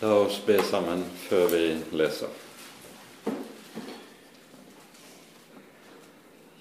La 0.00 0.14
oss 0.18 0.40
be 0.46 0.56
sammen 0.58 1.04
før 1.28 1.44
vi 1.52 1.66
leser. 1.94 2.32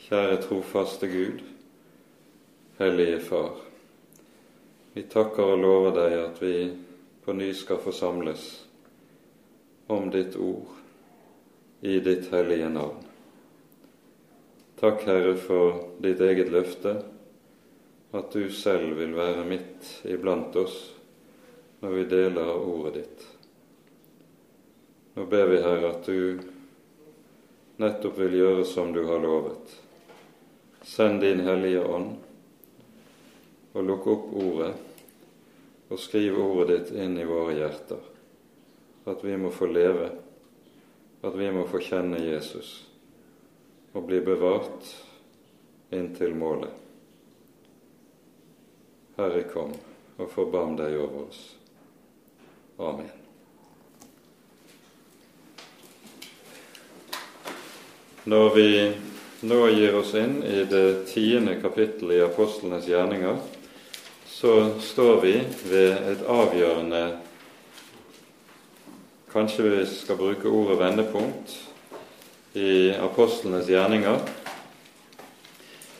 Kjære 0.03 0.37
trofaste 0.43 1.09
Gud, 1.09 1.41
Hellige 2.77 3.17
Far. 3.25 3.57
Vi 4.93 5.07
takker 5.09 5.55
og 5.55 5.63
lover 5.65 5.97
deg 5.97 6.17
at 6.19 6.39
vi 6.45 6.53
på 7.25 7.33
ny 7.33 7.49
skal 7.57 7.81
forsamles 7.81 8.45
om 9.89 10.11
ditt 10.13 10.37
ord 10.37 10.69
i 11.81 11.97
ditt 12.05 12.29
hellige 12.31 12.69
navn. 12.69 13.01
Takk, 14.77 15.07
Herre, 15.09 15.33
for 15.41 15.87
ditt 16.05 16.21
eget 16.21 16.53
løfte, 16.53 16.99
at 18.13 18.35
du 18.35 18.51
selv 18.53 18.99
vil 19.01 19.17
være 19.17 19.47
midt 19.49 19.95
iblant 20.05 20.53
oss 20.61 20.83
når 21.83 21.89
vi 21.89 22.03
deler 22.03 22.47
av 22.47 22.67
ordet 22.69 22.93
ditt. 22.93 23.23
Nå 25.13 25.25
ber 25.25 25.49
vi, 25.51 25.57
Herre, 25.61 25.89
at 25.89 26.05
du 26.07 26.39
nettopp 27.83 28.21
vil 28.21 28.37
gjøre 28.37 28.61
som 28.63 28.93
du 28.95 29.01
har 29.03 29.19
lovet. 29.19 29.73
Send 30.87 31.19
din 31.21 31.41
Hellige 31.43 31.81
Ånd 31.83 32.13
og 33.73 33.83
lukk 33.83 34.07
opp 34.13 34.29
ordet 34.45 34.69
og 35.91 35.99
skriv 35.99 36.37
ordet 36.39 36.69
ditt 36.71 36.93
inn 37.03 37.17
i 37.19 37.25
våre 37.27 37.57
hjerter, 37.57 37.99
at 39.11 39.25
vi 39.25 39.35
må 39.37 39.51
få 39.51 39.67
leve, 39.67 40.07
at 41.19 41.35
vi 41.35 41.49
må 41.51 41.65
få 41.67 41.81
kjenne 41.83 42.21
Jesus 42.23 42.71
og 43.91 44.07
bli 44.07 44.21
bevart 44.23 44.87
inntil 45.91 46.31
målet. 46.39 46.71
Herre, 49.19 49.43
kom 49.51 49.75
og 50.15 50.31
forbarm 50.31 50.79
deg 50.79 50.95
over 51.01 51.27
oss. 51.27 51.43
Amen. 52.77 53.09
Når 58.23 58.55
vi 58.55 58.69
nå 59.43 59.59
gir 59.67 59.97
oss 59.99 60.13
inn 60.15 60.39
i 60.47 60.63
det 60.69 61.03
tiende 61.11 61.57
kapittelet 61.61 62.17
i 62.17 62.23
apostlenes 62.23 62.87
gjerninger, 62.87 63.37
så 64.25 64.55
står 64.79 65.21
vi 65.21 65.33
ved 65.67 66.09
et 66.13 66.25
avgjørende 66.31 67.03
Kanskje 69.33 69.63
vi 69.65 69.85
skal 69.89 70.17
bruke 70.19 70.45
ordet 70.45 70.77
vendepunkt 70.77 71.55
i 72.53 72.91
apostlenes 72.93 73.65
gjerninger, 73.65 74.19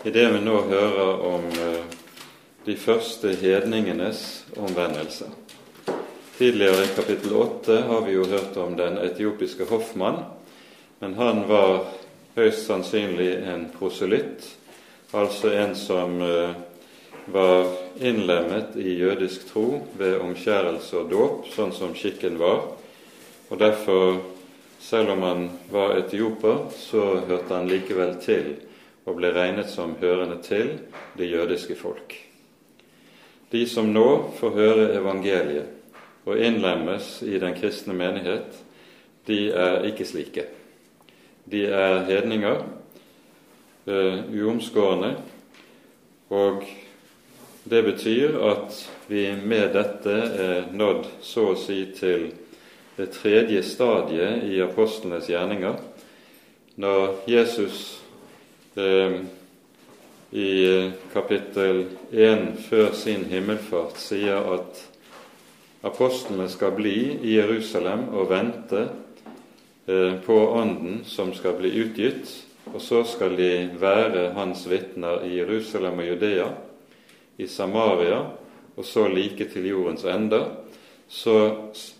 i 0.05 0.13
det 0.13 0.27
vi 0.35 0.41
nå 0.45 0.59
hører 0.69 1.23
om 1.31 1.47
eh, 1.49 1.95
de 2.67 2.75
første 2.77 3.33
hedningenes 3.41 4.43
omvendelse. 4.53 5.31
Tidligere 6.37 6.83
i 6.83 6.87
kapittel 6.95 7.35
8 7.35 7.81
har 7.81 8.01
vi 8.01 8.11
jo 8.11 8.23
hørt 8.25 8.57
om 8.57 8.73
den 8.77 8.97
etiopiske 8.97 9.67
hoffmann, 9.69 10.15
men 10.99 11.13
han 11.13 11.43
var 11.45 11.83
høyst 12.33 12.63
sannsynlig 12.65 13.35
en 13.51 13.67
proselytt, 13.75 14.47
altså 15.13 15.51
en 15.53 15.75
som 15.77 16.15
eh, 16.25 16.55
var 17.29 17.69
innlemmet 18.01 18.73
i 18.81 18.95
jødisk 18.97 19.45
tro 19.51 19.83
ved 19.99 20.23
omskjærelse 20.25 21.03
og 21.03 21.11
dåp, 21.11 21.51
sånn 21.53 21.75
som 21.77 21.93
skikken 21.93 22.41
var. 22.41 22.65
Og 23.53 23.61
derfor, 23.61 24.17
selv 24.81 25.13
om 25.13 25.21
han 25.27 25.45
var 25.69 25.99
etioper, 25.99 26.65
så 26.73 27.21
hørte 27.29 27.53
han 27.53 27.69
likevel 27.69 28.17
til 28.25 28.55
og 29.05 29.21
ble 29.21 29.29
regnet 29.37 29.69
som 29.69 29.93
hørende 30.01 30.41
til 30.41 30.79
det 31.13 31.29
jødiske 31.29 31.77
folk. 31.77 32.17
De 33.53 33.67
som 33.69 33.93
nå 33.93 34.09
får 34.41 34.57
høre 34.57 34.91
evangeliet 34.97 35.82
og 36.25 36.39
innlemmes 36.39 37.21
i 37.25 37.39
den 37.39 37.55
kristne 37.57 37.95
menighet, 37.97 38.59
de 39.27 39.49
er 39.51 39.87
ikke 39.89 40.07
slike. 40.07 40.45
De 41.51 41.65
er 41.67 42.03
hedninger, 42.07 42.63
uh, 43.87 44.19
uomskårne, 44.31 45.15
og 46.29 46.63
det 47.63 47.83
betyr 47.83 48.37
at 48.43 48.77
vi 49.07 49.27
med 49.45 49.73
dette 49.75 50.15
er 50.43 50.71
nådd 50.71 51.05
så 51.23 51.51
å 51.51 51.59
si 51.59 51.85
til 51.95 52.31
det 52.97 53.09
tredje 53.15 53.63
stadiet 53.65 54.43
i 54.49 54.59
apostlenes 54.61 55.29
gjerninger, 55.29 55.77
når 56.75 57.15
Jesus 57.29 58.01
eh, 58.75 59.19
i 60.31 60.53
kapittel 61.13 61.85
1 62.11 62.47
før 62.67 62.91
sin 62.97 63.25
himmelfart 63.29 63.99
sier 64.01 64.41
at 64.55 64.81
apostlene 65.83 66.49
skal 66.49 66.75
bli 66.77 66.97
i 67.21 67.37
Jerusalem 67.37 68.07
og 68.15 68.29
vente 68.31 68.87
Eh, 69.85 70.13
på 70.25 70.33
Ånden 70.33 71.03
som 71.05 71.33
skal 71.33 71.53
bli 71.53 71.69
utgitt, 71.75 72.45
og 72.73 72.81
så 72.81 73.01
skal 73.03 73.35
de 73.35 73.69
være 73.75 74.29
hans 74.37 74.63
vitner 74.71 75.25
i 75.27 75.33
Jerusalem 75.41 75.99
og 75.99 76.07
Judea, 76.07 76.45
i 77.37 77.47
Samaria 77.47 78.21
og 78.77 78.85
så 78.87 79.09
like 79.11 79.49
til 79.51 79.67
jordens 79.67 80.05
ender, 80.07 80.45
så 81.09 81.35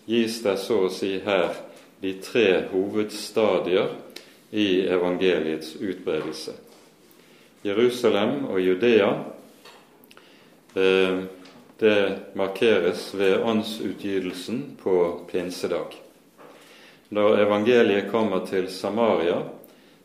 gis 0.08 0.40
det 0.46 0.56
så 0.64 0.86
å 0.86 0.94
si 0.94 1.18
her 1.26 1.52
de 2.00 2.14
tre 2.24 2.70
hovedstadier 2.72 3.92
i 4.56 4.88
evangeliets 4.88 5.76
utbredelse. 5.76 6.56
Jerusalem 7.68 8.46
og 8.48 8.64
Judea 8.64 9.12
eh, 10.80 11.20
det 11.84 12.20
markeres 12.34 13.10
ved 13.14 13.44
åndsutgytelsen 13.44 14.78
på 14.84 15.20
pinsedag. 15.32 15.96
Når 17.10 17.42
evangeliet 17.44 18.08
kommer 18.12 18.46
til 18.48 18.70
Samaria, 18.72 19.42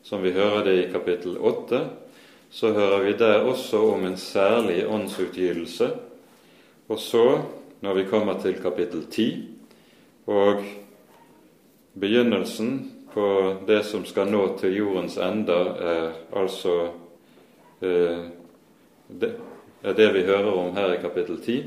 som 0.03 0.21
vi 0.21 0.33
hører 0.35 0.65
det 0.67 0.75
i 0.75 0.89
kapittel 0.91 1.37
8, 1.39 1.79
så 2.51 2.73
hører 2.75 3.05
vi 3.05 3.13
der 3.15 3.45
også 3.47 3.79
om 3.93 4.03
en 4.05 4.17
særlig 4.17 4.83
åndsutgytelse. 4.91 5.89
Og 6.89 6.99
så, 6.99 7.41
når 7.81 7.93
vi 7.93 8.07
kommer 8.09 8.41
til 8.41 8.59
kapittel 8.61 9.05
10, 9.07 9.47
og 10.27 10.63
begynnelsen 11.99 12.91
på 13.13 13.55
det 13.67 13.85
som 13.85 14.03
skal 14.05 14.27
nå 14.27 14.57
til 14.59 14.75
jordens 14.75 15.15
ender, 15.17 15.71
er 15.79 16.11
altså 16.35 16.75
eh, 17.81 18.27
det, 19.07 19.31
det 19.81 20.11
vi 20.13 20.23
hører 20.27 20.51
om 20.51 20.75
her 20.75 20.93
i 20.93 21.01
kapittel 21.01 21.41
10. 21.41 21.63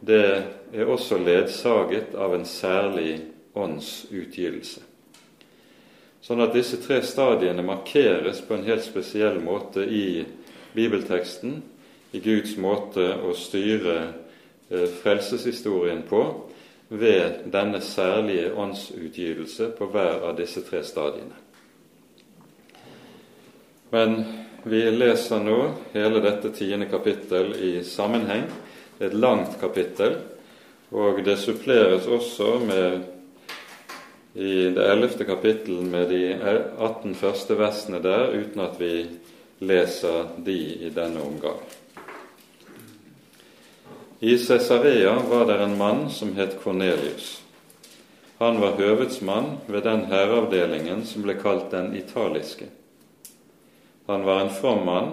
Det 0.00 0.26
er 0.72 0.90
også 0.90 1.18
ledsaget 1.18 2.14
av 2.14 2.34
en 2.34 2.44
særlig 2.46 3.20
åndsutgivelse. 3.54 4.82
Sånn 6.24 6.40
at 6.40 6.54
disse 6.56 6.78
tre 6.80 7.02
stadiene 7.04 7.64
markeres 7.64 8.40
på 8.44 8.56
en 8.56 8.64
helt 8.64 8.84
spesiell 8.84 9.40
måte 9.44 9.84
i 9.84 10.24
bibelteksten, 10.74 11.58
i 12.14 12.20
Guds 12.24 12.54
måte 12.56 13.04
å 13.26 13.34
styre 13.36 13.96
eh, 14.70 14.86
frelseshistorien 15.02 16.04
på 16.08 16.22
ved 16.88 17.44
denne 17.52 17.80
særlige 17.82 18.54
åndsutgivelse 18.54 19.72
på 19.78 19.88
hver 19.90 20.28
av 20.30 20.36
disse 20.38 20.62
tre 20.64 20.84
stadiene. 20.86 21.34
Men 23.90 24.22
vi 24.64 24.82
leser 24.90 25.42
nå 25.44 25.58
hele 25.92 26.20
dette 26.24 26.50
tiende 26.56 26.86
kapittel 26.88 27.52
i 27.60 27.72
sammenheng. 27.84 28.46
Det 28.98 29.04
er 29.04 29.12
et 29.12 29.18
langt 29.20 29.58
kapittel, 29.60 30.16
og 30.94 31.20
det 31.24 31.36
suppleres 31.42 32.06
også 32.06 32.58
med 32.64 33.02
i 34.34 34.70
det 34.74 34.86
ellevte 34.90 35.24
kapittel 35.24 35.82
med 35.86 36.08
de 36.10 36.22
18 36.34 37.14
første 37.14 37.54
versene 37.58 38.00
der, 38.02 38.32
uten 38.34 38.64
at 38.64 38.80
vi 38.80 38.92
leser 39.62 40.30
de 40.42 40.58
i 40.88 40.90
denne 40.94 41.22
omgang. 41.22 41.60
I 44.24 44.38
Cesarea 44.38 45.18
var 45.28 45.44
det 45.46 45.58
en 45.62 45.76
mann 45.78 46.06
som 46.10 46.32
het 46.34 46.56
Kornelius. 46.62 47.42
Han 48.38 48.60
var 48.60 48.78
høvedsmann 48.78 49.58
ved 49.66 49.84
den 49.84 50.06
herreavdelingen 50.10 51.04
som 51.06 51.22
ble 51.22 51.36
kalt 51.38 51.70
den 51.70 51.92
italiske. 51.96 52.66
Han 54.06 54.24
var 54.24 54.40
en 54.40 54.50
from 54.50 54.84
mann 54.86 55.12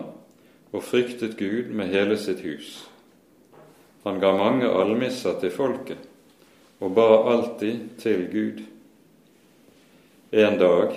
og 0.71 0.83
fryktet 0.83 1.37
Gud 1.37 1.71
med 1.71 1.91
hele 1.91 2.17
sitt 2.17 2.41
hus. 2.43 2.89
Han 4.03 4.19
ga 4.19 4.31
mange 4.35 4.67
almisser 4.67 5.37
til 5.39 5.53
folket 5.53 6.07
og 6.81 6.95
ba 6.97 7.07
alltid 7.29 7.79
til 8.01 8.25
Gud. 8.31 8.61
En 10.31 10.57
dag, 10.57 10.95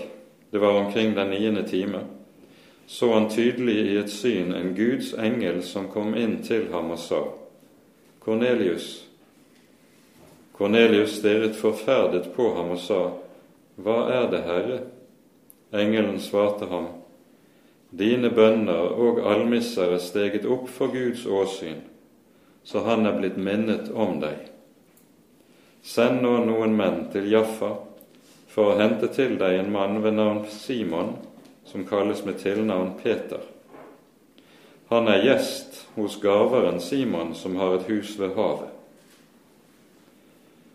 det 0.51 0.61
var 0.61 0.79
omkring 0.81 1.17
den 1.17 1.31
niende 1.31 1.69
time, 1.69 2.01
så 2.87 3.13
han 3.13 3.31
tydelig 3.31 3.77
i 3.93 3.97
et 3.97 4.11
syn 4.11 4.55
en 4.55 4.73
Guds 4.77 5.13
engel 5.13 5.63
som 5.63 5.91
kom 5.93 6.15
inn 6.17 6.39
til 6.43 6.71
ham 6.73 6.95
og 6.95 6.99
sa, 6.99 7.21
Kornelius. 8.25 9.05
Kornelius 10.57 11.19
stirret 11.19 11.57
forferdet 11.57 12.31
på 12.37 12.55
ham 12.57 12.73
og 12.73 12.81
sa, 12.81 13.01
Hva 13.77 13.99
er 14.15 14.29
det, 14.31 14.43
Herre? 14.47 14.79
Engelen 15.75 16.21
svarte 16.23 16.71
ham, 16.71 16.87
Dine 17.95 18.31
bønner 18.35 18.97
og 18.99 19.21
almisser 19.31 19.93
er 19.95 20.03
steget 20.03 20.49
opp 20.51 20.67
for 20.73 20.91
Guds 20.91 21.29
åsyn, 21.31 21.85
så 22.67 22.83
han 22.89 23.07
er 23.07 23.15
blitt 23.21 23.37
minnet 23.39 23.93
om 23.95 24.17
deg. 24.23 24.49
Send 25.85 26.25
nå 26.25 26.33
noen 26.49 26.75
menn 26.75 27.05
til 27.13 27.29
Jaffa 27.31 27.71
for 28.51 28.73
å 28.73 28.77
hente 28.81 29.13
til 29.15 29.37
deg 29.39 29.61
en 29.61 29.71
mann 29.71 30.01
ved 30.03 30.17
navn 30.19 30.43
Simon, 30.51 31.15
som 31.71 31.87
kalles 31.87 32.25
med 32.27 32.41
tilnavn 32.43 32.97
Peter. 32.99 33.43
Han 34.91 35.07
er 35.09 35.23
gjest 35.29 35.85
hos 35.95 36.19
garveren 36.23 36.81
Simon, 36.83 37.35
som 37.35 37.55
har 37.63 37.79
et 37.79 37.89
hus 37.93 38.17
ved 38.19 38.35
havet. 38.35 38.71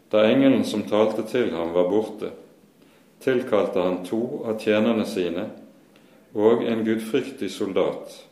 Da 0.09 0.23
engelen 0.25 0.63
som 0.65 0.87
talte 0.87 1.27
til 1.27 1.51
ham, 1.53 1.75
var 1.75 1.91
borte, 1.91 2.31
tilkalte 3.21 3.83
han 3.83 4.05
to 4.07 4.45
av 4.47 4.61
tjenerne 4.63 5.05
sine 5.05 5.49
og 6.33 6.63
en 6.67 6.83
gudfryktig 6.85 7.51
soldat, 7.51 8.25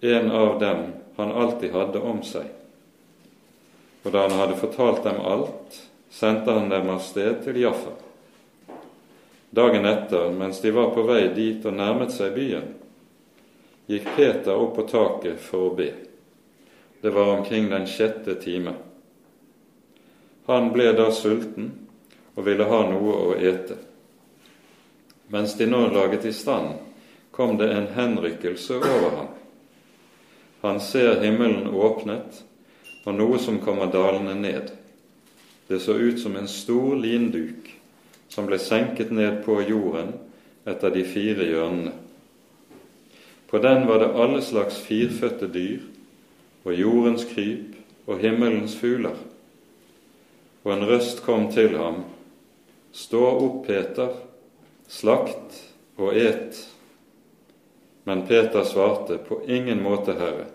en 0.00 0.30
av 0.30 0.58
dem 0.60 0.86
han 1.16 1.32
alltid 1.32 1.72
hadde 1.72 2.00
om 2.00 2.22
seg. 2.26 2.46
Og 4.04 4.12
da 4.12 4.26
han 4.26 4.38
hadde 4.38 4.60
fortalt 4.60 5.04
dem 5.04 5.20
alt, 5.20 5.78
sendte 6.10 6.52
han 6.52 6.68
dem 6.68 6.90
av 6.92 7.02
sted 7.02 7.40
til 7.44 7.58
Jaffa. 7.62 7.94
Dagen 9.54 9.86
etter, 9.86 10.32
mens 10.34 10.60
de 10.60 10.72
var 10.74 10.90
på 10.94 11.04
vei 11.06 11.28
dit 11.34 11.62
og 11.66 11.76
nærmet 11.78 12.12
seg 12.12 12.34
byen, 12.34 12.72
gikk 13.86 14.08
Peter 14.16 14.56
opp 14.56 14.74
på 14.78 14.86
taket 14.90 15.40
for 15.40 15.68
å 15.68 15.76
be. 15.78 15.90
Det 17.00 17.12
var 17.14 17.36
omkring 17.36 17.68
den 17.70 17.86
sjette 17.86 18.34
time. 18.42 18.74
Han 20.46 20.70
ble 20.72 20.90
da 20.96 21.10
sulten 21.12 21.70
og 22.34 22.46
ville 22.46 22.66
ha 22.68 22.80
noe 22.88 23.18
å 23.28 23.36
ete. 23.38 23.76
Mens 25.32 25.54
de 25.56 25.68
nå 25.68 25.86
laget 25.92 26.26
i 26.28 26.32
stand, 26.36 26.74
kom 27.34 27.56
det 27.58 27.72
en 27.72 27.86
henrykkelse 27.86 28.76
over 28.78 29.16
ham. 29.16 29.32
Han 30.60 30.80
ser 30.80 31.18
himmelen 31.20 31.66
åpnet 31.74 32.44
og 33.04 33.16
noe 33.18 33.40
som 33.42 33.58
kommer 33.60 33.90
dalende 33.90 34.36
ned. 34.38 34.70
Det 35.66 35.80
så 35.82 35.96
ut 35.98 36.20
som 36.20 36.36
en 36.36 36.48
stor 36.48 36.94
linduk 36.96 37.72
som 38.30 38.46
ble 38.46 38.58
senket 38.62 39.10
ned 39.10 39.42
på 39.44 39.58
jorden 39.66 40.14
etter 40.64 40.94
de 40.94 41.02
fire 41.04 41.46
hjørnene. 41.50 41.92
På 43.50 43.58
den 43.62 43.86
var 43.86 44.00
det 44.00 44.14
alle 44.14 44.42
slags 44.42 44.78
firfødte 44.86 45.50
dyr 45.50 45.82
og 46.64 46.78
jordens 46.78 47.26
kryp 47.28 47.74
og 48.06 48.22
himmelens 48.22 48.76
fugler. 48.78 49.18
Og 50.64 50.72
en 50.72 50.86
røst 50.88 51.24
kom 51.26 51.50
til 51.52 51.76
ham, 51.76 52.04
Stå 52.94 53.20
opp, 53.26 53.66
Peter, 53.66 54.12
slakt 54.86 55.56
og 55.98 56.14
et. 56.14 56.60
Men 58.04 58.26
Peter 58.26 58.64
svarte, 58.64 59.18
På 59.18 59.40
ingen 59.46 59.82
måte, 59.82 60.12
Herre. 60.12 60.46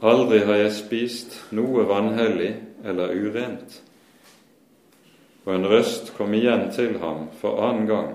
Aldri 0.00 0.42
har 0.44 0.58
jeg 0.60 0.72
spist 0.76 1.36
noe 1.56 1.86
vanhellig 1.88 2.52
eller 2.84 3.14
urent. 3.16 3.80
Og 5.46 5.54
en 5.54 5.68
røst 5.70 6.12
kom 6.18 6.34
igjen 6.36 6.68
til 6.74 6.98
ham 7.00 7.28
for 7.40 7.62
annen 7.64 7.86
gang. 7.88 8.10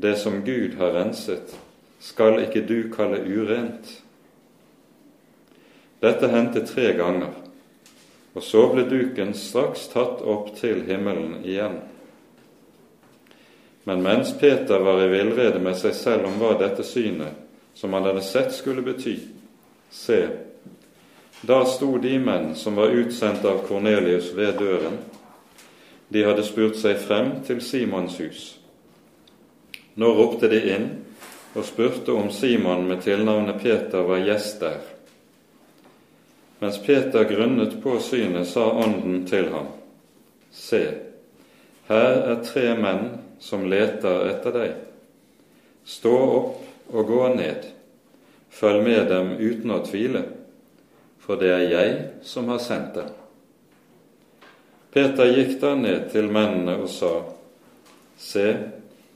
Det 0.00 0.14
som 0.16 0.40
Gud 0.46 0.78
har 0.78 0.94
renset, 0.94 1.52
skal 2.00 2.38
ikke 2.44 2.62
du 2.64 2.88
kalle 2.94 3.20
urent. 3.26 3.90
Dette 6.00 6.30
hendte 6.30 6.62
tre 6.66 6.92
ganger, 6.94 7.34
og 8.34 8.42
så 8.46 8.68
ble 8.70 8.84
duken 8.86 9.34
straks 9.34 9.88
tatt 9.90 10.22
opp 10.22 10.52
til 10.60 10.84
himmelen 10.86 11.40
igjen. 11.42 11.80
Men 13.88 14.02
mens 14.02 14.34
Peter 14.38 14.78
var 14.78 15.00
i 15.00 15.08
villrede 15.08 15.58
med 15.64 15.72
seg 15.80 15.94
selv 15.96 16.26
om 16.28 16.34
hva 16.36 16.50
dette 16.60 16.84
synet 16.84 17.32
som 17.72 17.94
han 17.96 18.04
hadde 18.04 18.20
sett, 18.20 18.50
skulle 18.52 18.82
bety, 18.84 19.14
se, 19.88 20.18
da 21.40 21.62
sto 21.64 21.94
de 22.02 22.18
menn 22.20 22.50
som 22.52 22.76
var 22.76 22.92
utsendt 22.92 23.46
av 23.48 23.62
Kornelius 23.64 24.34
ved 24.36 24.58
døren. 24.60 24.98
De 26.12 26.24
hadde 26.26 26.44
spurt 26.44 26.76
seg 26.76 27.00
frem 27.00 27.30
til 27.46 27.62
Simons 27.64 28.18
hus. 28.20 28.42
Nå 29.96 30.10
ropte 30.18 30.50
de 30.52 30.60
inn 30.74 30.84
og 31.54 31.64
spurte 31.64 32.12
om 32.12 32.28
Simon 32.28 32.84
med 32.90 33.00
tilnavnet 33.06 33.62
Peter 33.62 34.04
var 34.04 34.20
gjest 34.20 34.60
der. 34.66 34.82
Mens 36.60 36.76
Peter 36.84 37.24
grunnet 37.24 37.78
på 37.80 37.96
synet, 38.04 38.50
sa 38.52 38.66
Ånden 38.84 39.24
til 39.32 39.48
ham, 39.54 39.72
Se, 40.52 40.82
her 41.88 42.20
er 42.34 42.44
tre 42.44 42.74
menn 42.76 43.08
som 43.40 43.66
leter 43.70 44.28
etter 44.32 44.54
deg. 44.54 44.74
Stå 45.88 46.14
opp 46.14 46.94
og 46.94 47.06
gå 47.08 47.28
ned. 47.34 47.66
Følg 48.50 48.82
med 48.84 49.08
dem 49.10 49.34
uten 49.38 49.72
å 49.72 49.82
tvile, 49.86 50.24
for 51.22 51.40
det 51.40 51.50
er 51.52 51.66
jeg 51.68 51.96
som 52.26 52.48
har 52.52 52.60
sendt 52.64 52.96
dem. 52.96 53.10
Peter 54.92 55.28
gikk 55.30 55.58
da 55.60 55.74
ned 55.76 56.08
til 56.12 56.30
mennene 56.32 56.78
og 56.82 56.88
sa, 56.90 57.12
Se, 58.18 58.46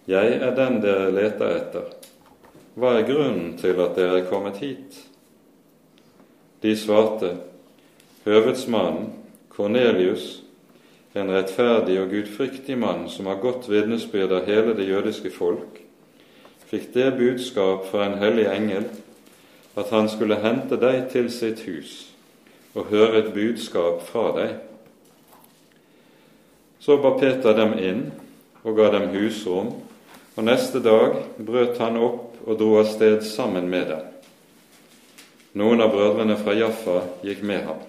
jeg 0.06 0.36
er 0.38 0.52
den 0.54 0.78
dere 0.82 1.08
leter 1.10 1.56
etter. 1.56 1.88
Hva 2.78 2.92
er 2.98 3.08
grunnen 3.08 3.56
til 3.58 3.80
at 3.82 3.96
dere 3.98 4.20
er 4.20 4.28
kommet 4.28 4.60
hit? 4.62 5.00
De 6.62 6.76
svarte, 6.78 7.32
Høvedsmannen, 8.22 9.08
Kornelius, 9.50 10.41
en 11.14 11.30
rettferdig 11.30 11.98
og 12.00 12.10
gudfryktig 12.12 12.78
mann 12.80 13.04
som 13.12 13.28
har 13.28 13.40
godt 13.42 13.68
vitnesbyrd 13.68 14.32
av 14.32 14.48
hele 14.48 14.76
det 14.78 14.88
jødiske 14.88 15.32
folk, 15.34 15.82
fikk 16.70 16.92
det 16.94 17.10
budskap 17.18 17.84
fra 17.90 18.06
en 18.06 18.18
hellig 18.22 18.46
engel 18.48 18.88
at 19.76 19.92
han 19.92 20.08
skulle 20.08 20.40
hente 20.40 20.78
deg 20.80 21.06
til 21.12 21.28
sitt 21.32 21.64
hus 21.68 21.92
og 22.72 22.88
høre 22.88 23.20
et 23.20 23.32
budskap 23.34 24.00
fra 24.08 24.30
deg. 24.36 24.54
Så 26.80 26.96
ba 26.98 27.12
Peter 27.20 27.56
dem 27.56 27.76
inn 27.76 28.06
og 28.64 28.76
ga 28.78 28.88
dem 28.94 29.10
husrom, 29.12 29.74
og 30.32 30.46
neste 30.48 30.80
dag 30.80 31.18
brøt 31.36 31.76
han 31.82 32.00
opp 32.00 32.40
og 32.46 32.56
dro 32.58 32.78
av 32.80 32.88
sted 32.88 33.20
sammen 33.28 33.68
med 33.70 33.90
dem. 33.92 34.08
Noen 35.60 35.84
av 35.84 35.92
brødrene 35.92 36.38
fra 36.40 36.56
Jaffa 36.56 37.02
gikk 37.22 37.44
med 37.44 37.66
ham. 37.68 37.82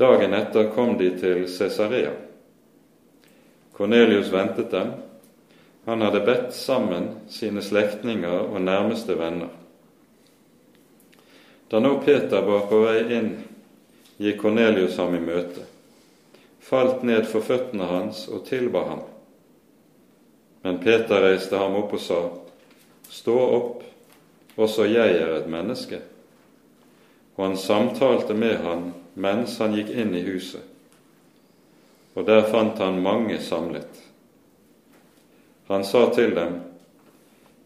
Dagen 0.00 0.34
etter 0.34 0.70
kom 0.72 0.94
de 0.98 1.10
til 1.20 1.42
Cesarea. 1.48 2.14
Kornelius 3.76 4.30
ventet 4.32 4.70
dem. 4.70 4.94
Han 5.84 6.00
hadde 6.00 6.22
bedt 6.24 6.54
sammen 6.56 7.08
sine 7.28 7.60
slektninger 7.60 8.46
og 8.46 8.62
nærmeste 8.64 9.12
venner. 9.18 9.50
Da 11.68 11.82
nå 11.84 11.98
Peter 12.00 12.40
var 12.46 12.64
på 12.70 12.78
vei 12.80 13.02
inn, 13.18 13.28
gikk 14.16 14.40
Kornelius 14.40 14.96
ham 14.96 15.18
i 15.18 15.20
møte, 15.20 15.66
falt 16.64 17.04
ned 17.04 17.28
for 17.28 17.44
føttene 17.44 17.90
hans 17.90 18.22
og 18.32 18.46
tilba 18.48 18.86
ham. 18.88 19.04
Men 20.64 20.80
Peter 20.80 21.26
reiste 21.26 21.60
ham 21.60 21.76
opp 21.82 21.92
og 21.98 22.04
sa, 22.06 22.22
Stå 23.10 23.36
opp, 23.36 23.84
også 24.56 24.88
jeg 24.88 25.20
er 25.20 25.36
et 25.42 25.52
menneske. 25.52 26.00
Og 27.36 27.46
han 27.50 27.60
samtalte 27.60 28.32
med 28.32 28.56
han 28.64 28.88
mens 29.20 29.58
han 29.60 29.76
gikk 29.76 29.92
inn 29.92 30.14
i 30.16 30.24
huset, 30.26 30.64
og 32.16 32.26
der 32.26 32.48
fant 32.50 32.80
han 32.82 33.02
mange 33.04 33.38
samlet. 33.44 34.00
Han 35.70 35.84
sa 35.86 36.08
til 36.14 36.34
dem, 36.34 36.58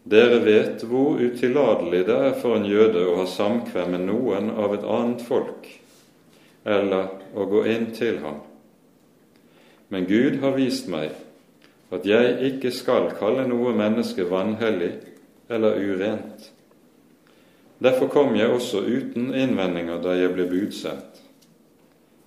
Dere 0.05 0.37
vet 0.45 0.83
hvor 0.85 1.17
utillatelig 1.17 2.03
det 2.05 2.15
er 2.27 2.35
for 2.37 2.59
en 2.59 2.67
jøde 2.69 3.01
å 3.09 3.15
ha 3.17 3.23
samkvem 3.25 3.95
med 3.95 4.03
noen 4.05 4.51
av 4.53 4.75
et 4.75 4.85
annet 4.85 5.23
folk, 5.25 5.65
eller 6.61 7.07
å 7.33 7.47
gå 7.49 7.63
inn 7.73 7.87
til 7.97 8.19
ham. 8.21 8.43
Men 9.89 10.05
Gud 10.05 10.37
har 10.43 10.53
vist 10.59 10.91
meg 10.93 11.15
at 11.93 12.05
jeg 12.05 12.37
ikke 12.51 12.69
skal 12.73 13.09
kalle 13.17 13.47
noe 13.49 13.73
menneske 13.73 14.27
vanhellig 14.29 14.93
eller 15.49 15.81
urent. 15.81 16.51
Derfor 17.81 18.13
kom 18.13 18.37
jeg 18.37 18.53
også 18.53 18.85
uten 18.85 19.33
innvendinger 19.33 20.01
da 20.05 20.13
jeg 20.17 20.33
ble 20.37 20.45
budsendt. 20.53 21.24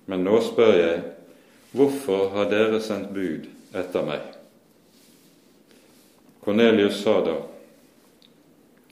Men 0.09 0.25
nå 0.25 0.39
spør 0.41 0.73
jeg, 0.73 1.01
hvorfor 1.77 2.31
har 2.33 2.49
dere 2.49 2.81
sendt 2.81 3.11
bud 3.13 3.45
etter 3.77 4.05
meg? 4.07 4.25
Kornelius 6.41 7.03
sa 7.03 7.19
da, 7.21 7.35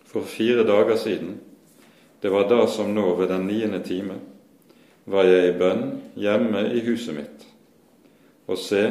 for 0.05 0.27
fire 0.29 0.61
dager 0.67 0.99
siden, 1.01 1.39
det 2.21 2.29
var 2.29 2.45
da 2.49 2.67
som 2.69 2.93
nå 2.93 3.15
ved 3.17 3.31
den 3.33 3.47
niende 3.49 3.81
time, 3.85 4.19
var 5.09 5.25
jeg 5.25 5.49
i 5.49 5.57
bønn 5.57 5.85
hjemme 6.19 6.67
i 6.75 6.83
huset 6.85 7.17
mitt, 7.17 7.45
og 8.45 8.61
se, 8.61 8.83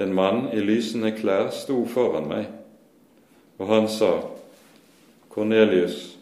en 0.00 0.14
mann 0.16 0.48
i 0.56 0.62
lysende 0.64 1.12
klær 1.14 1.52
sto 1.54 1.84
foran 1.86 2.26
meg, 2.30 2.48
og 3.60 3.70
han 3.70 3.90
sa, 3.92 4.14
Kornelius, 5.30 6.16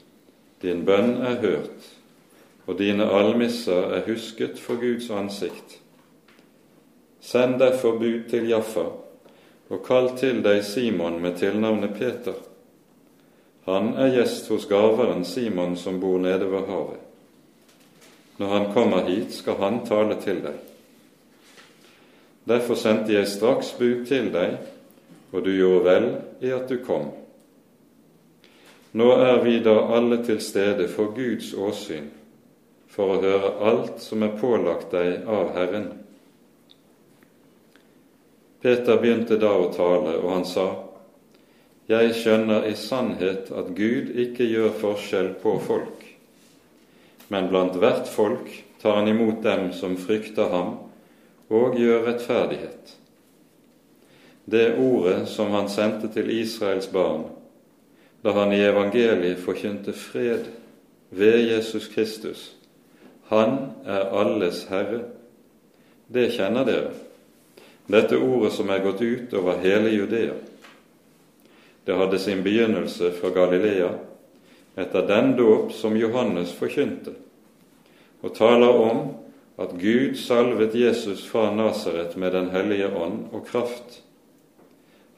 din 0.61 0.85
bønn 0.85 1.23
er 1.25 1.38
hørt, 1.41 1.95
og 2.68 2.76
dine 2.78 3.06
almisser 3.08 3.94
er 3.96 4.04
husket 4.06 4.60
for 4.60 4.76
Guds 4.76 5.08
ansikt. 5.10 5.78
Send 7.20 7.58
derfor 7.60 7.96
bud 7.98 8.28
til 8.28 8.48
Jaffa, 8.48 8.84
og 9.68 9.82
kall 9.84 10.12
til 10.20 10.42
deg 10.44 10.60
Simon 10.64 11.18
med 11.22 11.38
tilnavnet 11.40 11.96
Peter. 11.96 12.37
Han 13.68 13.94
er 14.00 14.12
gjest 14.14 14.48
hos 14.52 14.68
gaveren 14.68 15.25
Simon 15.28 15.76
som 15.76 16.00
bor 16.00 16.20
nede 16.20 16.48
ved 16.48 16.68
havet. 16.68 17.00
Når 18.38 18.52
han 18.54 18.72
kommer 18.72 19.08
hit, 19.08 19.32
skal 19.34 19.58
han 19.60 19.80
tale 19.87 20.20
til 20.22 20.44
deg. 20.44 20.60
Derfor 22.48 22.78
sendte 22.80 23.12
jeg 23.12 23.28
straks 23.28 23.72
bud 23.76 24.06
til 24.08 24.30
deg, 24.32 24.60
og 25.32 25.44
du 25.44 25.50
gjorde 25.52 25.84
vel 25.84 26.06
i 26.44 26.52
at 26.54 26.68
du 26.68 26.78
kom. 26.84 27.10
Nå 28.92 29.08
er 29.20 29.42
vi 29.44 29.58
da 29.60 29.75
alle 29.96 30.22
til 30.25 30.40
stede 30.40 30.88
for 30.88 31.12
Guds 31.16 31.50
åsyn, 31.52 32.08
for 32.88 33.14
å 33.14 33.23
høre 33.23 33.54
alt 33.71 34.02
som 34.02 34.23
er 34.25 34.37
pålagt 34.40 34.92
deg 34.95 35.26
av 35.28 35.52
Herren. 35.57 35.88
Peter 38.62 38.99
begynte 38.99 39.38
da 39.38 39.52
å 39.54 39.73
tale, 39.73 40.18
og 40.18 40.30
han 40.33 40.47
sa:" 40.49 40.68
Jeg 41.88 42.12
skjønner 42.18 42.66
i 42.68 42.75
sannhet 42.76 43.49
at 43.49 43.71
Gud 43.73 44.11
ikke 44.12 44.45
gjør 44.45 44.75
forskjell 44.76 45.30
på 45.40 45.54
folk, 45.64 46.02
men 47.33 47.49
blant 47.49 47.78
hvert 47.80 48.11
folk 48.12 48.50
tar 48.83 48.99
han 48.99 49.09
imot 49.09 49.40
dem 49.42 49.71
som 49.73 49.97
frykter 49.97 50.50
ham, 50.52 50.75
og 51.49 51.78
gjør 51.80 52.04
rettferdighet. 52.11 52.92
Det 54.45 54.76
ordet 54.76 55.28
som 55.28 55.50
han 55.57 55.68
sendte 55.73 56.09
til 56.12 56.28
Israels 56.33 56.90
barn 56.92 57.25
da 58.25 58.33
han 58.35 58.52
i 58.52 58.61
evangeliet 58.66 59.40
forkynte 59.40 59.92
fred 59.95 60.49
ved 61.14 61.38
Jesus 61.47 61.88
Kristus, 61.88 62.58
han 63.28 63.56
er 63.85 64.08
alles 64.20 64.64
Herre. 64.70 65.02
Det 66.08 66.30
kjenner 66.32 66.64
dere, 66.64 66.92
dette 67.88 68.16
ordet 68.16 68.54
som 68.56 68.70
er 68.73 68.85
gått 68.85 69.02
ut 69.04 69.35
over 69.37 69.61
hele 69.61 69.92
Judea. 69.92 70.37
Det 71.85 71.97
hadde 71.97 72.18
sin 72.20 72.42
begynnelse 72.44 73.12
fra 73.16 73.30
Galilea, 73.32 73.90
etter 74.76 75.06
den 75.08 75.35
dåp 75.37 75.73
som 75.73 75.97
Johannes 75.97 76.52
forkynte, 76.56 77.12
og 78.25 78.35
taler 78.37 78.80
om 78.80 79.02
at 79.58 79.73
Gud 79.80 80.16
salvet 80.20 80.76
Jesus 80.76 81.25
fra 81.26 81.50
Nasaret 81.54 82.16
med 82.16 82.32
Den 82.32 82.50
hellige 82.50 82.88
ånd 82.88 83.26
og 83.32 83.47
kraft, 83.49 84.02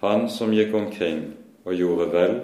han 0.01 0.29
som 0.33 0.55
gikk 0.55 0.75
omkring 0.75 1.27
og 1.65 1.77
gjorde 1.77 2.07
vel 2.15 2.41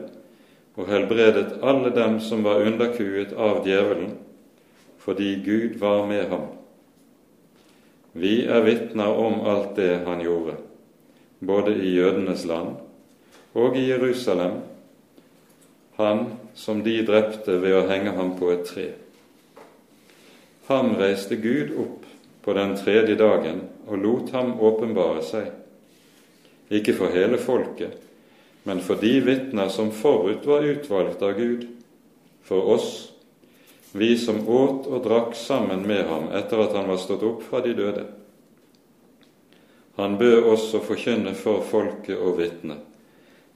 og 0.77 0.91
helbredet 0.91 1.57
alle 1.65 1.91
dem 1.95 2.19
som 2.21 2.45
var 2.45 2.61
underkuet 2.69 3.33
av 3.33 3.63
djevelen, 3.65 4.13
fordi 5.07 5.43
Gud 5.45 5.79
var 5.79 6.07
med 6.07 6.29
ham. 6.29 6.49
Vi 8.13 8.47
er 8.51 8.65
vitner 8.67 9.15
om 9.15 9.41
alt 9.47 9.77
det 9.77 10.01
han 10.07 10.23
gjorde, 10.25 10.57
både 11.39 11.77
i 11.79 11.95
jødenes 11.95 12.43
land 12.49 12.75
og 13.55 13.77
i 13.77 13.87
Jerusalem, 13.87 14.59
han 15.97 16.27
som 16.55 16.83
de 16.85 16.99
drepte 17.07 17.55
ved 17.63 17.77
å 17.77 17.87
henge 17.89 18.13
ham 18.17 18.35
på 18.37 18.51
et 18.53 18.67
tre. 18.69 18.87
Ham 20.67 20.97
reiste 20.99 21.39
Gud 21.39 21.73
opp 21.79 22.05
på 22.45 22.57
den 22.59 22.75
tredje 22.77 23.15
dagen 23.21 23.63
og 23.87 24.03
lot 24.03 24.33
ham 24.35 24.57
åpenbare 24.59 25.23
seg, 25.25 25.53
ikke 26.69 26.97
for 26.99 27.15
hele 27.15 27.39
folket, 27.39 27.95
men 28.67 28.83
for 28.83 28.99
de 28.99 29.21
vitner 29.23 29.71
som 29.71 29.93
forut 29.95 30.45
var 30.51 30.67
utvalgt 30.67 31.23
av 31.23 31.39
Gud, 31.39 31.69
for 32.43 32.75
oss, 32.75 33.13
vi 33.99 34.15
som 34.19 34.43
åt 34.49 34.87
og 34.87 35.03
drakk 35.05 35.35
sammen 35.39 35.87
med 35.89 36.05
ham 36.09 36.29
etter 36.37 36.63
at 36.65 36.77
han 36.77 36.89
var 36.91 37.01
stått 37.01 37.25
opp 37.27 37.43
fra 37.47 37.63
de 37.65 37.75
døde. 37.77 38.05
Han 39.97 40.19
bød 40.21 40.51
også 40.53 40.83
forkynne 40.85 41.33
for 41.35 41.65
folket 41.65 42.19
og 42.19 42.39
vitne 42.41 42.81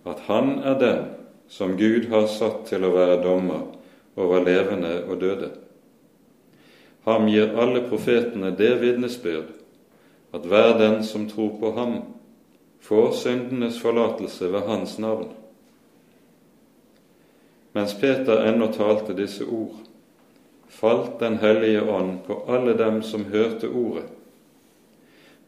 at 0.08 0.22
han 0.30 0.54
er 0.64 0.78
den 0.80 1.02
som 1.52 1.76
Gud 1.76 2.06
har 2.08 2.28
satt 2.30 2.62
til 2.70 2.86
å 2.86 2.92
være 2.94 3.18
dommer 3.24 3.66
over 4.16 4.44
levende 4.44 4.94
og 5.04 5.20
døde. 5.20 5.50
Ham 7.04 7.28
gir 7.28 7.52
alle 7.60 7.82
profetene 7.88 8.52
det 8.56 8.74
vitnesbyrd 8.80 9.50
at 10.32 10.46
hver 10.46 10.78
den 10.78 11.04
som 11.04 11.28
tror 11.28 11.56
på 11.60 11.72
ham, 11.76 12.00
får 12.80 13.12
syndenes 13.12 13.80
forlatelse 13.82 14.52
ved 14.52 14.60
hans 14.60 14.98
navn. 14.98 15.28
Mens 17.72 17.94
Peter 18.00 18.46
ennå 18.48 18.70
talte 18.72 19.14
disse 19.14 19.44
ord, 19.44 19.76
falt 20.70 21.18
Den 21.18 21.38
hellige 21.38 21.82
ånd 21.82 22.18
på 22.26 22.42
alle 22.48 22.74
dem 22.78 23.02
som 23.02 23.24
hørte 23.24 23.68
ordet, 23.68 24.06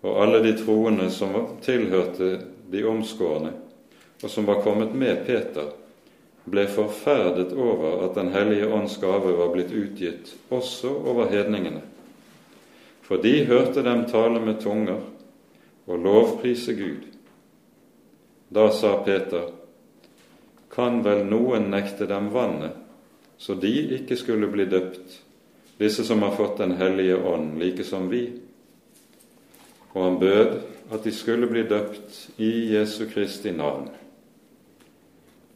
og 0.02 0.22
alle 0.22 0.42
de 0.42 0.56
troende 0.58 1.10
som 1.10 1.36
tilhørte 1.62 2.38
de 2.70 2.82
omskårne, 2.84 3.52
og 4.22 4.30
som 4.30 4.46
var 4.46 4.62
kommet 4.62 4.94
med 4.94 5.24
Peter, 5.26 5.70
ble 6.44 6.66
forferdet 6.66 7.52
over 7.54 8.04
at 8.04 8.14
Den 8.18 8.32
hellige 8.34 8.66
ånds 8.74 8.98
gave 8.98 9.36
var 9.38 9.52
blitt 9.54 9.70
utgitt 9.70 10.34
også 10.50 10.90
over 10.90 11.30
hedningene. 11.30 11.82
For 13.02 13.22
de 13.22 13.44
hørte 13.46 13.82
dem 13.82 14.06
tale 14.10 14.40
med 14.40 14.60
tunger 14.60 15.00
og 15.86 15.98
lovprise 15.98 16.74
Gud. 16.74 17.06
Da 18.50 18.70
sa 18.70 18.96
Peter, 19.04 19.50
kan 20.72 21.02
vel 21.04 21.26
noen 21.28 21.70
nekte 21.70 22.08
dem 22.08 22.30
vannet, 22.32 22.81
så 23.42 23.54
de 23.54 23.70
ikke 23.96 24.14
skulle 24.16 24.46
bli 24.46 24.68
døpt, 24.70 25.16
disse 25.78 26.04
som 26.06 26.22
har 26.22 26.36
fått 26.38 26.58
Den 26.58 26.76
hellige 26.78 27.16
ånd, 27.16 27.58
like 27.58 27.84
som 27.84 28.06
vi? 28.10 28.28
Og 29.92 30.04
han 30.04 30.18
bød 30.18 30.60
at 30.92 31.02
de 31.04 31.12
skulle 31.12 31.46
bli 31.50 31.64
døpt 31.66 32.38
i 32.38 32.70
Jesu 32.74 33.08
Kristi 33.10 33.50
navn. 33.50 33.88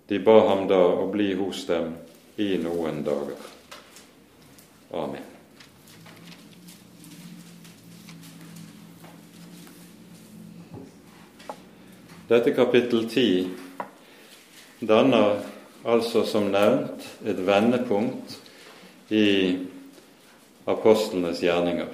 De 0.08 0.18
ba 0.18 0.34
ham 0.48 0.66
da 0.66 0.82
å 0.82 1.06
bli 1.12 1.30
hos 1.38 1.62
dem 1.70 1.94
i 2.42 2.56
noen 2.58 3.04
dager. 3.06 3.38
Amen. 4.90 5.22
Dette 12.26 12.50
kapittel 12.50 13.06
10 13.06 13.46
danner 14.80 15.55
altså 15.86 16.24
som 16.26 16.50
nevnt 16.50 17.06
et 17.26 17.38
vendepunkt 17.46 18.36
i 19.14 19.56
apostlenes 20.66 21.40
gjerninger. 21.44 21.88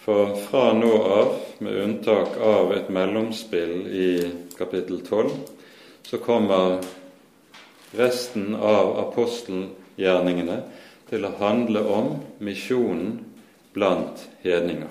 For 0.00 0.36
fra 0.46 0.70
nå 0.72 0.92
av, 0.96 1.34
med 1.60 1.76
unntak 1.82 2.38
av 2.40 2.72
et 2.72 2.88
mellomspill 2.92 3.74
i 3.92 4.10
kapittel 4.56 5.02
12, 5.04 5.28
så 6.06 6.18
kommer 6.22 6.78
resten 7.98 8.54
av 8.54 8.94
apostelgjerningene 9.02 10.62
til 11.10 11.26
å 11.26 11.34
handle 11.42 11.84
om 11.90 12.10
misjonen 12.38 13.18
blant 13.74 14.24
hedninger. 14.44 14.90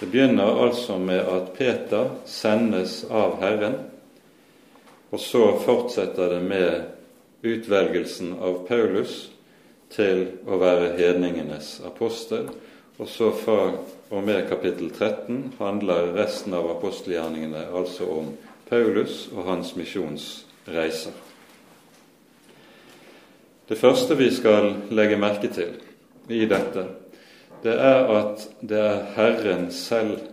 Det 0.00 0.08
begynner 0.10 0.62
altså 0.64 0.96
med 0.98 1.20
at 1.20 1.52
Peter 1.58 2.14
sendes 2.26 3.02
av 3.10 3.36
Herren, 3.42 3.76
og 5.12 5.20
så 5.20 5.44
fortsetter 5.60 6.30
det 6.32 6.40
med 6.40 6.84
utvelgelsen 7.42 8.32
av 8.40 8.62
Paulus 8.68 9.26
til 9.92 10.22
å 10.48 10.56
være 10.56 10.94
hedningenes 10.96 11.82
apostel. 11.84 12.46
Og 12.96 13.08
så 13.10 13.28
fra 13.36 13.74
og 14.12 14.24
med 14.24 14.46
kapittel 14.48 14.88
13 14.88 15.58
handler 15.58 16.14
resten 16.16 16.56
av 16.56 16.70
apostelgjerningene 16.78 17.66
altså 17.74 18.08
om 18.08 18.32
Paulus 18.70 19.26
og 19.34 19.44
hans 19.50 19.74
misjonsreiser. 19.76 21.12
Det 23.68 23.78
første 23.78 24.16
vi 24.16 24.30
skal 24.32 24.72
legge 24.92 25.20
merke 25.20 25.52
til 25.52 25.76
i 26.32 26.46
dette, 26.48 26.86
det 27.62 27.76
er 27.76 28.08
at 28.16 28.48
det 28.64 28.80
er 28.80 29.04
Herren 29.16 29.68
selv 29.72 30.24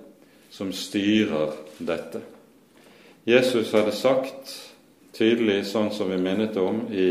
som 0.51 0.71
styrer 0.73 1.53
dette. 1.77 2.23
Jesus 3.27 3.71
hadde 3.75 3.93
sagt 3.93 4.68
tydelig, 5.15 5.63
sånn 5.69 5.91
som 5.95 6.09
vi 6.11 6.17
minnet 6.21 6.57
om 6.57 6.85
i 6.91 7.09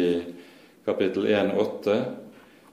kapittel 0.87 1.27
1,8, 1.27 1.99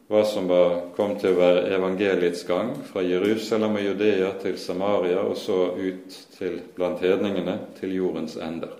hva 0.07 0.21
som 0.25 0.47
var, 0.47 0.75
kom 0.95 1.15
til 1.17 1.33
å 1.33 1.39
være 1.39 1.63
evangeliets 1.75 2.45
gang 2.45 2.75
fra 2.85 3.01
Jerusalem 3.01 3.79
og 3.79 3.87
Judea 3.87 4.31
til 4.41 4.57
Samaria 4.61 5.23
og 5.25 5.37
så 5.41 5.71
ut 5.73 6.17
til 6.37 6.59
blant 6.75 7.01
hedningene 7.01 7.57
til 7.79 7.95
jordens 7.97 8.37
ender. 8.37 8.75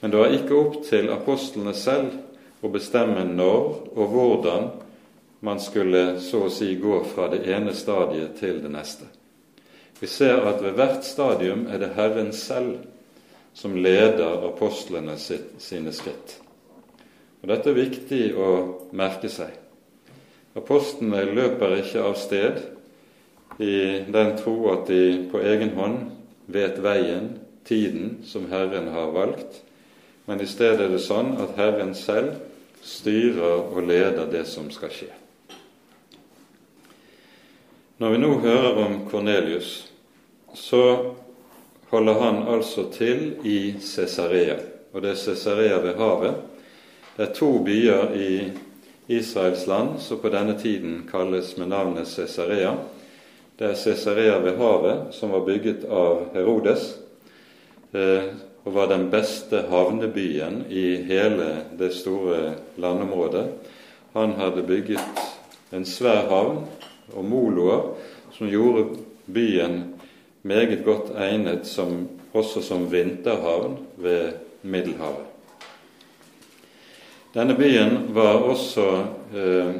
Men 0.00 0.12
det 0.12 0.20
var 0.20 0.36
ikke 0.36 0.56
opp 0.56 0.78
til 0.86 1.10
apostlene 1.12 1.74
selv 1.76 2.62
å 2.62 2.70
bestemme 2.72 3.24
når 3.26 3.66
og 3.96 4.14
hvordan 4.14 4.70
man 5.44 5.60
skulle 5.60 6.20
så 6.22 6.44
å 6.46 6.52
si 6.52 6.74
gå 6.80 7.02
fra 7.10 7.26
det 7.32 7.42
ene 7.50 7.74
stadiet 7.74 8.38
til 8.38 8.60
det 8.62 8.70
neste. 8.72 9.08
Vi 10.00 10.08
ser 10.08 10.46
at 10.48 10.62
ved 10.64 10.78
hvert 10.78 11.04
stadium 11.04 11.66
er 11.68 11.82
det 11.82 11.94
Herren 11.96 12.32
selv 12.36 12.78
som 13.54 13.76
leder 13.76 14.46
apostlene 14.48 15.16
sitt, 15.18 15.56
sine 15.58 15.92
skritt. 15.92 16.36
Og 17.40 17.48
Dette 17.50 17.72
er 17.72 17.78
viktig 17.78 18.22
å 18.36 18.50
merke 18.96 19.30
seg. 19.32 19.54
Apostlene 20.58 21.24
løper 21.30 21.78
ikke 21.78 22.04
av 22.04 22.18
sted 22.20 22.60
i 23.62 23.74
den 24.10 24.34
tro 24.40 24.56
at 24.72 24.88
de 24.90 25.28
på 25.30 25.40
egen 25.42 25.74
hånd 25.76 26.10
vet 26.50 26.80
veien, 26.82 27.36
tiden, 27.64 28.20
som 28.26 28.48
Herren 28.50 28.88
har 28.90 29.12
valgt, 29.14 29.60
men 30.26 30.40
i 30.40 30.48
stedet 30.48 30.86
er 30.86 30.92
det 30.94 31.02
sånn 31.04 31.36
at 31.42 31.54
Herren 31.58 31.92
selv 31.94 32.40
styrer 32.82 33.68
og 33.70 33.82
leder 33.86 34.30
det 34.30 34.46
som 34.48 34.70
skal 34.72 34.92
skje. 34.94 35.10
Når 38.00 38.14
vi 38.14 38.20
nå 38.22 38.30
hører 38.40 38.78
om 38.80 38.94
Kornelius, 39.10 39.72
så 40.56 40.82
holder 41.90 42.14
han 42.22 42.42
altså 42.48 42.86
til 42.92 43.32
i 43.44 43.74
Cesarea, 43.82 44.56
og 44.92 45.02
det 45.02 45.10
er 45.10 45.18
Cesarea 45.18 45.78
ved 45.82 45.94
havet. 45.98 46.34
Det 47.16 47.26
er 47.26 47.34
to 47.34 47.50
byer 47.64 48.14
i 48.14 48.50
Israels 49.10 49.66
land 49.66 49.98
som 49.98 50.20
på 50.22 50.30
denne 50.30 50.54
tiden 50.58 51.02
kalles 51.10 51.56
med 51.58 51.72
navnet 51.72 52.08
Cesarea. 52.08 52.76
Det 53.58 53.72
er 53.72 53.74
Cesarea 53.74 54.38
ved 54.38 54.56
havet, 54.56 55.10
som 55.10 55.34
var 55.34 55.42
bygget 55.44 55.84
av 55.90 56.30
Herodes, 56.34 56.94
eh, 57.92 58.30
og 58.64 58.74
var 58.74 58.86
den 58.86 59.08
beste 59.10 59.64
havnebyen 59.70 60.64
i 60.70 61.02
hele 61.08 61.50
det 61.78 61.90
store 61.96 62.54
landområdet. 62.76 63.48
Han 64.12 64.32
hadde 64.38 64.62
bygget 64.62 65.26
en 65.72 65.84
svær 65.84 66.28
havn 66.30 66.64
og 67.16 67.24
moloer 67.24 67.94
som 68.36 68.48
gjorde 68.50 68.84
byen 69.26 69.89
meget 70.42 70.84
godt 70.84 71.10
egnet 71.16 71.66
som, 71.66 72.08
også 72.32 72.62
som 72.62 72.92
vinterhavn 72.92 73.78
ved 73.96 74.32
Middelhavet. 74.62 75.26
Denne 77.34 77.54
byen 77.54 78.14
var 78.14 78.42
også 78.42 79.04
eh, 79.34 79.74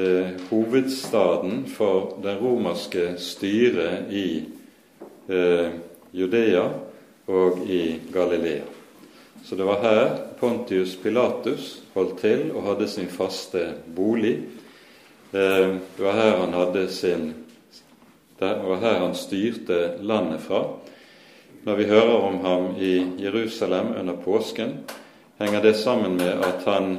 eh, 0.00 0.28
hovedstaden 0.50 1.66
for 1.66 2.18
det 2.22 2.36
romerske 2.42 3.14
styret 3.18 4.12
i 4.12 4.44
eh, 5.28 5.68
Judea 6.12 6.68
og 7.26 7.58
i 7.66 8.00
Galilea. 8.12 8.62
Så 9.44 9.56
det 9.56 9.66
var 9.66 9.82
her 9.82 10.16
Pontius 10.40 10.96
Pilatus 10.96 11.82
holdt 11.94 12.20
til 12.20 12.52
og 12.54 12.62
hadde 12.62 12.88
sin 12.88 13.08
faste 13.08 13.74
bolig. 13.96 14.38
Eh, 15.34 15.74
det 15.96 16.04
var 16.04 16.12
her 16.12 16.36
han 16.44 16.54
hadde 16.54 16.88
sin 16.88 17.32
det 18.38 18.52
var 18.66 18.82
her 18.82 18.98
han 18.98 19.14
styrte 19.14 19.98
landet 20.02 20.40
fra. 20.40 20.64
Når 21.64 21.76
vi 21.76 21.84
hører 21.84 22.16
om 22.18 22.38
ham 22.44 22.66
i 22.76 23.06
Jerusalem 23.22 23.94
under 24.00 24.16
påsken, 24.24 24.78
henger 25.38 25.62
det 25.62 25.76
sammen 25.76 26.16
med 26.16 26.44
at 26.44 26.64
han 26.66 26.98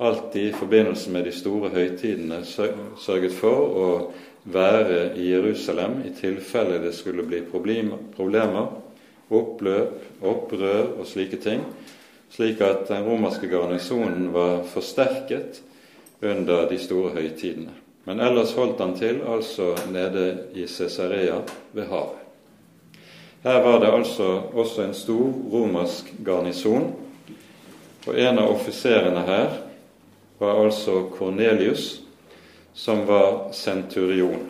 alltid 0.00 0.48
i 0.48 0.52
forbindelse 0.52 1.10
med 1.10 1.24
de 1.24 1.32
store 1.32 1.68
høytidene 1.68 2.40
sørget 2.98 3.32
for 3.36 3.76
å 3.76 3.90
være 4.44 5.12
i 5.20 5.28
Jerusalem 5.30 6.00
i 6.08 6.14
tilfelle 6.16 6.80
det 6.80 6.94
skulle 6.96 7.26
bli 7.28 7.42
problemer, 7.44 8.70
oppløp, 9.30 10.00
opprør 10.26 10.96
og 10.98 11.06
slike 11.06 11.38
ting, 11.44 11.60
slik 12.32 12.62
at 12.64 12.88
den 12.88 13.04
romerske 13.06 13.50
garnisonen 13.52 14.32
var 14.34 14.64
forsterket 14.72 15.60
under 16.22 16.66
de 16.70 16.78
store 16.80 17.12
høytidene. 17.14 17.76
Men 18.10 18.20
ellers 18.20 18.56
holdt 18.58 18.80
han 18.82 18.96
til 18.98 19.20
altså 19.22 19.68
nede 19.94 20.48
i 20.58 20.64
Cesarea 20.66 21.36
ved 21.70 21.84
havet. 21.86 22.16
Her 23.44 23.60
var 23.62 23.78
det 23.78 23.92
altså 23.94 24.40
også 24.50 24.82
en 24.82 24.94
stor 24.98 25.28
romersk 25.52 26.10
garnison, 26.26 26.88
og 28.08 28.18
en 28.18 28.40
av 28.42 28.50
offiserene 28.50 29.22
her 29.28 29.54
var 30.40 30.58
altså 30.58 31.04
Kornelius, 31.14 32.00
som 32.74 33.06
var 33.06 33.52
senturion. 33.54 34.42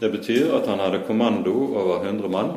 Det 0.00 0.10
betyr 0.10 0.50
at 0.58 0.66
han 0.66 0.82
hadde 0.82 1.04
kommando 1.06 1.54
over 1.54 2.02
100 2.02 2.34
mann, 2.34 2.56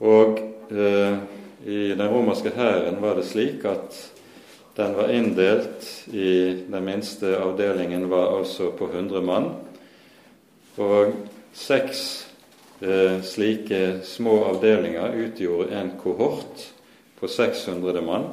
og 0.00 0.40
eh, 0.72 1.20
i 1.66 1.92
den 1.92 2.08
romerske 2.08 2.56
hæren 2.56 3.02
var 3.04 3.20
det 3.20 3.28
slik 3.28 3.68
at 3.68 4.00
den 4.78 4.94
var 4.94 5.10
inndelt 5.10 6.08
i 6.12 6.62
Den 6.68 6.84
minste 6.84 7.32
avdelingen 7.42 8.08
var 8.08 8.36
altså 8.38 8.70
på 8.70 8.86
100 8.86 9.22
mann. 9.26 9.48
Og 10.78 11.16
seks 11.52 12.02
eh, 12.78 13.18
slike 13.26 14.04
små 14.06 14.36
avdelinger 14.52 15.16
utgjorde 15.24 15.80
en 15.80 15.90
kohort 15.98 16.62
på 17.18 17.26
600 17.26 18.04
mann. 18.06 18.28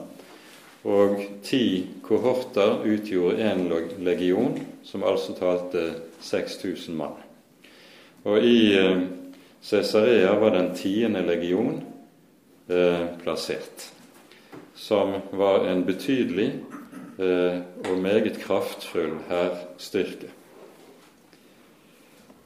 Og 0.85 1.17
ti 1.41 1.87
kohorter 2.05 2.85
utgjorde 2.93 3.49
en 3.49 3.65
legion, 4.05 4.61
som 4.85 5.01
altså 5.01 5.33
talte 5.33 5.87
6000 6.21 6.93
mann. 6.93 7.17
Og 8.21 8.45
i 8.45 8.77
eh, 8.77 9.01
Cesarea 9.65 10.37
var 10.37 10.53
den 10.59 10.75
tiende 10.77 11.25
legion 11.25 11.81
eh, 12.69 13.09
plassert 13.25 13.94
som 14.75 15.13
var 15.31 15.65
en 15.67 15.85
betydelig 15.85 16.49
eh, 17.19 17.59
og 17.89 17.97
meget 18.01 18.39
kraftfull 18.39 19.15
hærstyrke. 19.29 20.27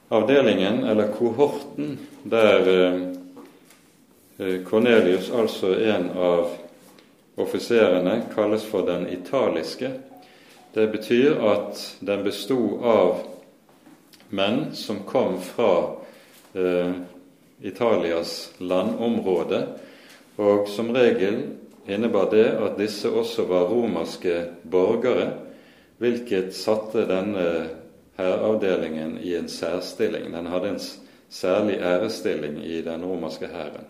Avdelingen, 0.10 0.84
eller 0.84 1.12
kohorten, 1.14 2.00
der 2.24 2.70
eh, 4.38 4.64
Cornelius, 4.66 5.32
altså 5.32 5.74
en 5.74 6.10
av 6.10 6.48
offiserene, 7.38 8.24
kalles 8.36 8.66
for 8.66 8.86
den 8.86 9.10
italiske. 9.10 9.92
Det 10.74 10.88
betyr 10.92 11.42
at 11.52 11.82
den 12.00 12.24
bestod 12.24 12.84
av 12.86 13.22
menn 14.30 14.70
som 14.78 15.04
kom 15.06 15.40
fra 15.42 15.74
eh, 16.54 16.92
Italias 17.62 18.52
landområde, 18.58 19.66
og 20.38 20.70
som 20.72 20.94
regel 20.96 21.42
innebar 21.90 22.30
det 22.32 22.46
at 22.46 22.78
disse 22.80 23.10
også 23.10 23.46
var 23.50 23.70
romerske 23.70 24.46
borgere, 24.72 25.32
hvilket 25.98 26.54
satte 26.56 27.06
denne 27.10 27.70
hæravdelingen 28.20 29.18
i 29.24 29.36
en 29.36 29.50
særstilling. 29.50 30.34
Den 30.34 30.48
hadde 30.48 30.70
en 30.70 30.80
særlig 31.30 31.80
ærestilling 31.82 32.66
i 32.66 32.82
den 32.82 33.06
romerske 33.06 33.48
hæren. 33.48 33.88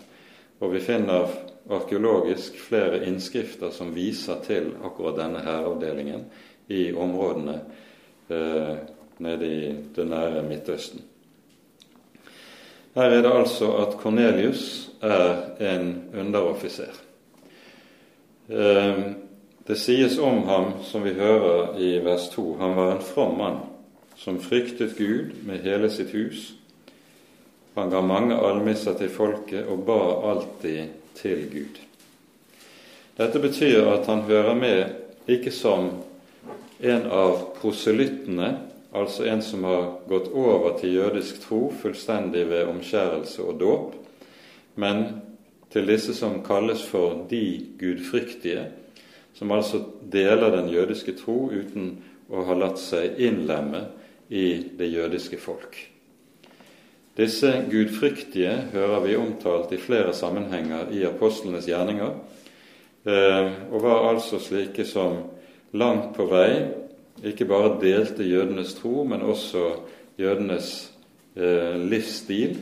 Og 0.60 0.74
vi 0.74 0.80
finner 0.80 1.28
arkeologisk 1.70 2.60
flere 2.60 3.06
innskrifter 3.06 3.70
som 3.72 3.94
viser 3.96 4.42
til 4.44 4.74
akkurat 4.84 5.20
denne 5.22 5.40
hæravdelingen 5.46 6.26
i 6.68 6.94
områdene 6.94 7.62
eh, 8.30 8.76
nede 9.20 9.48
i 9.48 9.76
det 9.96 10.08
nære 10.08 10.44
Midtøsten. 10.44 11.02
Her 12.96 13.04
er 13.04 13.22
det 13.22 13.32
altså 13.32 13.72
at 13.76 13.98
Kornelius 13.98 14.90
er 15.02 15.36
en 15.60 16.04
underoffiser. 16.20 17.09
Ehm, 18.50 19.16
det 19.66 19.76
sies 19.76 20.18
om 20.18 20.44
ham, 20.44 20.72
som 20.84 21.04
vi 21.04 21.14
hører 21.14 21.78
i 21.78 22.00
vers 22.02 22.30
2, 22.34 22.56
han 22.60 22.76
var 22.76 22.92
en 22.92 23.04
from 23.06 23.38
mann 23.38 23.60
som 24.18 24.40
fryktet 24.42 24.98
Gud 24.98 25.32
med 25.46 25.62
hele 25.64 25.90
sitt 25.90 26.10
hus. 26.12 26.54
Han 27.76 27.90
ga 27.90 28.02
mange 28.02 28.36
almisser 28.36 28.98
til 28.98 29.12
folket 29.14 29.70
og 29.70 29.86
ba 29.86 30.00
alltid 30.32 30.90
til 31.16 31.46
Gud. 31.54 31.78
Dette 33.20 33.40
betyr 33.40 33.86
at 33.94 34.10
han 34.10 34.26
hører 34.28 34.58
med 34.58 35.30
ikke 35.30 35.52
som 35.54 35.92
en 36.80 37.06
av 37.06 37.38
proselyttene, 37.62 38.52
altså 38.92 39.28
en 39.30 39.42
som 39.46 39.64
har 39.64 39.90
gått 40.10 40.32
over 40.34 40.74
til 40.80 40.98
jødisk 40.98 41.44
tro 41.46 41.68
fullstendig 41.82 42.48
ved 42.50 42.68
omskjærelse 42.72 43.44
og 43.44 43.60
dåp, 43.62 43.98
men 44.76 45.29
til 45.74 45.88
disse 45.88 46.16
som 46.18 46.42
kalles 46.46 46.82
for 46.86 47.26
de 47.30 47.44
gudfryktige, 47.80 48.66
som 49.34 49.52
altså 49.52 49.84
deler 50.12 50.52
den 50.56 50.72
jødiske 50.74 51.14
tro 51.20 51.52
uten 51.54 51.92
å 52.30 52.44
ha 52.48 52.58
latt 52.58 52.82
seg 52.82 53.20
innlemme 53.22 53.86
i 54.30 54.76
det 54.78 54.90
jødiske 54.92 55.38
folk. 55.42 55.78
Disse 57.20 57.52
gudfryktige 57.70 58.52
hører 58.74 59.02
vi 59.04 59.16
omtalt 59.20 59.74
i 59.76 59.82
flere 59.82 60.14
sammenhenger 60.16 60.92
i 60.96 61.04
apostlenes 61.08 61.68
gjerninger, 61.68 62.14
eh, 63.06 63.50
og 63.72 63.82
var 63.84 64.10
altså 64.14 64.40
slike 64.40 64.86
som 64.88 65.24
langt 65.74 66.14
på 66.16 66.26
vei 66.30 66.54
ikke 67.24 67.46
bare 67.46 67.76
delte 67.82 68.24
jødenes 68.24 68.74
tro, 68.78 69.04
men 69.04 69.22
også 69.22 69.66
jødenes 70.20 70.92
eh, 71.36 71.76
livsstil. 71.90 72.58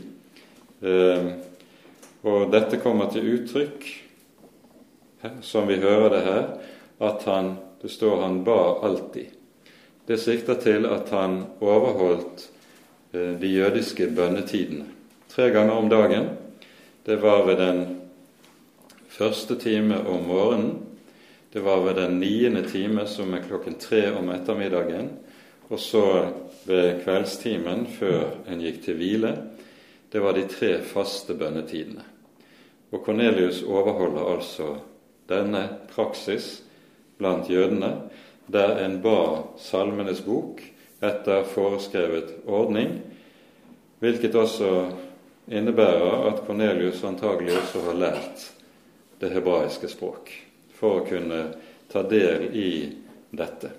Og 2.26 2.50
dette 2.52 2.80
kommer 2.82 3.12
til 3.14 3.28
uttrykk, 3.36 3.86
som 5.42 5.68
vi 5.70 5.78
hører 5.82 6.10
det 6.14 6.26
her, 6.26 6.44
at 7.04 7.26
han 7.30 7.56
det 7.82 7.90
står 7.90 8.22
han 8.22 8.44
ba 8.44 8.80
alltid. 8.82 9.26
Det 10.06 10.18
sikter 10.18 10.56
til 10.56 10.86
at 10.90 11.10
han 11.14 11.44
overholdt 11.62 12.48
eh, 13.14 13.36
de 13.40 13.48
jødiske 13.48 14.08
bønnetidene. 14.16 14.86
Tre 15.30 15.50
ganger 15.54 15.74
om 15.78 15.90
dagen. 15.90 16.30
Det 17.06 17.22
var 17.22 17.46
ved 17.46 17.58
den 17.62 17.84
første 19.10 19.56
time 19.56 20.00
om 20.08 20.26
morgenen. 20.28 20.74
Det 21.54 21.62
var 21.64 21.84
ved 21.86 21.94
den 22.02 22.20
niende 22.20 22.64
time, 22.70 23.06
som 23.08 23.34
er 23.34 23.46
klokken 23.46 23.78
tre 23.80 24.12
om 24.18 24.30
ettermiddagen. 24.30 25.10
Og 25.70 25.80
så 25.80 26.04
ved 26.66 27.04
kveldstimen 27.04 27.86
før 28.00 28.32
en 28.50 28.62
gikk 28.64 28.82
til 28.86 28.98
hvile. 28.98 29.36
Det 30.12 30.20
var 30.20 30.34
de 30.34 30.46
tre 30.48 30.78
faste 30.82 31.36
bønnetidene. 31.36 32.04
Og 32.92 33.04
Kornelius 33.04 33.64
overholder 33.68 34.30
altså 34.38 34.70
denne 35.28 35.64
praksis 35.92 36.62
blant 37.20 37.50
jødene, 37.52 37.92
der 38.48 38.78
en 38.86 39.02
ba 39.04 39.44
Salmenes 39.60 40.22
bok 40.24 40.62
etter 41.04 41.44
foreskrevet 41.52 42.38
ordning, 42.48 43.02
hvilket 44.00 44.36
også 44.36 44.72
innebærer 45.52 46.30
at 46.30 46.46
Kornelius 46.48 47.04
antagelig 47.04 47.58
også 47.58 47.84
har 47.90 48.00
lært 48.00 48.46
det 49.20 49.34
hebraiske 49.34 49.90
språk 49.92 50.32
for 50.78 51.02
å 51.02 51.06
kunne 51.08 51.42
ta 51.92 52.04
del 52.08 52.48
i 52.56 52.72
dette. 53.36 53.74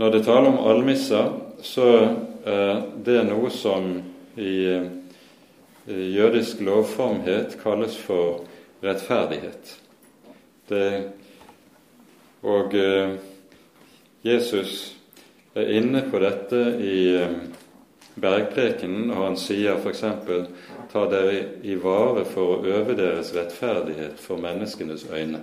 Når 0.00 0.12
det 0.14 0.24
taler 0.24 0.48
om 0.48 0.60
almisser, 0.70 1.32
så 1.60 1.86
er 2.44 3.24
noe 3.28 3.50
som 3.50 3.92
i 4.40 4.54
jødisk 5.86 6.60
lovformhet 6.60 7.58
kalles 7.62 7.96
for 7.98 8.44
rettferdighet. 8.82 9.80
Det, 10.68 11.10
og 12.42 12.74
eh, 12.74 13.16
Jesus 14.22 14.96
er 15.54 15.72
inne 15.80 16.04
på 16.10 16.20
dette 16.22 16.60
i 16.80 16.98
eh, 17.18 17.34
bergprekenen, 18.20 19.10
og 19.10 19.24
han 19.24 19.38
sier 19.40 19.80
f.eks.: 19.80 20.04
Ta 20.92 21.04
dere 21.10 21.42
i 21.62 21.76
vare 21.78 22.24
for 22.28 22.56
å 22.56 22.62
øve 22.66 22.96
deres 22.98 23.34
rettferdighet 23.34 24.20
for 24.20 24.40
menneskenes 24.40 25.06
øyne. 25.10 25.42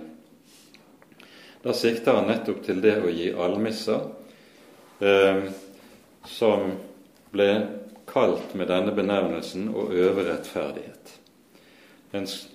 Da 1.62 1.74
sikter 1.74 2.20
han 2.20 2.28
nettopp 2.30 2.62
til 2.64 2.80
det 2.82 2.98
å 3.02 3.10
gi 3.12 3.32
almisser, 3.34 4.04
eh, 5.00 5.48
som 6.24 6.70
ble 7.32 7.48
kalt 8.08 8.54
med 8.54 8.70
denne 8.70 8.94
benevnelsen 8.96 9.68
å 9.72 9.88
øve 9.92 10.24
rettferdighet. 10.30 11.14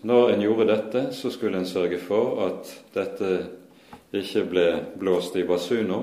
Når 0.02 0.32
en 0.34 0.42
gjorde 0.42 0.70
dette, 0.72 1.04
så 1.14 1.30
skulle 1.30 1.62
en 1.62 1.70
sørge 1.70 2.00
for 2.02 2.42
at 2.48 2.72
dette 2.96 3.34
ikke 4.14 4.46
ble 4.50 4.68
blåst 5.00 5.38
i 5.38 5.46
basun 5.46 5.94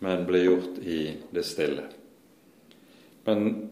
men 0.00 0.24
ble 0.26 0.44
gjort 0.44 0.78
i 0.82 1.00
det 1.30 1.44
stille. 1.46 1.84
Men 3.24 3.70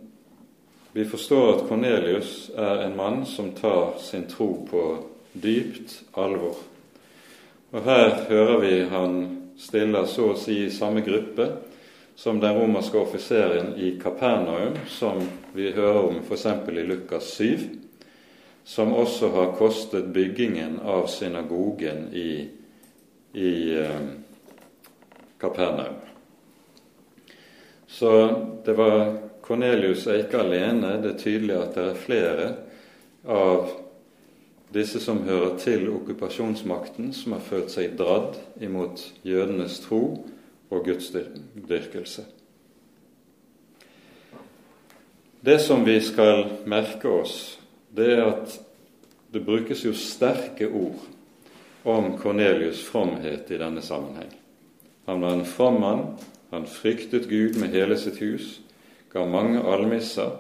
vi 0.92 1.04
forstår 1.08 1.52
at 1.54 1.64
Kornelius 1.68 2.50
er 2.56 2.84
en 2.84 2.96
mann 2.96 3.24
som 3.26 3.52
tar 3.56 3.98
sin 4.02 4.26
tro 4.30 4.66
på 4.70 4.82
dypt 5.32 6.02
alvor. 6.18 6.58
Og 7.72 7.82
her 7.84 8.24
hører 8.28 8.60
vi 8.62 8.74
han 8.90 9.18
stiller 9.58 10.06
så 10.08 10.32
å 10.32 10.38
si 10.38 10.64
i 10.64 10.72
samme 10.72 11.02
gruppe 11.06 11.48
som 12.18 12.40
den 12.40 12.54
romerske 12.54 12.98
offiseren 12.98 13.76
i 13.76 14.00
Kapernaum, 14.02 14.72
som 14.86 15.22
vi 15.52 15.70
hører 15.70 16.02
om 16.02 16.16
f.eks. 16.18 16.46
i 16.68 16.82
Lukas 16.82 17.32
7, 17.34 17.58
som 18.64 18.94
også 18.94 19.28
har 19.28 19.52
kostet 19.54 20.08
byggingen 20.10 20.80
av 20.80 21.06
synagogen 21.06 22.08
i, 22.12 22.48
i 23.32 23.52
eh, 23.78 24.00
Kapernaum. 25.38 25.94
Så 27.86 28.10
det 28.64 28.74
var 28.74 29.14
Kornelius 29.42 30.08
er 30.10 30.24
ikke 30.24 30.40
alene. 30.42 30.96
Det 30.98 31.12
er 31.12 31.20
tydelig 31.22 31.54
at 31.54 31.78
det 31.78 31.84
er 31.84 32.00
flere 32.02 32.48
av 33.30 33.70
disse 34.74 34.98
som 34.98 35.22
hører 35.22 35.54
til 35.62 35.86
okkupasjonsmakten, 35.92 37.12
som 37.14 37.38
har 37.38 37.46
følt 37.46 37.70
seg 37.70 37.94
dradd 38.02 38.34
imot 38.58 39.06
jødenes 39.22 39.78
tro 39.86 40.02
og 40.70 40.84
gudsdyrkelse. 40.84 42.24
Det 45.40 45.60
som 45.60 45.84
vi 45.86 46.00
skal 46.00 46.44
merke 46.66 47.08
oss, 47.08 47.58
det 47.94 48.10
er 48.16 48.24
at 48.26 48.58
det 49.32 49.44
brukes 49.44 49.84
jo 49.84 49.94
sterke 49.94 50.66
ord 50.68 50.98
om 51.88 52.16
Kornelius' 52.18 52.82
fromhet 52.84 53.50
i 53.50 53.60
denne 53.60 53.82
sammenheng. 53.82 54.32
Han 55.06 55.20
var 55.20 55.36
en 55.36 55.46
from 55.46 55.80
mann, 55.80 56.04
han 56.50 56.66
fryktet 56.66 57.28
Gud 57.28 57.56
med 57.60 57.72
hele 57.72 57.96
sitt 57.96 58.18
hus, 58.20 58.58
ga 59.12 59.24
mange 59.24 59.62
almisser, 59.62 60.36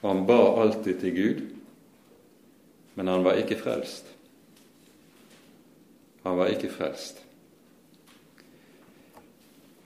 og 0.00 0.06
han 0.08 0.26
ba 0.26 0.38
alltid 0.62 1.00
til 1.00 1.14
Gud, 1.14 1.42
men 2.94 3.06
han 3.06 3.24
var 3.24 3.38
ikke 3.38 3.58
frelst. 3.60 4.08
Han 6.24 6.38
var 6.38 6.50
ikke 6.52 6.72
frelst. 6.72 7.22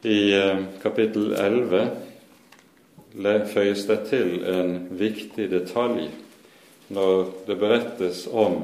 I 0.04 0.32
eh, 0.36 0.58
kapittel 0.82 1.32
11 1.32 1.88
føyes 3.48 3.86
det 3.88 3.98
til 4.10 4.42
en 4.44 4.74
viktig 5.00 5.46
detalj 5.48 6.10
når 6.92 7.30
det 7.46 7.56
berettes 7.56 8.26
om 8.28 8.58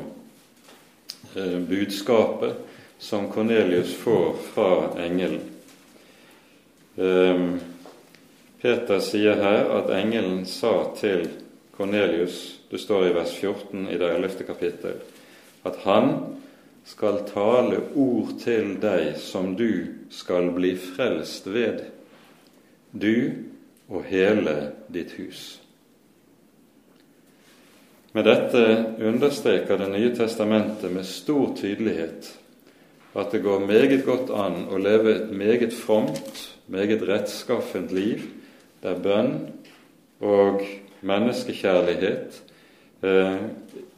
eh, 1.36 1.56
budskapet 1.64 2.58
som 3.00 3.30
Kornelius 3.32 3.94
får 3.96 4.36
fra 4.52 4.72
engelen. 5.00 5.40
Um, 7.00 7.60
Peter 8.60 9.00
sier 9.00 9.40
her 9.40 9.70
at 9.78 9.88
engelen 9.96 10.44
sa 10.44 10.90
til 10.98 11.24
Kornelius, 11.72 12.60
det 12.68 12.82
står 12.82 13.06
i 13.08 13.14
vers 13.16 13.32
14 13.32 13.88
i 13.88 13.96
det 13.96 14.10
11. 14.18 14.44
kapittel, 14.44 15.00
at 15.64 15.80
han 15.86 16.12
skal 16.84 17.22
tale 17.28 17.82
ord 17.94 18.34
til 18.42 18.74
deg 18.82 19.16
som 19.20 19.54
du 19.56 20.06
skal 20.10 20.50
bli 20.56 20.74
frelst 20.80 21.46
ved, 21.50 21.84
du 22.92 23.32
og 23.90 24.06
hele 24.10 24.72
ditt 24.92 25.14
hus. 25.18 25.60
Med 28.12 28.26
dette 28.26 28.62
understreker 29.06 29.78
Det 29.78 29.88
nye 29.92 30.10
testamentet 30.16 30.90
med 30.90 31.06
stor 31.06 31.52
tydelighet 31.56 32.36
at 33.14 33.32
det 33.32 33.42
går 33.42 33.66
meget 33.66 34.04
godt 34.06 34.30
an 34.34 34.68
å 34.70 34.78
leve 34.78 35.14
et 35.14 35.30
meget 35.34 35.74
fromt, 35.74 36.58
meget 36.66 37.02
rettskaffent 37.06 37.92
liv 37.94 38.22
der 38.82 38.98
bønn 39.02 39.32
og 40.22 40.62
menneskekjærlighet 41.02 42.38
eh, 43.02 43.40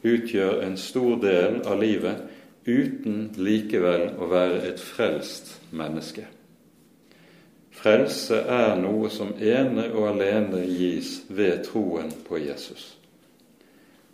utgjør 0.03 0.63
en 0.65 0.77
stor 0.77 1.19
del 1.21 1.61
av 1.67 1.81
livet, 1.81 2.23
uten 2.65 3.33
likevel 3.37 4.13
å 4.19 4.29
være 4.31 4.61
et 4.69 4.81
frelst 4.81 5.57
menneske. 5.75 6.25
Frelse 7.73 8.37
er 8.47 8.75
noe 8.79 9.09
som 9.11 9.33
ene 9.41 9.89
og 9.91 10.11
alene 10.13 10.61
gis 10.69 11.23
ved 11.27 11.65
troen 11.67 12.11
på 12.27 12.39
Jesus. 12.39 12.93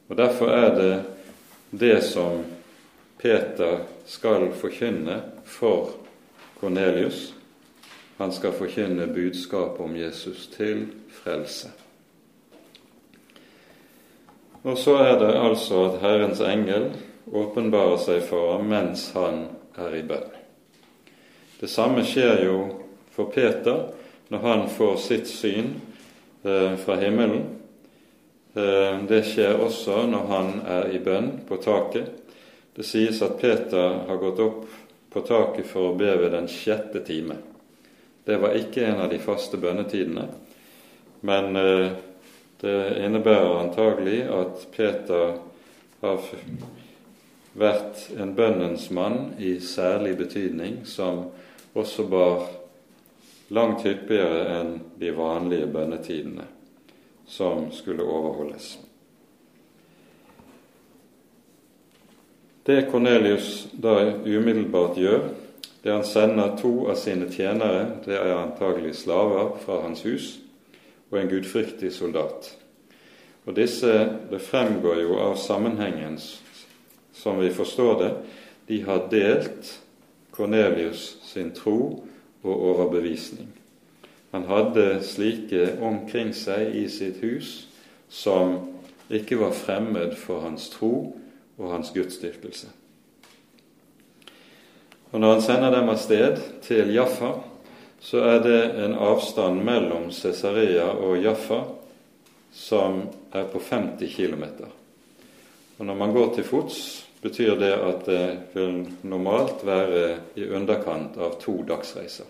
Og 0.10 0.18
Derfor 0.18 0.50
er 0.50 0.70
det 0.76 0.94
det 1.70 1.98
som 2.08 2.46
Peter 3.20 3.84
skal 4.10 4.48
forkynne 4.58 5.20
for 5.46 5.92
Kornelius, 6.60 7.34
han 8.18 8.32
skal 8.32 8.56
forkynne 8.56 9.08
budskapet 9.08 9.84
om 9.84 9.94
Jesus 9.96 10.48
til 10.48 10.88
frelse. 11.22 11.70
Og 14.64 14.78
så 14.78 14.96
er 15.04 15.20
det 15.20 15.30
altså 15.40 15.86
at 15.86 16.02
Herrens 16.02 16.42
engel 16.44 16.90
åpenbarer 17.34 17.98
seg 18.02 18.24
for 18.26 18.56
ham 18.56 18.70
mens 18.72 19.10
han 19.16 19.46
er 19.78 19.96
i 19.96 20.04
bønn. 20.04 20.30
Det 21.60 21.68
samme 21.68 22.06
skjer 22.08 22.46
jo 22.46 22.58
for 23.12 23.32
Peter 23.34 23.90
når 24.30 24.44
han 24.46 24.68
får 24.72 24.98
sitt 25.04 25.28
syn 25.28 25.74
eh, 26.44 26.76
fra 26.80 26.96
himmelen. 27.02 27.44
Eh, 28.54 29.02
det 29.10 29.24
skjer 29.28 29.60
også 29.60 30.06
når 30.10 30.28
han 30.32 30.52
er 30.68 30.94
i 30.96 31.02
bønn 31.04 31.32
på 31.48 31.60
taket. 31.64 32.14
Det 32.76 32.86
sies 32.88 33.22
at 33.26 33.40
Peter 33.42 34.04
har 34.08 34.22
gått 34.22 34.40
opp 34.40 34.66
på 35.10 35.24
taket 35.26 35.68
for 35.68 35.90
å 35.90 35.98
be 36.00 36.14
ved 36.22 36.32
den 36.32 36.48
sjette 36.48 37.02
time. 37.06 37.36
Det 38.24 38.38
var 38.38 38.56
ikke 38.56 38.86
en 38.86 39.02
av 39.04 39.10
de 39.12 39.18
faste 39.20 39.58
bønnetidene, 39.58 40.28
men 41.26 41.56
eh, 41.60 41.90
det 42.62 42.78
innebærer 43.04 43.60
antagelig 43.64 44.22
at 44.32 44.68
Peter 44.76 45.38
har 46.02 46.24
vært 47.54 48.10
en 48.20 48.36
bønnens 48.36 48.90
mann 48.92 49.34
i 49.40 49.58
særlig 49.64 50.18
betydning, 50.18 50.82
som 50.86 51.26
også 51.74 52.06
bar 52.10 52.46
langt 53.50 53.84
hyppigere 53.86 54.46
enn 54.60 54.76
de 55.00 55.12
vanlige 55.16 55.70
bønnetidene 55.74 56.46
som 57.30 57.70
skulle 57.74 58.04
overholdes. 58.04 58.78
Det 62.66 62.86
Kornelius 62.92 63.68
da 63.74 63.96
umiddelbart 64.26 64.98
gjør, 64.98 65.30
det 65.84 65.94
han 65.94 66.06
sender 66.06 66.58
to 66.60 66.90
av 66.92 66.98
sine 67.00 67.30
tjenere, 67.32 67.86
det 68.06 68.18
er 68.18 68.36
antagelig 68.36 68.96
slaver 69.00 69.56
fra 69.64 69.80
hans 69.86 70.04
hus, 70.06 70.36
og 71.10 71.18
en 71.22 71.32
gudfryktig 71.32 71.94
soldat. 71.94 72.52
Og 73.46 73.56
disse, 73.56 73.94
Det 74.30 74.42
fremgår 74.42 75.02
jo 75.02 75.18
av 75.18 75.36
sammenhengen 75.36 76.20
som 77.20 77.40
vi 77.40 77.52
forstår 77.54 78.00
det. 78.00 78.12
De 78.68 78.82
har 78.88 79.08
delt 79.12 79.80
Kornelius 80.32 81.18
sin 81.24 81.52
tro 81.52 82.06
og 82.44 82.62
overbevisning. 82.72 83.50
Han 84.32 84.46
hadde 84.48 85.02
slike 85.04 85.74
omkring 85.84 86.32
seg 86.38 86.76
i 86.78 86.86
sitt 86.92 87.20
hus 87.26 87.66
som 88.10 88.60
ikke 89.10 89.40
var 89.42 89.58
fremmed 89.58 90.14
for 90.18 90.46
hans 90.46 90.70
tro 90.72 90.94
og 91.58 91.72
hans 91.74 91.92
gudsdyrkelse. 91.96 92.70
Og 95.12 95.20
Når 95.20 95.34
han 95.34 95.42
sender 95.42 95.74
dem 95.74 95.90
av 95.90 95.98
sted 95.98 96.38
til 96.62 96.94
Jaffa, 96.94 97.34
så 98.00 98.22
er 98.24 98.44
det 98.46 98.60
en 98.86 98.94
avstand 98.94 99.64
mellom 99.66 100.12
Cesarea 100.14 100.92
og 100.94 101.18
Jaffa 101.24 101.64
som 102.54 103.02
er 103.34 103.50
på 103.50 103.60
50 103.60 104.16
km. 104.16 104.44
Og 105.80 105.86
når 105.86 105.96
man 105.96 106.14
går 106.14 106.36
til 106.36 106.44
fots, 106.44 107.09
betyr 107.22 107.56
det 107.60 107.74
at 107.76 108.06
det 108.08 108.26
vil 108.54 108.82
normalt 109.02 109.64
være 109.68 110.04
i 110.40 110.48
underkant 110.48 111.18
av 111.20 111.36
to 111.42 111.60
dagsreiser. 111.68 112.28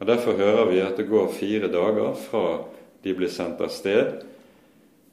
Og 0.00 0.06
Derfor 0.08 0.38
hører 0.38 0.70
vi 0.70 0.80
at 0.80 0.96
det 0.96 1.08
går 1.10 1.32
fire 1.36 1.68
dager 1.68 2.14
fra 2.16 2.44
de 3.02 3.14
blir 3.16 3.32
sendt 3.32 3.60
av 3.60 3.72
sted, 3.72 4.22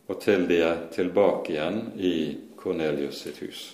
og 0.07 0.21
til 0.23 0.47
de 0.47 0.61
er 0.63 0.85
tilbake 0.95 1.51
igjen 1.51 1.81
i 1.99 2.13
Kornelius 2.55 3.25
sitt 3.25 3.41
hus. 3.43 3.65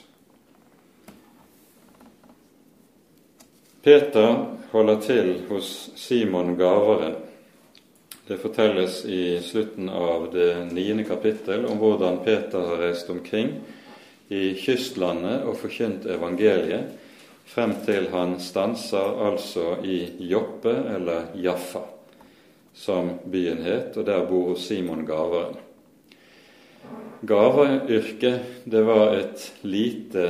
Peter 3.84 4.34
holder 4.72 5.00
til 5.04 5.32
hos 5.50 5.70
Simon 6.00 6.56
Gaveren 6.58 7.18
det 8.28 8.38
fortelles 8.40 9.02
i 9.06 9.40
slutten 9.44 9.90
av 9.90 10.30
det 10.32 10.72
niende 10.72 11.04
kapittel 11.04 11.66
om 11.68 11.78
hvordan 11.82 12.22
Peter 12.24 12.64
har 12.70 12.80
reist 12.80 13.10
omkring 13.12 13.58
i 14.34 14.54
kystlandet 14.58 15.46
og 15.46 15.58
forkynt 15.62 16.08
evangeliet 16.10 17.00
frem 17.46 17.76
til 17.86 18.08
han 18.14 18.38
stanser 18.42 19.20
altså 19.28 19.78
i 19.84 19.98
Joppe, 20.30 20.74
eller 20.96 21.34
Jaffa, 21.38 21.84
som 22.74 23.18
byen 23.30 23.62
het, 23.66 23.98
og 23.98 24.08
der 24.08 24.26
bor 24.30 24.56
Simon 24.58 25.06
Gaveren. 25.06 25.60
Gaveyrket, 27.24 28.66
det 28.66 28.84
var 28.84 29.14
et 29.16 29.44
lite 29.62 30.28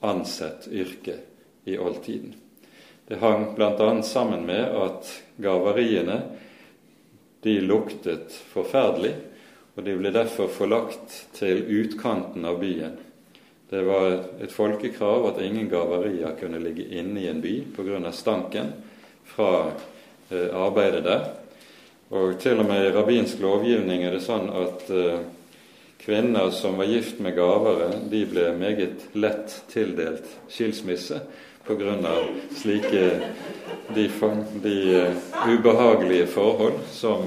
ansett 0.00 0.68
yrke 0.72 1.18
i 1.64 1.76
oldtiden. 1.78 2.34
Det 3.06 3.18
hang 3.20 3.52
bl.a. 3.56 4.02
sammen 4.02 4.46
med 4.46 4.64
at 4.64 5.10
gaveriene 5.36 6.20
de 7.44 7.58
luktet 7.62 8.34
forferdelig, 8.54 9.12
og 9.76 9.84
de 9.84 9.94
ble 9.98 10.10
derfor 10.14 10.48
forlagt 10.50 11.20
til 11.36 11.60
utkanten 11.82 12.48
av 12.48 12.58
byen. 12.62 12.96
Det 13.70 13.82
var 13.82 14.20
et 14.40 14.52
folkekrav 14.52 15.24
at 15.26 15.40
ingen 15.42 15.66
gaverier 15.68 16.36
kunne 16.38 16.60
ligge 16.62 16.84
inne 16.86 17.20
i 17.20 17.28
en 17.28 17.40
by 17.42 17.54
pga. 17.74 18.12
stanken 18.12 18.72
fra 19.24 19.72
eh, 20.30 20.54
arbeidet 20.54 21.02
der. 21.04 21.24
Og 22.10 22.38
til 22.38 22.60
og 22.62 22.68
med 22.68 22.86
i 22.86 22.92
rabbinsk 22.94 23.40
lovgivning 23.42 24.04
er 24.04 24.14
det 24.14 24.22
sånn 24.22 24.46
at 24.54 24.86
eh, 24.94 25.18
kvinner 25.98 26.52
som 26.54 26.78
var 26.78 26.86
gift 26.86 27.18
med 27.18 27.34
gavere, 27.34 27.90
de 28.06 28.22
ble 28.30 28.52
meget 28.54 29.08
lett 29.18 29.58
tildelt 29.72 30.30
skilsmisse 30.46 31.18
pga. 31.66 32.14
slike 32.54 33.02
de, 33.90 34.06
de 34.62 34.76
uh, 34.94 35.50
ubehagelige 35.50 36.26
forhold 36.30 36.78
som 36.92 37.26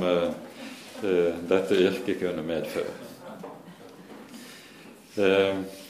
dette 1.49 1.75
yrket 1.75 2.19
kunne 2.23 2.47
medføre. 2.47 3.09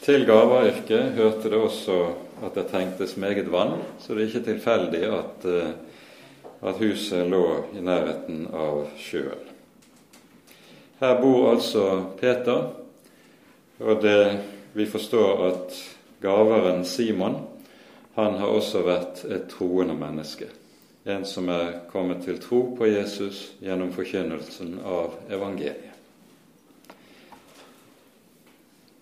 Til 0.04 0.26
gaveyrket 0.26 1.14
hørte 1.18 1.52
det 1.52 1.60
også 1.60 2.00
at 2.46 2.56
det 2.56 2.66
trengtes 2.72 3.18
meget 3.20 3.52
vann, 3.52 3.78
så 4.00 4.16
det 4.16 4.24
er 4.24 4.32
ikke 4.32 4.48
tilfeldig 4.48 5.04
at, 5.12 5.48
at 6.62 6.82
huset 6.82 7.28
lå 7.30 7.44
i 7.76 7.84
nærheten 7.84 8.48
av 8.54 8.88
sjøen. 8.98 9.46
Her 11.00 11.16
bor 11.22 11.52
altså 11.54 11.84
Peter, 12.20 12.74
og 13.80 14.02
det, 14.04 14.40
vi 14.74 14.86
forstår 14.86 15.46
at 15.48 15.78
gaveren 16.22 16.84
Simon 16.86 17.38
han 18.16 18.36
har 18.42 18.52
også 18.52 18.82
vært 18.84 19.22
et 19.32 19.48
troende 19.52 19.96
menneske. 19.96 20.50
En 21.08 21.24
som 21.26 21.48
er 21.50 21.86
kommet 21.92 22.26
til 22.26 22.42
tro 22.44 22.66
på 22.76 22.90
Jesus 22.90 23.54
gjennom 23.64 23.94
forkynnelsen 23.96 24.76
av 24.84 25.16
evangeliet. 25.32 25.89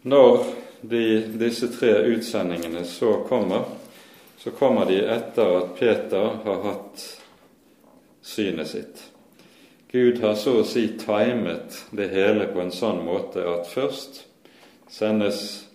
Når 0.07 0.45
de, 0.81 1.03
disse 1.39 1.67
tre 1.73 1.91
utsendingene 2.13 2.85
så 2.87 3.25
kommer, 3.27 3.65
så 4.37 4.53
kommer 4.55 4.85
de 4.87 5.01
etter 5.03 5.55
at 5.57 5.73
Peter 5.79 6.37
har 6.45 6.61
hatt 6.63 7.03
synet 8.23 8.67
sitt. 8.71 9.01
Gud 9.91 10.21
har 10.23 10.35
så 10.39 10.59
å 10.61 10.67
si 10.67 10.85
timet 10.99 11.81
det 11.95 12.07
hele 12.13 12.47
på 12.51 12.61
en 12.63 12.71
sånn 12.75 13.01
måte 13.07 13.43
at 13.47 13.67
først 13.71 14.21
sendes 14.91 15.67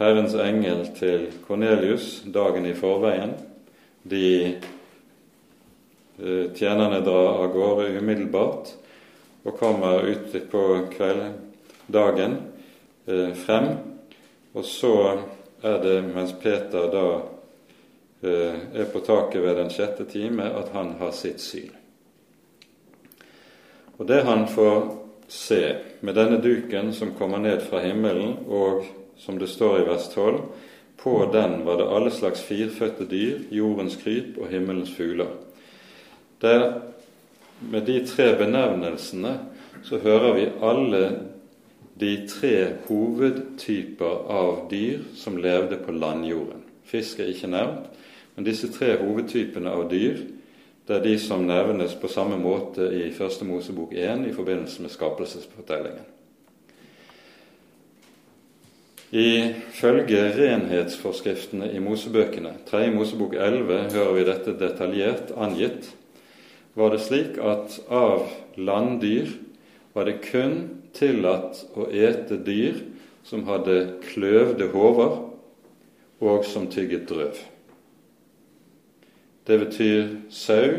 Herrens 0.00 0.34
engel 0.36 0.84
til 0.96 1.28
Kornelius 1.46 2.18
dagen 2.32 2.66
i 2.68 2.74
forveien. 2.76 3.32
De 4.02 4.26
eh, 6.20 6.44
tjenerne 6.56 7.00
drar 7.04 7.46
av 7.46 7.54
gårde 7.54 7.94
umiddelbart 7.96 8.74
og 9.46 9.56
kommer 9.56 10.04
ut 10.04 10.36
på 10.52 10.66
kveldsdagen 10.92 12.36
eh, 12.36 12.55
frem. 13.38 13.68
Og 14.56 14.64
så 14.64 14.94
er 15.62 15.78
det 15.82 15.96
mens 16.14 16.34
Peter 16.42 16.86
da 16.92 17.06
eh, 18.22 18.54
er 18.80 18.88
på 18.92 19.02
taket 19.04 19.42
ved 19.42 19.58
den 19.58 19.72
sjette 19.72 20.06
time, 20.10 20.46
at 20.48 20.72
han 20.74 20.94
har 21.00 21.12
sitt 21.16 21.42
syn. 21.42 21.72
Og 23.96 24.06
det 24.08 24.22
han 24.28 24.46
får 24.48 24.88
se 25.28 25.60
med 26.00 26.16
denne 26.16 26.38
duken 26.42 26.92
som 26.94 27.14
kommer 27.18 27.40
ned 27.42 27.64
fra 27.66 27.80
himmelen, 27.84 28.36
og 28.48 28.84
som 29.18 29.38
det 29.40 29.48
står 29.48 29.80
i 29.80 29.86
vers 29.88 30.08
12, 30.14 30.40
på 30.96 31.14
den 31.32 31.62
var 31.64 31.80
det 31.80 31.88
alle 31.92 32.10
slags 32.10 32.42
firfødte 32.44 33.06
dyr, 33.10 33.46
jordens 33.50 33.96
kryp 34.00 34.38
og 34.40 34.50
himmelens 34.52 34.92
fugler. 34.96 35.32
Der, 36.40 36.80
med 37.60 37.86
de 37.88 38.00
tre 38.06 38.34
benevnelsene 38.36 39.38
så 39.84 39.98
hører 40.02 40.34
vi 40.36 40.48
alle 40.60 41.02
de 42.00 42.12
tre 42.28 42.56
hovedtyper 42.88 44.26
av 44.32 44.66
dyr 44.70 45.04
som 45.16 45.38
levde 45.40 45.78
på 45.80 45.94
landjorden. 45.96 46.64
Fisk 46.86 47.20
er 47.20 47.32
ikke 47.32 47.50
nevnt, 47.50 47.86
men 48.36 48.46
disse 48.46 48.68
tre 48.72 48.98
hovedtypene 49.00 49.72
av 49.72 49.88
dyr 49.90 50.20
det 50.86 50.94
er 50.94 51.02
de 51.02 51.16
som 51.18 51.42
nevnes 51.42 51.96
på 51.98 52.06
samme 52.06 52.36
måte 52.38 52.84
i 52.94 53.08
Første 53.10 53.42
Mosebok 53.48 53.90
1 53.96 54.28
i 54.28 54.34
forbindelse 54.34 54.84
med 54.84 54.92
skapelsesfortellingen. 54.94 56.04
Ifølge 59.10 60.20
renhetsforskriftene 60.36 61.72
i 61.74 61.80
Mosebøkene, 61.82 62.52
3. 62.70 62.90
Mosebok 62.94 63.34
11, 63.34 63.90
hører 63.94 64.14
vi 64.14 64.24
dette 64.26 64.54
detaljert 64.58 65.30
angitt, 65.34 65.90
var 66.74 66.92
det 66.92 67.02
slik 67.02 67.38
at 67.42 67.78
av 67.88 68.26
landdyr 68.58 69.30
var 69.94 70.06
det 70.06 70.20
kun 70.26 70.58
tillatt 70.96 71.62
å 71.76 71.88
ete 71.92 72.38
dyr 72.42 72.80
som 73.26 73.44
hadde 73.48 73.98
kløvde 74.06 74.70
hoder, 74.72 75.22
og 76.20 76.44
som 76.48 76.68
tygget 76.72 77.08
drøv. 77.10 77.36
Det 79.46 79.58
betyr 79.60 80.06
sau 80.32 80.70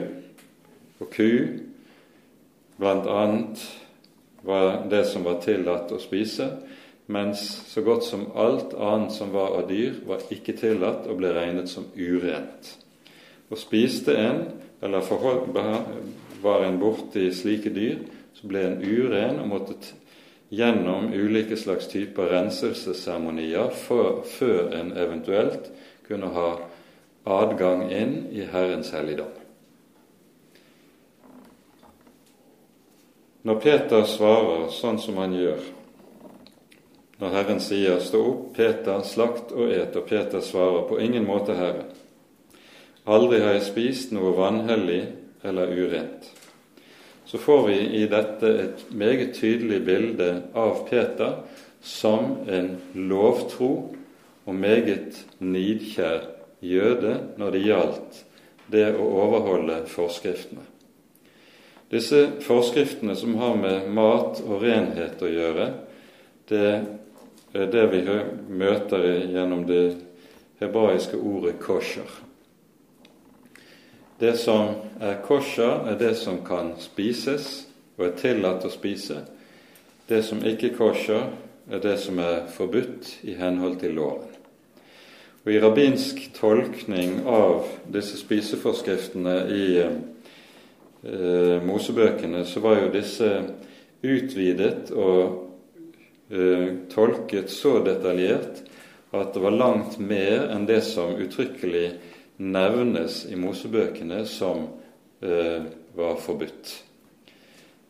og 1.00 1.12
ku, 1.14 1.30
annet 2.82 3.62
var 4.42 4.88
det 4.90 5.04
som 5.08 5.24
var 5.28 5.40
tillatt 5.44 5.92
å 5.94 6.00
spise, 6.02 6.50
mens 7.08 7.44
så 7.70 7.84
godt 7.86 8.04
som 8.04 8.26
alt 8.36 8.74
annet 8.74 9.14
som 9.16 9.32
var 9.32 9.56
av 9.60 9.70
dyr, 9.70 10.02
var 10.08 10.26
ikke 10.34 10.58
tillatt 10.58 11.08
og 11.08 11.22
ble 11.22 11.32
regnet 11.36 11.70
som 11.72 11.88
urent. 11.96 12.74
Og 13.48 13.60
spiste 13.62 14.18
en, 14.20 14.44
eller 14.84 15.06
forhold, 15.06 15.54
var 16.42 16.66
en 16.66 16.80
borti 16.82 17.30
slike 17.32 17.72
dyr, 17.76 18.02
så 18.36 18.50
ble 18.50 18.66
en 18.66 18.82
uren 18.84 19.40
og 19.42 19.50
måtte 19.54 19.78
gjennom 20.50 21.14
ulike 21.14 21.58
slags 21.58 21.88
typer 21.88 22.32
renselsesseremonier 22.32 23.74
før 24.38 24.72
en 24.76 24.94
eventuelt 24.98 25.72
kunne 26.08 26.32
ha 26.32 26.50
adgang 27.28 27.90
inn 27.92 28.16
i 28.32 28.46
Herrens 28.48 28.94
helligdom. 28.96 29.34
Når 33.48 33.60
Peter 33.64 34.04
svarer 34.08 34.70
sånn 34.76 35.00
som 35.00 35.20
han 35.22 35.36
gjør, 35.36 35.60
når 37.18 37.30
Herren 37.34 37.60
sier 37.60 38.00
'Stå 38.00 38.20
opp, 38.20 38.56
Peter, 38.56 39.02
slakt 39.02 39.52
og 39.52 39.72
et', 39.72 39.96
og 39.96 40.06
Peter 40.06 40.40
svarer 40.42 40.88
'På 40.88 40.98
ingen 41.00 41.26
måte, 41.26 41.56
Herre'. 41.56 41.86
Aldri 43.08 43.40
har 43.40 43.54
jeg 43.54 43.62
spist 43.62 44.12
noe 44.12 44.36
vanhellig 44.36 45.08
eller 45.44 45.68
urent. 45.68 46.32
Så 47.28 47.38
får 47.38 47.68
vi 47.68 47.80
i 47.80 48.06
dette 48.08 48.48
et 48.48 48.84
meget 48.96 49.34
tydelig 49.36 49.82
bilde 49.86 50.30
av 50.56 50.86
Peter 50.88 51.42
som 51.84 52.38
en 52.48 52.70
lovtro 52.96 53.72
og 54.48 54.56
meget 54.56 55.20
nidkjær 55.44 56.24
jøde 56.64 57.18
når 57.38 57.52
det 57.52 57.64
gjaldt 57.66 58.22
det 58.72 58.86
å 58.96 59.10
overholde 59.26 59.82
forskriftene. 59.92 60.64
Disse 61.92 62.24
forskriftene 62.44 63.16
som 63.16 63.36
har 63.40 63.60
med 63.60 63.92
mat 63.96 64.40
og 64.44 64.64
renhet 64.64 65.22
å 65.24 65.32
gjøre, 65.32 65.68
det 66.48 66.72
er 67.56 67.68
det 67.72 67.86
vi 67.92 68.02
møter 68.48 69.04
gjennom 69.32 69.68
det 69.68 69.98
hebraiske 70.60 71.20
ordet 71.20 71.60
'kosher'. 71.60 72.27
Det 74.20 74.34
som 74.38 74.72
er 75.00 75.20
kosher, 75.22 75.84
er 75.92 75.98
det 76.00 76.16
som 76.18 76.40
kan 76.46 76.72
spises 76.82 77.68
og 78.00 78.08
er 78.08 78.16
tillatt 78.18 78.66
å 78.66 78.72
spise, 78.74 79.20
det 80.10 80.24
som 80.26 80.42
ikke 80.42 80.72
kosher, 80.74 81.28
er 81.70 81.84
det 81.84 81.98
som 82.02 82.18
er 82.24 82.48
forbudt 82.50 83.12
i 83.28 83.36
henhold 83.38 83.78
til 83.84 83.94
loven. 84.00 84.34
Og 85.46 85.54
I 85.54 85.60
rabbinsk 85.62 86.24
tolkning 86.34 87.28
av 87.30 87.70
disse 87.94 88.18
spiseforskriftene 88.18 89.36
i 89.54 89.68
eh, 89.86 91.62
Mosebøkene 91.64 92.42
så 92.50 92.66
var 92.66 92.82
jo 92.82 92.90
disse 92.98 93.30
utvidet 94.02 94.92
og 94.98 95.22
eh, 96.34 96.74
tolket 96.90 97.54
så 97.54 97.78
detaljert 97.86 98.66
at 99.14 99.34
det 99.34 99.46
var 99.46 99.56
langt 99.56 100.02
mer 100.02 100.50
enn 100.52 100.66
det 100.68 100.82
som 100.90 101.16
uttrykkelig 101.16 101.92
nevnes 102.38 103.24
i 103.30 103.38
Mosebøkene 103.40 104.24
som 104.30 104.68
eh, 105.22 105.66
var 105.98 106.20
forbudt. 106.22 106.74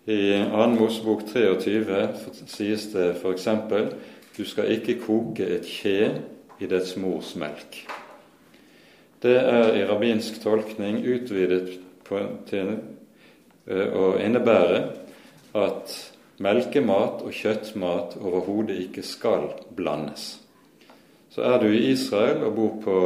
I 0.08 0.20
2. 0.48 0.68
Mosebok 0.78 1.26
23 1.28 2.02
sies 2.48 2.88
det 2.94 3.10
f.eks.: 3.18 3.48
Du 4.38 4.46
skal 4.46 4.72
ikke 4.72 5.00
koke 5.04 5.44
et 5.58 5.68
kje 5.68 6.22
i 6.60 6.68
dets 6.70 6.96
mors 6.98 7.36
melk. 7.36 7.82
Det 9.22 9.36
er 9.36 9.74
i 9.76 9.86
rabbinsk 9.86 10.40
tolkning 10.44 11.02
utvidet 11.04 11.80
på, 12.08 12.22
til 12.48 12.78
eh, 13.68 13.90
å 13.92 14.14
innebære 14.22 14.84
at 15.58 15.96
melkemat 16.40 17.24
og 17.26 17.34
kjøttmat 17.34 18.16
overhodet 18.22 18.78
ikke 18.86 19.04
skal 19.04 19.50
blandes. 19.76 20.38
Så 21.34 21.44
er 21.44 21.60
du 21.62 21.68
i 21.68 21.90
Israel 21.92 22.46
og 22.48 22.56
bor 22.56 22.78
på 22.86 22.98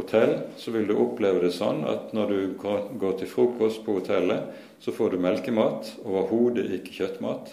hotell, 0.00 0.38
så 0.56 0.72
vil 0.74 0.86
du 0.88 0.94
oppleve 0.98 1.42
det 1.42 1.52
sånn 1.56 1.84
at 1.88 2.12
når 2.16 2.32
du 2.32 2.38
går 2.56 3.18
til 3.20 3.30
frokost 3.30 3.82
på 3.84 3.98
hotellet, 3.98 4.48
så 4.80 4.92
får 4.92 5.14
du 5.14 5.22
melkemat, 5.22 5.90
overhodet 6.04 6.68
ikke 6.78 6.94
kjøttmat. 6.98 7.52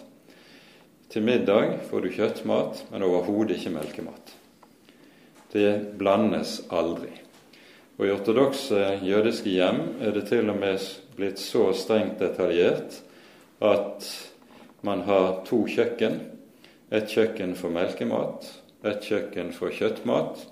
Til 1.12 1.24
middag 1.24 1.78
får 1.88 2.04
du 2.04 2.10
kjøttmat, 2.14 2.82
men 2.92 3.06
overhodet 3.06 3.58
ikke 3.58 3.74
melkemat. 3.76 4.34
Det 5.54 5.70
blandes 5.98 6.58
aldri. 6.74 7.12
Og 7.98 8.08
I 8.08 8.12
ortodokse 8.14 8.80
jødiske 9.06 9.52
hjem 9.54 9.80
er 10.02 10.16
det 10.16 10.26
til 10.32 10.50
og 10.50 10.58
med 10.58 10.82
blitt 11.14 11.38
så 11.38 11.68
strengt 11.78 12.18
detaljert 12.18 12.98
at 13.62 14.08
man 14.84 15.06
har 15.06 15.44
to 15.46 15.62
kjøkken. 15.70 16.18
Et 16.90 17.06
kjøkken 17.08 17.54
for 17.58 17.72
melkemat 17.72 18.50
et 18.84 19.04
kjøkken 19.04 19.52
for 19.56 19.72
kjøttmat 19.72 20.44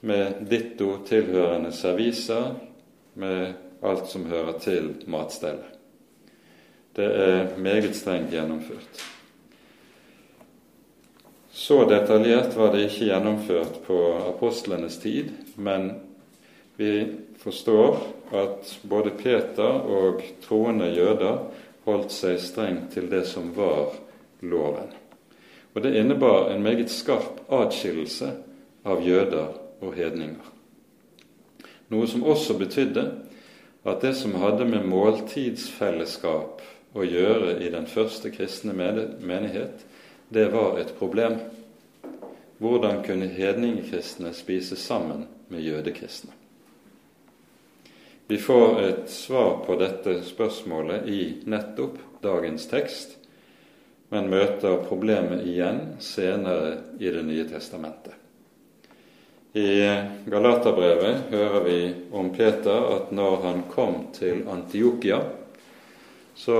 med 0.00 0.46
ditto 0.50 0.98
tilhørende 1.06 1.72
serviser 1.72 2.54
med 3.14 3.52
alt 3.82 4.08
som 4.10 4.26
hører 4.30 4.58
til 4.62 4.92
matstellet. 5.06 5.76
Det 6.96 7.06
er 7.06 7.56
meget 7.58 7.94
strengt 7.96 8.32
gjennomført. 8.34 9.04
Så 11.50 11.84
detaljert 11.90 12.56
var 12.56 12.72
det 12.74 12.84
ikke 12.86 13.10
gjennomført 13.10 13.80
på 13.86 13.98
apostlenes 14.28 14.98
tid, 15.02 15.30
men 15.56 15.90
vi 16.78 17.06
forstår 17.38 17.98
at 18.34 18.78
både 18.88 19.10
Peter 19.18 19.82
og 19.82 20.22
troende 20.42 20.90
jøder 20.94 21.38
holdt 21.86 22.14
seg 22.14 22.38
strengt 22.42 22.92
til 22.94 23.08
det 23.10 23.24
som 23.26 23.50
var 23.56 23.94
loven. 24.40 24.90
Og 25.74 25.82
det 25.82 25.96
innebar 25.98 26.50
en 26.50 26.62
meget 26.62 26.90
skarp 26.90 27.42
atskillelse 27.50 28.32
av 28.86 29.02
jøder 29.06 29.67
og 29.80 29.94
hedninger. 29.96 30.54
Noe 31.88 32.08
som 32.08 32.26
også 32.28 32.58
betydde 32.58 33.04
at 33.88 34.02
det 34.04 34.14
som 34.18 34.36
hadde 34.42 34.66
med 34.68 34.86
måltidsfellesskap 34.88 36.64
å 36.98 37.04
gjøre 37.04 37.58
i 37.64 37.70
den 37.72 37.86
første 37.88 38.32
kristne 38.34 38.74
menighet, 38.76 39.84
det 40.28 40.48
var 40.52 40.76
et 40.80 40.92
problem. 40.98 41.38
Hvordan 42.58 43.00
kunne 43.06 43.30
hedningekristne 43.30 44.34
spise 44.36 44.76
sammen 44.76 45.24
med 45.48 45.64
jødekristne? 45.64 46.34
Vi 48.28 48.36
får 48.36 48.80
et 48.82 49.10
svar 49.10 49.62
på 49.64 49.78
dette 49.80 50.18
spørsmålet 50.26 51.06
i 51.08 51.20
nettopp 51.48 51.96
dagens 52.20 52.66
tekst, 52.68 53.14
men 54.12 54.28
møter 54.28 54.82
problemet 54.84 55.46
igjen 55.48 55.94
senere 56.02 56.74
i 57.00 57.08
Det 57.08 57.24
nye 57.24 57.48
testamentet. 57.48 58.17
I 59.52 59.68
Galaterbrevet 60.26 61.30
hører 61.30 61.64
vi 61.64 61.78
om 62.12 62.30
Peter 62.36 62.88
at 62.96 63.12
når 63.16 63.36
han 63.46 63.62
kom 63.72 64.00
til 64.16 64.44
Antiokia, 64.50 65.20
så 66.36 66.58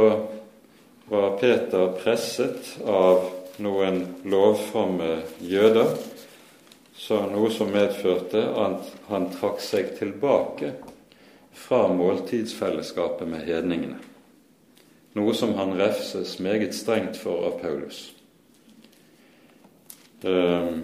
var 1.08 1.36
Peter 1.40 1.92
presset 2.00 2.74
av 2.88 3.28
noen 3.62 4.00
lovfromme 4.24 5.18
jøder, 5.44 5.94
så 6.98 7.22
noe 7.30 7.52
som 7.54 7.70
medførte 7.72 8.42
at 8.42 8.92
han 9.08 9.30
trakk 9.36 9.62
seg 9.62 9.94
tilbake 10.00 10.74
fra 11.58 11.86
måltidsfellesskapet 11.92 13.28
med 13.28 13.46
hedningene 13.46 14.00
noe 15.18 15.34
som 15.34 15.54
han 15.58 15.74
refses 15.78 16.38
meget 16.42 16.74
strengt 16.76 17.18
for 17.18 17.48
av 17.48 17.58
Paulus. 17.62 18.12
Um, 20.22 20.82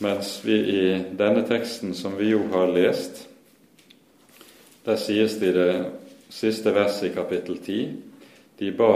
mens 0.00 0.40
vi 0.44 0.56
i 0.56 0.84
denne 1.16 1.42
teksten 1.48 1.94
som 1.94 2.16
vi 2.16 2.30
jo 2.32 2.44
har 2.52 2.72
lest, 2.72 3.26
der 4.84 4.96
sies 4.96 5.36
det 5.40 5.50
i 5.52 5.56
det 5.58 5.72
siste 6.32 6.72
verset 6.72 7.10
i 7.10 7.14
kapittel 7.14 7.58
10 7.58 7.80
de 8.60 8.70
ba 8.76 8.92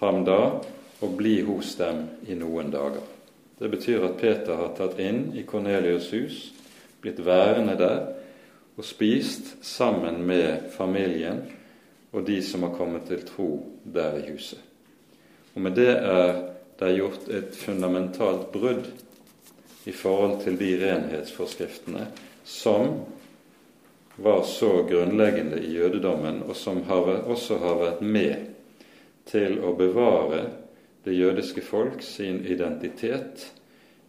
ham 0.00 0.22
da 0.24 0.40
å 1.00 1.08
bli 1.16 1.38
hos 1.44 1.74
dem 1.76 2.04
i 2.28 2.36
noen 2.36 2.70
dager. 2.72 3.02
Det 3.58 3.68
betyr 3.70 4.04
at 4.04 4.18
Peter 4.20 4.56
har 4.58 4.72
tatt 4.76 4.98
inn 5.00 5.30
i 5.36 5.44
Kornelius' 5.48 6.10
hus, 6.12 6.38
blitt 7.00 7.20
værende 7.24 7.76
der 7.78 7.98
og 8.74 8.84
spist 8.84 9.54
sammen 9.64 10.24
med 10.26 10.70
familien 10.74 11.44
og 12.12 12.24
de 12.26 12.40
som 12.42 12.64
har 12.66 12.74
kommet 12.76 13.06
til 13.08 13.22
tro 13.26 13.48
der 13.84 14.18
i 14.18 14.28
huset. 14.32 14.58
Og 15.54 15.62
med 15.62 15.76
det 15.78 15.92
er 15.94 16.32
det 16.80 16.96
gjort 16.96 17.28
et 17.30 17.54
fundamentalt 17.54 18.48
brudd 18.52 18.88
i 19.84 19.92
forhold 19.92 20.40
til 20.44 20.56
de 20.58 20.70
renhetsforskriftene 20.80 22.06
som 22.44 23.00
var 24.16 24.42
så 24.42 24.82
grunnleggende 24.88 25.58
i 25.58 25.74
jødedommen, 25.74 26.42
og 26.42 26.56
som 26.56 26.82
også 26.88 27.58
har 27.58 27.80
vært 27.80 28.00
med 28.00 28.46
til 29.26 29.58
å 29.64 29.74
bevare 29.76 30.44
det 31.04 31.16
jødiske 31.16 31.64
folk 31.64 32.02
sin 32.02 32.44
identitet 32.46 33.50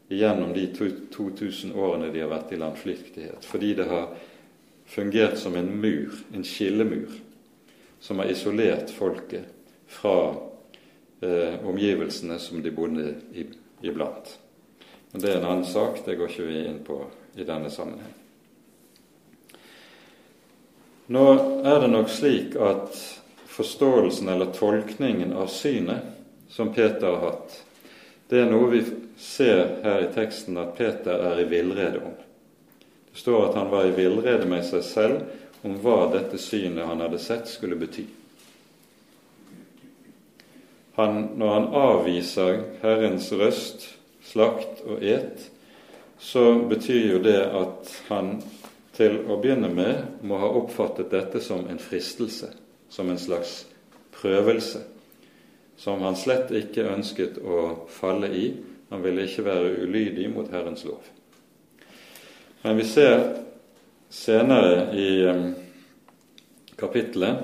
gjennom 0.07 0.53
de 0.53 0.67
2000 0.75 1.73
årene 1.73 2.11
de 2.13 2.21
har 2.21 2.31
vært 2.31 2.53
i 2.53 2.61
landflyktighet. 2.61 3.45
Fordi 3.45 3.73
det 3.73 3.87
har 3.89 4.13
fungert 4.85 5.39
som 5.41 5.55
en 5.57 5.71
mur, 5.81 6.13
en 6.33 6.45
skillemur, 6.45 7.09
som 7.99 8.21
har 8.21 8.29
isolert 8.29 8.93
folket 8.93 9.49
fra 9.89 10.35
eh, 11.25 11.57
omgivelsene 11.65 12.37
som 12.39 12.61
de 12.61 12.71
bodde 12.71 13.15
i, 13.33 13.47
iblant. 13.81 14.37
Men 15.11 15.21
Det 15.21 15.31
er 15.31 15.37
en 15.37 15.49
annen 15.49 15.65
sak, 15.65 16.01
det 16.05 16.15
går 16.15 16.31
ikke 16.31 16.47
vi 16.47 16.65
inn 16.67 16.81
på 16.85 16.99
i 17.35 17.43
denne 17.47 17.69
sammenheng. 17.71 18.13
Nå 21.07 21.25
er 21.63 21.79
det 21.83 21.91
nok 21.93 22.09
slik 22.09 22.55
at 22.57 22.97
forståelsen 23.55 24.29
eller 24.29 24.51
tolkningen 24.55 25.33
av 25.37 25.47
synet 25.53 26.49
som 26.49 26.73
Peter 26.73 27.07
har 27.07 27.21
hatt, 27.29 27.61
det 28.27 28.41
er 28.41 28.49
noe 28.49 28.71
vi 28.71 28.81
ser 29.21 29.77
her 29.83 30.01
i 30.01 30.11
teksten 30.13 30.57
at 30.57 30.73
Peter 30.77 31.21
er 31.29 31.39
i 31.39 31.47
villrede 31.49 32.01
om. 32.01 32.15
Det 33.11 33.21
står 33.21 33.49
at 33.49 33.57
han 33.59 33.69
var 33.69 33.85
i 33.85 33.93
villrede 33.95 34.47
med 34.49 34.65
seg 34.65 34.83
selv 34.83 35.65
om 35.65 35.77
hva 35.81 36.07
dette 36.13 36.39
synet 36.41 36.87
han 36.89 37.03
hadde 37.05 37.21
sett, 37.21 37.47
skulle 37.49 37.77
bety. 37.79 38.05
Han, 40.95 41.21
når 41.35 41.53
han 41.53 41.69
avviser 41.75 42.61
Herrens 42.81 43.31
røst, 43.35 43.87
slakt 44.25 44.81
og 44.85 45.03
et, 45.03 45.49
så 46.19 46.55
betyr 46.69 47.11
jo 47.13 47.21
det 47.23 47.41
at 47.43 47.91
han 48.09 48.37
til 48.95 49.17
å 49.27 49.37
begynne 49.41 49.69
med 49.75 50.23
må 50.23 50.39
ha 50.39 50.49
oppfattet 50.55 51.11
dette 51.11 51.41
som 51.43 51.65
en 51.67 51.79
fristelse, 51.81 52.49
som 52.89 53.09
en 53.11 53.19
slags 53.19 53.65
prøvelse, 54.15 54.81
som 55.75 56.01
han 56.05 56.15
slett 56.15 56.53
ikke 56.55 56.87
ønsket 56.93 57.41
å 57.43 57.87
falle 57.91 58.31
i. 58.31 58.45
Han 58.89 59.03
ville 59.03 59.25
ikke 59.27 59.43
være 59.43 59.73
ulydig 59.83 60.29
mot 60.31 60.47
Herrens 60.53 60.85
lov. 60.87 61.03
Men 62.63 62.79
vi 62.79 62.85
ser 62.87 63.25
senere 64.09 64.87
i 64.95 65.09
kapittelet 66.79 67.43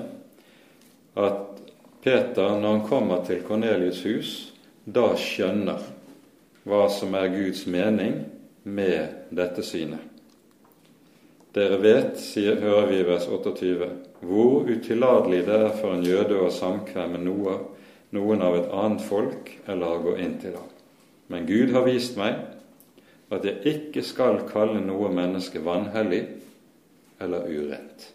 at 1.20 1.42
Peter, 2.02 2.56
når 2.56 2.68
han 2.68 2.86
kommer 2.88 3.20
til 3.26 3.44
Kornelius' 3.46 4.02
hus, 4.08 4.30
da 4.84 5.12
skjønner 5.18 5.91
hva 6.68 6.86
som 6.92 7.14
er 7.18 7.32
Guds 7.34 7.66
mening 7.66 8.22
med 8.62 9.34
dette 9.34 9.64
synet. 9.66 10.08
Dere 11.52 11.76
vet, 11.82 12.16
sier, 12.16 12.56
hører 12.62 12.86
vi 12.88 13.00
i 13.02 13.06
vers 13.06 13.26
28, 13.28 13.88
hvor 14.24 14.70
utillatelig 14.70 15.42
det 15.44 15.58
er 15.66 15.74
for 15.76 15.92
en 15.92 16.06
jøde 16.06 16.38
å 16.40 16.52
samkvemme 16.54 17.20
noe 17.20 17.58
noen 18.12 18.42
av 18.44 18.56
et 18.56 18.72
annet 18.76 19.04
folk 19.04 19.50
eller 19.66 19.88
å 19.88 20.02
gå 20.04 20.16
inn 20.20 20.36
til 20.40 20.56
ham. 20.56 20.68
Men 21.32 21.46
Gud 21.48 21.72
har 21.72 21.86
vist 21.88 22.18
meg 22.20 22.40
at 23.32 23.46
jeg 23.48 23.62
ikke 23.68 24.04
skal 24.04 24.42
kalle 24.50 24.82
noe 24.84 25.08
menneske 25.12 25.62
vanhellig 25.64 26.22
eller 27.22 27.48
urent. 27.48 28.08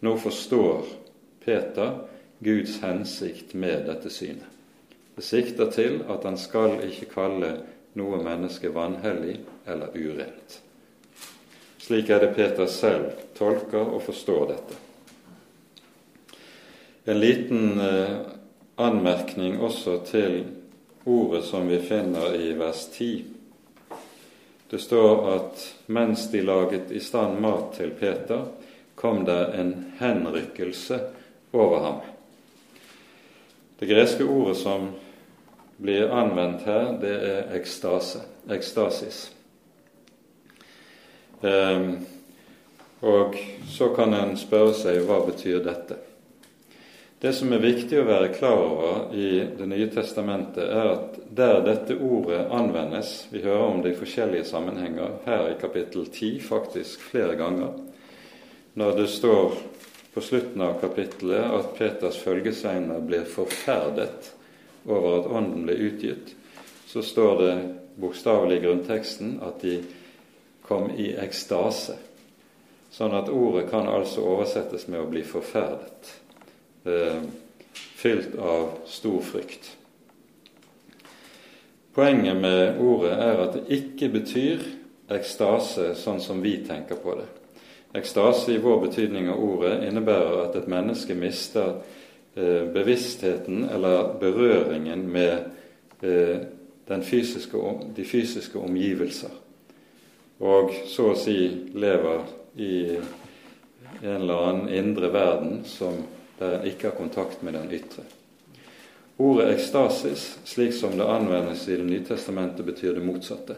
Nå 0.00 0.14
forstår 0.22 0.86
Peter 1.44 1.98
Guds 2.44 2.78
hensikt 2.80 3.52
med 3.58 3.84
dette 3.90 4.12
synet. 4.14 4.57
Det 5.18 5.24
sikter 5.24 5.66
til 5.74 5.96
at 6.06 6.22
han 6.22 6.36
skal 6.38 6.76
ikke 6.86 7.08
kalle 7.10 7.48
noe 7.98 8.20
menneske 8.22 8.68
vanhellig 8.70 9.32
eller 9.66 9.96
urent. 9.98 10.52
Slik 11.82 12.12
er 12.14 12.22
det 12.22 12.36
Peter 12.36 12.68
selv 12.70 13.16
tolker 13.34 13.82
og 13.82 14.04
forstår 14.06 14.44
dette. 14.52 14.76
En 17.10 17.18
liten 17.18 17.80
eh, 17.82 18.12
anmerkning 18.78 19.56
også 19.58 19.96
til 20.06 20.36
ordet 21.02 21.42
som 21.50 21.66
vi 21.66 21.80
finner 21.82 22.38
i 22.38 22.52
vers 22.54 22.84
10. 22.94 23.10
Det 24.70 24.78
står 24.78 25.26
at 25.32 25.66
mens 25.98 26.28
de 26.30 26.44
laget 26.46 26.94
i 26.94 27.02
stand 27.02 27.42
mat 27.42 27.74
til 27.80 27.90
Peter, 27.90 28.46
kom 28.94 29.26
det 29.26 29.40
en 29.58 29.74
henrykkelse 29.98 31.02
over 31.58 31.84
ham. 31.88 32.00
Det 33.82 33.90
greske 33.90 34.22
ordet 34.22 34.56
som 34.62 34.88
blir 35.78 36.10
anvendt 36.10 36.66
her, 36.66 36.92
det 37.00 37.14
er 37.14 37.56
ekstase, 37.56 38.24
ekstasis. 38.50 39.28
Um, 41.40 42.00
og 43.06 43.36
så 43.70 43.92
kan 43.94 44.14
en 44.14 44.34
spørre 44.38 44.74
seg 44.74 45.04
hva 45.06 45.20
betyr 45.28 45.62
dette? 45.62 46.00
Det 47.18 47.30
som 47.34 47.50
er 47.54 47.62
viktig 47.62 47.98
å 47.98 48.06
være 48.06 48.30
klar 48.34 48.60
over 48.62 49.14
i 49.14 49.42
Det 49.58 49.66
nye 49.66 49.88
testamentet, 49.90 50.62
er 50.62 50.92
at 50.92 51.16
der 51.34 51.60
dette 51.66 51.96
ordet 51.98 52.44
anvendes 52.54 53.26
Vi 53.30 53.42
hører 53.42 53.64
om 53.72 53.82
det 53.82 53.94
i 53.94 53.98
forskjellige 53.98 54.46
sammenhenger, 54.46 55.16
her 55.26 55.48
i 55.50 55.58
kapittel 55.58 56.06
10 56.06 56.40
faktisk 56.46 57.02
flere 57.10 57.34
ganger. 57.38 57.74
Når 58.74 58.98
det 58.98 59.08
står 59.10 59.58
på 60.14 60.22
slutten 60.22 60.62
av 60.62 60.78
kapittelet 60.82 61.54
at 61.54 61.74
Peters 61.78 62.18
følgesegner 62.22 63.02
blir 63.02 63.26
forferdet 63.26 64.32
over 64.86 65.18
at 65.20 65.30
Ånden 65.30 65.64
ble 65.66 65.76
utgitt, 65.88 66.34
så 66.88 67.02
står 67.02 67.42
det 67.42 67.54
bokstavelig 67.98 68.58
i 68.58 68.62
grunnteksten 68.66 69.38
at 69.42 69.60
de 69.62 69.80
kom 70.68 70.90
i 70.94 71.10
ekstase. 71.18 71.96
Sånn 72.92 73.14
at 73.16 73.28
ordet 73.32 73.66
kan 73.70 73.88
altså 73.90 74.24
oversettes 74.24 74.86
med 74.88 75.02
å 75.02 75.10
bli 75.10 75.24
forferdet 75.26 76.12
eh, 76.88 77.20
fylt 77.98 78.38
av 78.38 78.70
stor 78.88 79.20
frykt. 79.24 79.74
Poenget 81.98 82.36
med 82.38 82.78
ordet 82.80 83.14
er 83.18 83.42
at 83.42 83.56
det 83.56 83.80
ikke 83.80 84.10
betyr 84.14 84.62
ekstase 85.10 85.94
sånn 85.98 86.20
som 86.22 86.40
vi 86.44 86.58
tenker 86.66 87.00
på 87.02 87.16
det. 87.18 87.26
Ekstase 87.98 88.52
i 88.54 88.60
vår 88.62 88.82
betydning 88.84 89.30
av 89.32 89.40
ordet 89.42 89.88
innebærer 89.88 90.44
at 90.44 90.56
et 90.60 90.68
menneske 90.70 91.16
mister 91.18 91.80
bevisstheten 92.72 93.64
eller 93.68 94.14
berøringen 94.20 95.06
med 95.12 95.38
eh, 96.02 97.02
fysiske, 97.04 97.62
de 97.96 98.04
fysiske 98.04 98.58
omgivelser, 98.58 99.32
og 100.38 100.70
så 100.86 101.10
å 101.12 101.18
si 101.18 101.38
lever 101.74 102.22
i 102.56 102.74
en 104.02 104.14
eller 104.20 104.44
annen 104.48 104.68
indre 104.68 105.10
verden 105.12 105.64
som 105.66 105.98
der 106.38 106.60
en 106.60 106.68
ikke 106.70 106.90
har 106.90 106.96
kontakt 106.96 107.42
med 107.42 107.56
den 107.58 107.72
ytre. 107.74 108.04
Ordet 109.18 109.48
ekstasis, 109.56 110.38
slik 110.46 110.72
som 110.74 110.94
det 110.98 111.06
anvendes 111.10 111.64
i 111.68 111.76
Det 111.76 111.86
nye 111.86 112.04
testamentet, 112.06 112.66
betyr 112.66 112.94
det 112.94 113.02
motsatte. 113.02 113.56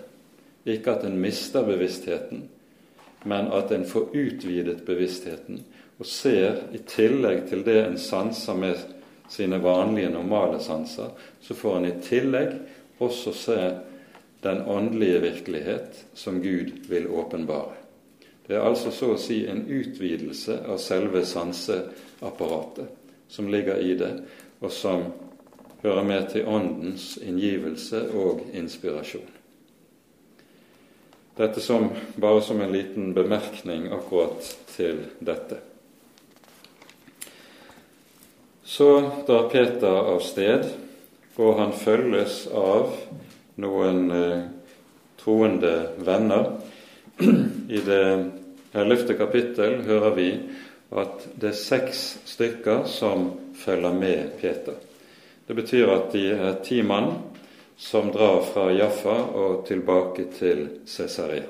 Ikke 0.64 0.94
at 0.94 1.04
en 1.04 1.20
mister 1.20 1.64
bevisstheten, 1.64 2.46
men 3.24 3.50
at 3.52 3.72
en 3.72 3.84
får 3.84 4.16
utvidet 4.16 4.84
bevisstheten 4.86 5.60
og 6.00 6.08
ser, 6.08 6.62
i 6.72 6.80
tillegg 6.88 7.44
til 7.50 7.64
det 7.66 7.76
en 7.82 7.98
sanser 8.00 8.56
med 8.56 8.78
sine 9.30 9.58
vanlige, 9.62 10.10
normale 10.10 10.60
sanser, 10.64 11.12
så 11.40 11.54
får 11.54 11.76
en 11.76 11.88
i 11.90 11.96
tillegg 12.02 12.54
også 13.04 13.34
se 13.36 13.58
den 14.40 14.62
åndelige 14.64 15.20
virkelighet 15.20 16.04
som 16.14 16.40
Gud 16.42 16.72
vil 16.88 17.08
åpenbare. 17.08 17.76
Det 18.46 18.56
er 18.56 18.64
altså 18.66 18.90
så 18.90 19.12
å 19.14 19.18
si 19.20 19.44
en 19.46 19.66
utvidelse 19.68 20.56
av 20.66 20.80
selve 20.82 21.22
sanseapparatet 21.28 22.88
som 23.30 23.50
ligger 23.52 23.78
i 23.78 23.92
det, 23.94 24.10
og 24.60 24.72
som 24.74 25.04
hører 25.84 26.08
med 26.08 26.32
til 26.32 26.48
Åndens 26.48 27.12
inngivelse 27.22 28.08
og 28.16 28.42
inspirasjon. 28.56 29.39
Dette 31.36 31.60
som, 31.60 31.88
bare 32.16 32.42
som 32.42 32.60
en 32.60 32.72
liten 32.72 33.12
bemerkning 33.14 33.88
akkurat 33.92 34.48
til 34.74 35.04
dette. 35.18 35.60
Så 38.64 38.90
drar 39.26 39.48
Peter 39.50 40.10
av 40.14 40.20
sted, 40.22 40.66
og 41.40 41.56
han 41.58 41.72
følges 41.72 42.44
av 42.54 42.92
noen 43.60 44.10
eh, 44.14 44.42
troende 45.22 45.74
venner. 46.06 46.52
I 47.20 47.80
det 47.86 48.04
ellevte 48.72 49.16
kapittel 49.18 49.80
hører 49.86 50.14
vi 50.16 50.28
at 50.90 51.26
det 51.38 51.52
er 51.52 51.58
seks 51.58 52.04
stykker 52.30 52.84
som 52.90 53.30
følger 53.58 53.94
med 53.94 54.36
Peter. 54.40 54.78
Det 55.46 55.56
betyr 55.58 55.90
at 55.90 56.12
de 56.14 56.24
er 56.34 56.60
ti 56.64 56.80
mann 56.86 57.12
som 57.80 58.10
drar 58.12 58.42
fra 58.42 58.72
Jaffa 58.72 59.14
og 59.24 59.66
tilbake 59.66 60.26
til 60.36 60.66
Cesarea. 60.84 61.46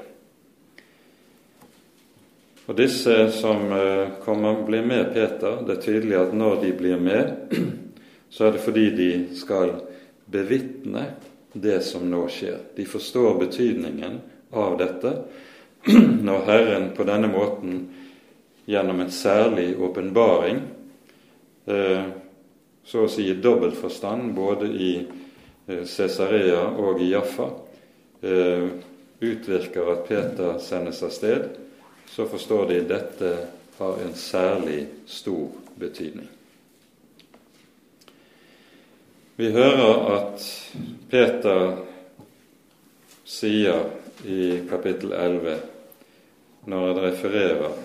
Og 2.70 2.76
Disse 2.78 3.16
som 3.34 3.64
eh, 3.74 4.12
kommer, 4.22 4.60
blir 4.62 4.86
med 4.86 5.10
Peter, 5.10 5.58
det 5.66 5.74
er 5.74 5.82
tydelig 5.82 6.20
at 6.20 6.36
når 6.38 6.60
de 6.62 6.70
blir 6.78 7.02
med, 7.02 7.50
så 8.30 8.46
er 8.46 8.54
det 8.54 8.62
fordi 8.62 8.84
de 8.94 9.10
skal 9.34 9.72
bevitne 10.30 11.02
det 11.52 11.80
som 11.82 12.06
nå 12.06 12.22
skjer. 12.30 12.60
De 12.76 12.86
forstår 12.86 13.40
betydningen 13.40 14.20
av 14.54 14.78
dette, 14.78 15.16
når 16.30 16.46
Herren 16.46 16.92
på 16.94 17.08
denne 17.10 17.32
måten 17.32 17.80
gjennom 18.70 19.02
en 19.02 19.10
særlig 19.10 19.72
åpenbaring, 19.82 20.62
eh, 21.66 22.06
så 22.86 23.02
å 23.02 23.10
si 23.10 23.26
i 23.26 23.40
dobbelt 23.42 23.74
forstand, 23.82 24.30
både 24.38 24.70
i 24.70 24.92
Cesarea 25.86 26.62
og 26.66 27.00
i 27.02 27.10
Jaffa, 27.12 27.50
eh, 28.22 28.68
utvirker 29.20 29.92
at 29.92 30.04
Peter 30.08 30.58
sendes 30.58 31.02
av 31.02 31.14
sted, 31.14 31.48
så 32.10 32.26
forstår 32.26 32.66
de 32.68 32.78
at 32.80 32.88
dette 32.88 33.32
har 33.78 34.02
en 34.02 34.14
særlig 34.14 34.86
stor 35.06 35.48
betydning. 35.78 36.28
Vi 39.36 39.50
hører 39.50 40.00
at 40.16 40.42
Peter 41.10 41.78
sier 43.24 43.86
i 44.28 44.60
kapittel 44.68 45.14
11, 45.16 45.54
når 46.68 46.86
han 46.86 47.02
refererer 47.06 47.78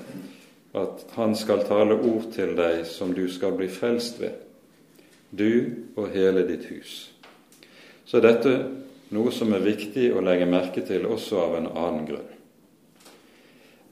at 0.75 1.05
han 1.15 1.35
skal 1.39 1.63
tale 1.63 1.95
ord 1.95 2.27
til 2.35 2.51
deg 2.57 2.83
som 2.89 3.13
du 3.15 3.23
skal 3.31 3.55
bli 3.55 3.69
frelst 3.71 4.19
ved, 4.19 4.35
du 5.31 5.95
og 5.95 6.11
hele 6.11 6.43
ditt 6.47 6.67
hus. 6.73 7.14
Så 8.05 8.17
er 8.17 8.27
dette 8.27 8.55
noe 9.15 9.33
som 9.33 9.53
er 9.53 9.65
viktig 9.65 10.11
å 10.13 10.23
legge 10.25 10.47
merke 10.49 10.83
til 10.85 11.05
også 11.09 11.41
av 11.41 11.59
en 11.59 11.69
annen 11.71 12.07
grunn. 12.07 12.31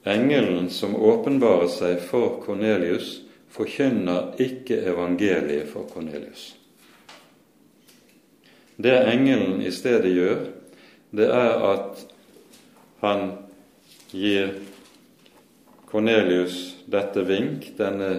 Engelen 0.03 0.67
som 0.69 0.95
åpenbarer 0.95 1.69
seg 1.71 2.01
for 2.03 2.41
Kornelius, 2.43 3.21
forkynner 3.53 4.33
ikke 4.41 4.81
evangeliet 4.89 5.69
for 5.69 5.87
Kornelius. 5.87 6.55
Det 8.75 8.95
engelen 9.05 9.61
i 9.61 9.71
stedet 9.71 10.09
gjør, 10.11 10.39
det 11.13 11.29
er 11.29 11.65
at 11.69 12.01
han 13.03 13.27
gir 14.09 14.55
Kornelius 15.91 16.73
dette 16.89 17.21
vink, 17.29 17.69
denne 17.77 18.09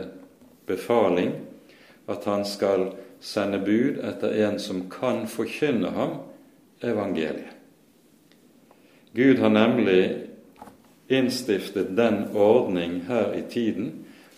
befaling, 0.70 1.34
at 2.06 2.24
han 2.30 2.46
skal 2.46 2.92
sende 3.24 3.58
bud 3.64 4.00
etter 4.04 4.36
en 4.44 4.58
som 4.60 4.84
kan 4.92 5.24
forkynne 5.30 5.90
ham 5.96 6.18
evangeliet. 6.84 7.52
Gud 9.14 9.38
har 9.38 9.52
nemlig 9.54 10.26
innstiftet 11.08 11.96
den 11.96 12.24
ordning 12.34 13.04
her 13.08 13.32
i 13.34 13.42
tiden 13.50 13.92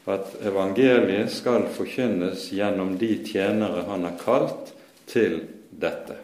at 0.06 0.36
evangeliet 0.46 1.32
skal 1.32 1.66
forkynnes 1.74 2.50
gjennom 2.54 2.94
de 3.00 3.16
tjenere 3.26 3.86
han 3.88 4.04
har 4.06 4.18
kalt 4.20 4.74
til 5.10 5.40
dette. 5.70 6.18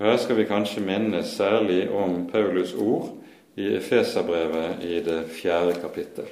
Og 0.00 0.06
Her 0.08 0.18
skal 0.20 0.36
vi 0.40 0.48
kanskje 0.48 0.84
minne 0.84 1.22
særlig 1.24 1.86
om 1.92 2.26
Paulus 2.32 2.74
ord 2.74 3.14
i 3.56 3.74
Efeserbrevet 3.76 4.84
i 4.84 5.00
det 5.04 5.22
fjerde 5.32 5.78
kapittel. 5.80 6.28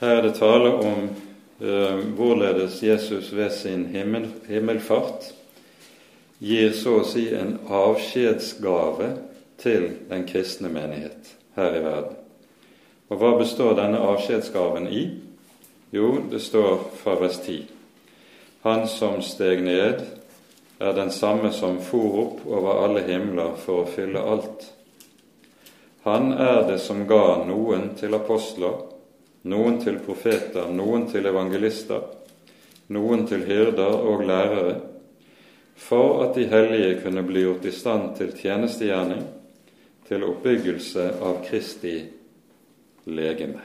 Her 0.00 0.16
er 0.16 0.22
det 0.22 0.38
tale 0.38 0.70
om 0.80 1.08
eh, 1.60 1.98
hvorledes 2.16 2.82
Jesus 2.82 3.32
ved 3.36 3.50
sin 3.52 3.86
himmel, 3.92 4.30
himmelfart 4.48 5.26
gir 6.40 6.70
så 6.72 7.02
å 7.02 7.04
si 7.04 7.26
en 7.36 7.58
avskjedsgave 7.68 9.10
til 9.60 9.90
den 10.08 10.24
kristne 10.24 10.70
menighet 10.72 11.34
her 11.58 11.76
i 11.76 11.82
verden. 11.84 12.16
Og 13.12 13.20
hva 13.20 13.34
består 13.42 13.74
denne 13.76 14.00
avskjedsgaven 14.00 14.88
i? 14.88 15.02
Jo, 15.92 16.14
det 16.30 16.40
står 16.46 16.78
fra 17.02 17.18
vers 17.20 17.36
10. 17.44 17.66
Han 18.64 18.86
som 18.88 19.18
steg 19.20 19.60
ned, 19.66 20.00
er 20.80 20.96
den 20.96 21.12
samme 21.12 21.50
som 21.52 21.76
for 21.84 22.16
opp 22.22 22.46
over 22.48 22.86
alle 22.86 23.02
himler 23.04 23.52
for 23.60 23.82
å 23.82 23.90
fylle 23.98 24.22
alt. 24.24 24.64
Han 26.08 26.32
er 26.32 26.62
det 26.70 26.78
som 26.80 27.04
ga 27.04 27.42
noen 27.44 27.90
til 28.00 28.16
apostler, 28.16 28.78
noen 29.48 29.80
til 29.80 29.98
profeter, 30.04 30.68
noen 30.72 31.06
til 31.10 31.26
evangelister, 31.26 32.02
noen 32.92 33.26
til 33.28 33.44
hyrder 33.48 33.96
og 34.10 34.24
lærere, 34.26 34.78
for 35.80 36.24
at 36.26 36.36
de 36.36 36.46
hellige 36.50 37.00
kunne 37.04 37.24
bli 37.24 37.44
gjort 37.46 37.64
i 37.64 37.72
stand 37.72 38.16
til 38.18 38.34
tjenestegjerning, 38.36 39.22
til 40.10 40.26
oppbyggelse 40.26 41.06
av 41.22 41.38
Kristi 41.46 41.94
legeme. 43.06 43.62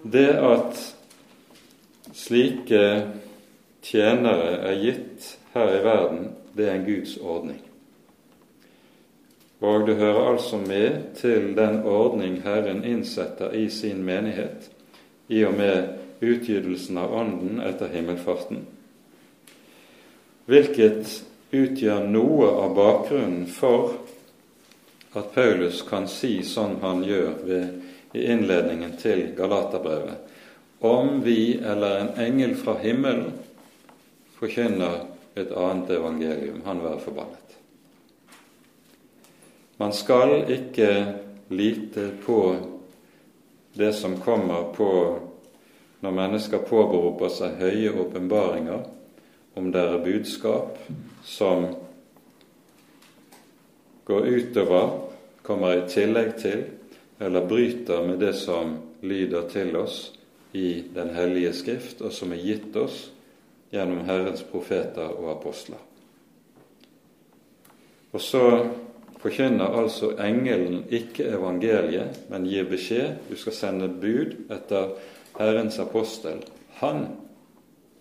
Det 0.00 0.28
at 0.30 0.78
slike 2.16 2.84
tjenere 3.84 4.54
er 4.70 4.78
gitt 4.80 5.34
her 5.52 5.74
i 5.74 5.82
verden, 5.84 6.30
det 6.56 6.68
er 6.68 6.78
en 6.78 6.86
Guds 6.86 7.16
ordning. 7.18 7.60
Og 9.60 9.86
det 9.86 9.98
hører 10.00 10.30
altså 10.32 10.56
med 10.56 11.14
til 11.20 11.52
den 11.56 11.82
ordning 11.84 12.38
Herren 12.44 12.84
innsetter 12.84 13.52
i 13.52 13.68
sin 13.68 14.04
menighet, 14.04 14.70
i 15.28 15.44
og 15.44 15.56
med 15.58 15.98
utgytelsen 16.20 16.98
av 17.00 17.12
Ånden 17.16 17.60
etter 17.64 17.92
himmelfarten, 17.92 18.64
hvilket 20.50 21.12
utgjør 21.52 22.08
noe 22.08 22.48
av 22.64 22.72
bakgrunnen 22.76 23.44
for 23.50 23.92
at 25.12 25.30
Paulus 25.34 25.82
kan 25.86 26.08
si 26.08 26.38
sånn 26.46 26.78
han 26.82 27.04
gjør 27.04 27.30
ved, 27.46 27.78
i 28.16 28.24
innledningen 28.32 28.96
til 28.98 29.28
Galaterbrevet, 29.38 30.18
om 30.80 31.20
vi 31.22 31.60
eller 31.60 32.00
en 32.00 32.12
engel 32.18 32.56
fra 32.58 32.74
himmelen 32.80 33.36
forkynner 34.40 35.04
et 35.38 35.52
annet 35.52 35.92
evangelium, 35.94 36.62
han 36.64 36.82
være 36.82 37.04
forbannet. 37.04 37.49
Man 39.80 39.92
skal 39.96 40.44
ikke 40.52 40.90
lite 41.48 42.10
på 42.24 42.56
det 43.72 43.92
som 43.96 44.18
kommer 44.20 44.74
på 44.76 44.90
når 46.04 46.16
mennesker 46.16 46.60
påberoper 46.68 47.32
seg 47.32 47.56
høye 47.62 47.92
åpenbaringer, 48.02 48.82
om 49.56 49.70
det 49.72 50.02
budskap 50.04 50.76
som 51.24 51.64
går 54.04 54.28
utover, 54.28 54.92
kommer 55.42 55.78
i 55.78 55.88
tillegg 55.88 56.36
til, 56.42 56.66
eller 57.16 57.48
bryter 57.48 58.04
med 58.04 58.20
det 58.20 58.34
som 58.36 58.76
lyder 59.00 59.48
til 59.48 59.76
oss 59.80 60.12
i 60.52 60.84
Den 60.92 61.14
hellige 61.16 61.54
Skrift, 61.56 62.04
og 62.04 62.12
som 62.12 62.36
er 62.36 62.44
gitt 62.44 62.76
oss 62.76 63.06
gjennom 63.72 64.04
Herrens 64.04 64.44
profeter 64.44 65.08
og 65.08 65.32
apostler. 65.38 65.80
Og 68.12 68.20
så 68.20 68.44
forkynner 69.20 69.76
altså 69.80 70.14
engelen 70.18 70.84
ikke 70.88 71.28
evangeliet, 71.36 72.22
men 72.30 72.46
gir 72.48 72.68
beskjed. 72.68 73.18
Du 73.28 73.36
skal 73.36 73.56
sende 73.56 73.88
bud 73.88 74.36
etter 74.52 74.94
Herrens 75.38 75.78
apostel. 75.78 76.40
Han 76.80 77.06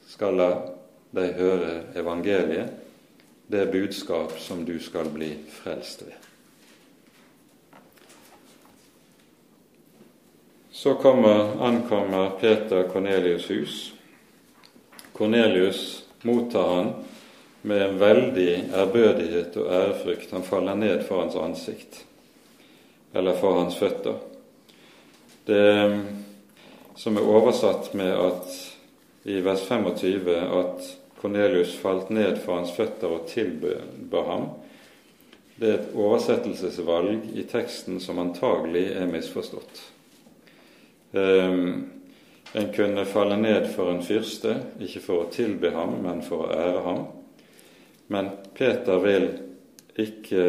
skal 0.07 0.39
la 0.39 0.49
deg 1.15 1.35
høre 1.39 1.73
evangeliet, 1.97 2.71
det 3.49 3.71
budskap 3.73 4.37
som 4.39 4.61
du 4.65 4.77
skal 4.79 5.09
bli 5.09 5.33
frelst 5.51 6.05
ved. 6.05 6.15
Så 10.71 10.93
kommer, 10.93 11.57
ankommer 11.65 12.29
Peter 12.39 12.85
Kornelius' 12.87 13.49
hus. 13.51 13.93
Kornelius 15.13 16.05
mottar 16.23 16.75
han 16.75 16.93
med 17.61 17.81
en 17.81 17.99
veldig 17.99 18.51
ærbødighet 18.75 19.57
og 19.57 19.73
ærefrykt. 19.73 20.31
Han 20.31 20.43
faller 20.43 20.75
ned 20.75 21.03
for 21.07 21.21
hans 21.21 21.35
ansikt, 21.35 22.05
eller 23.13 23.35
for 23.39 23.59
hans 23.59 23.77
føtter. 23.77 24.15
Det 25.47 25.65
som 26.99 27.17
er 27.17 27.27
oversatt 27.27 27.93
med 27.95 28.11
at 28.11 28.55
i 29.29 29.39
vers 29.43 29.61
25 29.67 30.35
at 30.35 30.89
Kornelius 31.21 31.75
falt 31.79 32.09
ned 32.09 32.39
for 32.43 32.59
hans 32.59 32.71
føtter 32.75 33.11
og 33.11 33.27
tilba 33.27 34.23
ham, 34.27 34.49
det 35.59 35.69
er 35.69 35.79
et 35.79 35.95
oversettelsesvalg 35.95 37.33
i 37.35 37.43
teksten 37.43 37.99
som 37.99 38.19
antagelig 38.21 38.85
er 38.95 39.09
misforstått. 39.11 39.81
Um, 41.11 41.89
en 42.53 42.69
kunne 42.75 43.03
falle 43.05 43.35
ned 43.37 43.67
for 43.73 43.91
en 43.91 44.03
fyrste, 44.05 44.55
ikke 44.79 45.03
for 45.03 45.25
å 45.25 45.31
tilbe 45.33 45.73
ham, 45.75 45.97
men 46.05 46.23
for 46.25 46.45
å 46.45 46.53
ære 46.55 46.83
ham. 46.85 47.01
Men 48.11 48.29
Peter 48.57 48.99
vil 49.03 49.27
ikke 50.01 50.45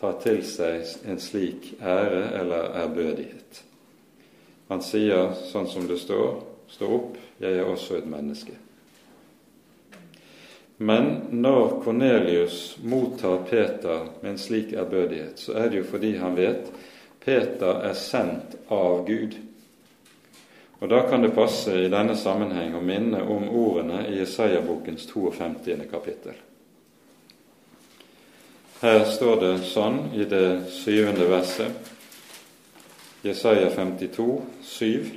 ta 0.00 0.12
til 0.18 0.40
seg 0.46 1.06
en 1.06 1.20
slik 1.22 1.76
ære 1.78 2.24
eller 2.40 2.72
ærbødighet. 2.82 3.60
Han 4.68 4.82
sier 4.82 5.30
sånn 5.46 5.68
som 5.70 5.86
det 5.86 6.00
står, 6.02 6.40
stå 6.74 6.88
opp, 6.96 7.20
jeg 7.38 7.60
er 7.60 7.70
også 7.70 8.00
et 8.00 8.08
menneske. 8.10 8.56
Men 10.82 11.08
når 11.30 11.78
Kornelius 11.84 12.76
mottar 12.82 13.44
Peter 13.46 14.10
med 14.20 14.32
en 14.34 14.42
slik 14.42 14.74
ærbødighet, 14.74 15.38
så 15.38 15.54
er 15.58 15.70
det 15.70 15.80
jo 15.80 15.88
fordi 15.90 16.12
han 16.18 16.34
vet 16.38 16.70
Peter 17.22 17.80
er 17.86 17.94
sendt 17.98 18.58
av 18.74 19.04
Gud. 19.06 19.38
Og 20.78 20.88
Da 20.88 21.02
kan 21.10 21.22
det 21.22 21.34
passe 21.34 21.74
i 21.74 21.90
denne 21.90 22.14
sammenheng 22.18 22.74
å 22.74 22.82
minne 22.82 23.22
om 23.22 23.48
ordene 23.50 24.04
i 24.10 24.18
Jesaja-bokens 24.20 25.06
52. 25.10 25.86
kapittel. 25.90 26.38
Her 28.78 29.00
står 29.10 29.40
det 29.42 29.54
sånn 29.66 30.12
i 30.14 30.22
det 30.30 30.68
syvende 30.70 31.24
verset, 31.26 31.88
Jesaja 33.26 33.72
52, 33.74 34.26
7, 34.62 35.08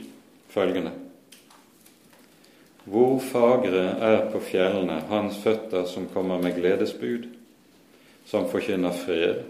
følgende. 0.50 0.96
Hvor 2.90 3.20
fagre 3.22 3.84
er 4.02 4.24
på 4.34 4.42
fjellene 4.42 5.04
hans 5.12 5.38
føtter 5.44 5.86
som 5.86 6.10
kommer 6.10 6.42
med 6.42 6.58
gledesbud, 6.58 7.30
som 8.26 8.50
forkynner 8.50 8.98
fred, 8.98 9.44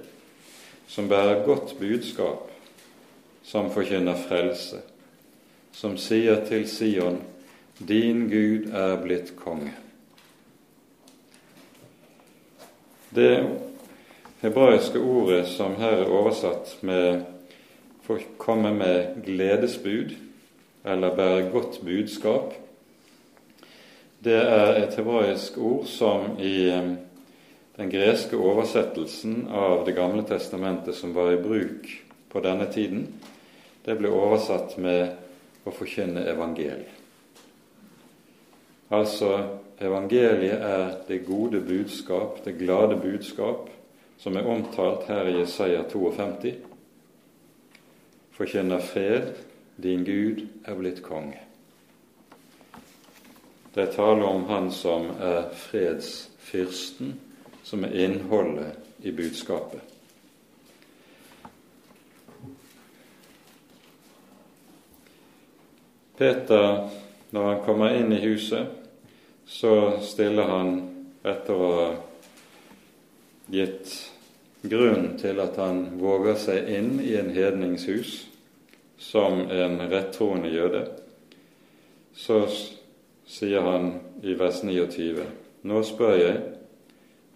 som 0.92 1.08
bærer 1.08 1.46
godt 1.48 1.78
budskap, 1.80 2.52
som 3.48 3.72
forkynner 3.72 4.20
frelse, 4.28 4.84
som 5.72 5.96
sier 5.96 6.44
til 6.52 6.68
Sion, 6.68 7.22
din 7.80 8.28
Gud 8.28 8.74
er 8.76 9.00
blitt 9.00 9.38
konge. 9.40 9.72
Det 13.16 13.71
hebraiske 14.42 15.00
ordet 15.00 15.46
som 15.48 15.76
her 15.78 16.02
er 16.02 16.10
oversatt 16.10 16.78
med 16.82 17.24
'for 18.02 18.20
komme 18.38 18.74
med 18.74 19.24
gledesbud' 19.26 20.16
eller 20.86 21.16
'bære 21.16 21.52
godt 21.52 21.82
budskap', 21.86 22.54
det 24.24 24.36
er 24.36 24.84
et 24.84 24.96
hebraisk 24.96 25.58
ord 25.58 25.86
som 25.86 26.40
i 26.40 26.70
eh, 26.70 26.92
den 27.78 27.90
greske 27.90 28.38
oversettelsen 28.38 29.48
av 29.50 29.86
Det 29.86 29.96
gamle 29.96 30.24
testamentet 30.24 30.96
som 30.96 31.16
var 31.16 31.32
i 31.32 31.42
bruk 31.42 32.04
på 32.30 32.40
denne 32.40 32.72
tiden, 32.72 33.08
det 33.86 33.98
ble 33.98 34.10
oversatt 34.10 34.78
med 34.78 35.10
'å 35.66 35.72
forkynne 35.72 36.26
evangeliet'. 36.34 36.98
Altså, 38.92 39.44
evangeliet 39.80 40.62
er 40.62 40.96
det 41.08 41.26
gode 41.26 41.62
budskap, 41.62 42.46
det 42.46 42.60
glade 42.60 42.96
budskap, 42.96 43.70
som 44.22 44.38
er 44.38 44.46
omtalt 44.46 45.08
her 45.10 45.26
i 45.26 45.40
Jesaja 45.40 45.84
52, 45.90 46.54
forkynner 48.38 48.80
fred, 48.80 49.32
din 49.82 50.04
Gud 50.06 50.44
er 50.66 50.78
blitt 50.78 51.02
konge. 51.02 51.40
Det 53.74 53.88
er 53.88 53.96
tale 53.96 54.28
om 54.28 54.44
Han 54.46 54.70
som 54.72 55.08
er 55.18 55.48
fredsfyrsten, 55.58 57.16
som 57.64 57.84
er 57.84 57.96
innholdet 58.04 58.76
i 59.02 59.12
budskapet. 59.12 59.82
Peter, 66.18 66.90
når 67.34 67.50
han 67.50 67.66
kommer 67.66 67.98
inn 67.98 68.14
i 68.14 68.22
huset, 68.22 68.68
så 69.46 69.98
stiller 70.06 70.54
han 70.54 70.76
etter 71.26 71.58
å 71.58 71.74
ha 71.74 72.11
gitt 73.52 73.94
grunn 74.62 75.16
til 75.20 75.40
at 75.42 75.58
han 75.60 75.84
våger 76.00 76.38
seg 76.40 76.70
inn 76.70 77.00
i 77.04 77.16
en 77.20 77.32
hedningshus 77.34 78.14
som 79.02 79.48
en 79.50 79.80
rettroende 79.90 80.52
jøde, 80.54 80.84
så 82.14 82.44
sier 83.26 83.66
han 83.66 83.94
i 84.22 84.36
vers 84.38 84.62
29.: 84.64 85.26
Nå 85.66 85.82
spør 85.84 86.16
jeg, 86.20 86.38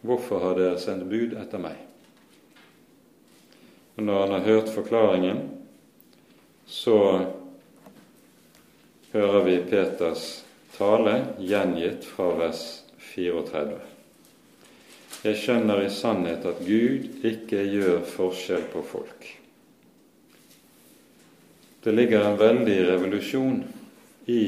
hvorfor 0.06 0.44
har 0.44 0.60
dere 0.60 0.80
sendt 0.82 1.10
bud 1.10 1.34
etter 1.42 1.62
meg? 1.62 1.80
Og 3.96 4.04
når 4.04 4.22
han 4.22 4.36
har 4.36 4.48
hørt 4.50 4.70
forklaringen, 4.70 5.42
så 6.68 7.00
hører 9.14 9.44
vi 9.48 9.58
Peters 9.70 10.46
tale 10.78 11.18
gjengitt 11.40 12.06
fra 12.06 12.34
vers 12.36 12.64
34. 13.14 13.95
Jeg 15.26 15.40
skjønner 15.42 15.80
i 15.82 15.90
sannhet 15.90 16.44
at 16.46 16.60
Gud 16.62 17.26
ikke 17.26 17.64
gjør 17.66 18.04
forskjell 18.06 18.68
på 18.70 18.84
folk. 18.86 19.24
Det 21.82 21.94
ligger 21.96 22.28
en 22.28 22.38
veldig 22.38 22.76
revolusjon 22.92 23.56
i 24.30 24.44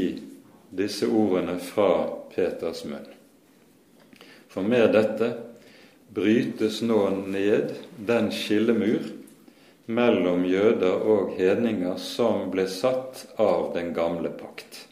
disse 0.78 1.10
ordene 1.10 1.56
fra 1.62 1.90
Peters 2.30 2.84
munn. 2.86 3.08
For 4.54 4.66
med 4.66 4.94
dette 4.94 5.32
brytes 6.14 6.84
nå 6.86 7.00
ned 7.26 7.74
den 7.98 8.30
skillemur 8.34 9.10
mellom 9.90 10.46
jøder 10.46 11.10
og 11.10 11.34
hedninger 11.40 11.98
som 12.02 12.52
ble 12.54 12.68
satt 12.70 13.26
av 13.42 13.72
den 13.74 13.96
gamle 13.98 14.30
pakt. 14.30 14.84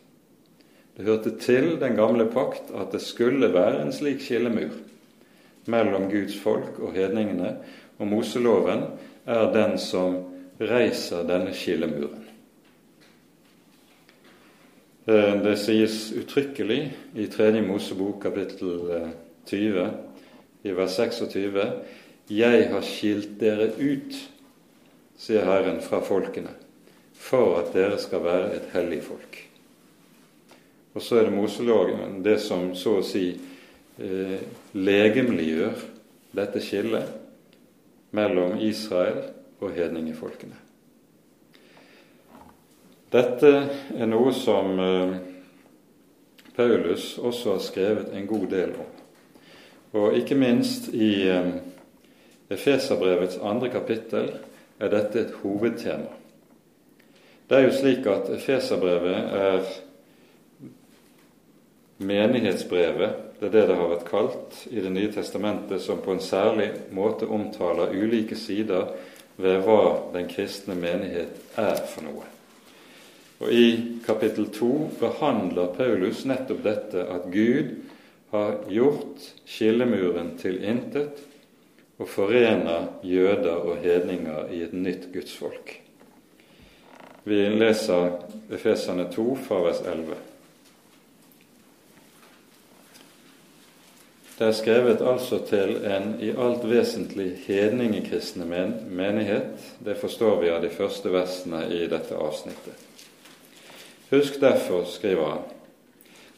Det 0.97 1.05
hørte 1.05 1.37
til 1.45 1.75
den 1.77 1.93
gamle 1.99 2.25
pakt 2.33 2.73
at 2.73 2.93
det 2.95 3.05
skulle 3.05 3.53
være 3.53 3.85
en 3.85 3.93
slik 3.93 4.25
skillemur 4.25 4.73
mellom 5.71 6.09
Guds 6.11 6.37
folk 6.39 6.79
og 6.79 6.93
hedningene, 6.95 7.55
og 7.97 8.07
Moseloven 8.07 8.85
er 9.25 9.51
den 9.53 9.77
som 9.81 10.19
reiser 10.59 11.25
denne 11.27 11.53
skillemuren. 11.55 12.25
Eh, 15.05 15.33
det 15.43 15.57
sies 15.61 16.09
uttrykkelig 16.17 16.79
i 17.13 17.27
3. 17.29 17.61
Mosebok 17.61 18.23
kapittel 18.23 18.79
20 19.45 19.81
eh, 19.81 19.91
i 20.65 20.73
vers 20.73 20.95
26 20.97 21.65
Jeg 22.33 22.69
har 22.71 22.85
skilt 22.85 23.35
dere 23.37 23.69
ut, 23.77 24.15
sier 25.17 25.45
Herren, 25.45 25.77
fra 25.85 26.01
folkene, 26.01 26.55
for 27.13 27.59
at 27.59 27.69
dere 27.75 27.99
skal 28.01 28.23
være 28.25 28.55
et 28.57 28.71
hellig 28.73 29.03
folk. 29.05 29.37
Og 30.95 31.03
så 31.03 31.19
er 31.19 31.27
det 31.27 31.35
Moseloven 31.35 32.23
det 32.25 32.39
som 32.41 32.71
så 32.73 32.97
å 32.97 33.05
si 33.05 33.27
eh, 33.99 34.39
legemliggjør 34.73 35.85
dette 36.35 36.61
skillet 36.63 37.13
mellom 38.15 38.59
Israel 38.63 39.21
og 39.59 39.71
hedningefolkene. 39.75 40.57
Dette 43.15 43.51
er 43.95 44.09
noe 44.09 44.33
som 44.35 44.75
eh, 44.81 45.15
Paulus 46.55 47.17
også 47.17 47.55
har 47.55 47.63
skrevet 47.63 48.13
en 48.15 48.27
god 48.27 48.47
del 48.51 48.75
om. 48.79 48.91
Og 49.95 50.17
ikke 50.19 50.35
minst 50.35 50.89
i 50.93 51.27
eh, 51.31 51.53
Efeserbrevets 52.51 53.39
andre 53.41 53.71
kapittel 53.73 54.29
er 54.79 54.91
dette 54.91 55.21
et 55.21 55.33
hovedtema. 55.41 56.11
Det 57.49 57.57
er 57.57 57.67
jo 57.67 57.73
slik 57.77 58.07
at 58.09 58.29
Efeserbrevet 58.33 59.33
er 59.39 59.67
menighetsbrevet, 61.97 63.21
det 63.39 63.49
er 63.49 63.53
det 63.53 63.65
det 63.69 63.75
har 63.79 63.91
vært 63.91 64.07
kalt 64.09 64.61
i 64.71 64.81
Det 64.81 64.91
nye 64.91 65.11
testamentet, 65.11 65.81
som 65.81 66.01
på 66.03 66.15
en 66.15 66.23
særlig 66.23 66.69
måte 66.91 67.27
omtaler 67.27 67.95
ulike 67.95 68.35
sider 68.35 68.91
ved 69.37 69.61
hva 69.65 70.11
den 70.13 70.29
kristne 70.31 70.75
menighet 70.79 71.59
er 71.59 71.81
for 71.91 72.07
noe. 72.07 72.27
Og 73.43 73.51
I 73.51 73.67
kapittel 74.05 74.47
2 74.55 74.71
behandler 74.99 75.73
Paulus 75.75 76.23
nettopp 76.25 76.63
dette 76.63 77.03
at 77.03 77.27
Gud 77.31 77.73
har 78.31 78.61
gjort 78.71 79.25
skillemuren 79.47 80.37
til 80.39 80.61
intet 80.63 81.19
og 81.99 82.07
forener 82.11 82.87
jøder 83.03 83.59
og 83.59 83.83
hedninger 83.83 84.51
i 84.55 84.61
et 84.67 84.73
nytt 84.75 85.09
gudsfolk. 85.13 85.75
Vi 87.25 87.41
leser 87.57 88.11
Efesane 88.53 89.07
2 89.11 89.27
fra 89.47 89.61
vers 89.65 89.83
11. 89.83 90.17
Det 94.35 94.47
er 94.47 94.51
skrevet 94.51 94.99
altså 94.99 95.37
til 95.47 95.77
en 95.87 96.17
i 96.19 96.33
alt 96.35 96.65
vesentlig 96.67 97.29
hedningekristne 97.45 98.43
menighet. 98.91 99.61
Det 99.79 99.95
forstår 99.95 100.41
vi 100.41 100.49
av 100.51 100.59
de 100.61 100.69
første 100.69 101.11
versene 101.13 101.61
i 101.71 101.85
dette 101.87 102.17
avsnittet. 102.19 102.75
Husk 104.11 104.41
derfor, 104.41 104.83
skriver 104.91 105.29
han, 105.29 105.45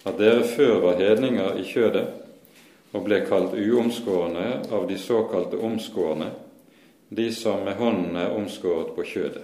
at 0.06 0.20
dere 0.22 0.44
før 0.46 0.76
var 0.84 1.02
hedninger 1.02 1.58
i 1.58 1.66
kjødet 1.66 2.06
og 2.94 3.02
ble 3.08 3.20
kalt 3.26 3.58
uomskårne 3.58 4.46
av 4.72 4.86
de 4.88 5.00
såkalte 5.02 5.58
omskårne, 5.58 6.30
de 7.10 7.28
som 7.34 7.66
med 7.66 7.82
hånden 7.82 8.16
er 8.16 8.38
omskåret 8.38 8.94
på 8.94 9.08
kjødet. 9.10 9.44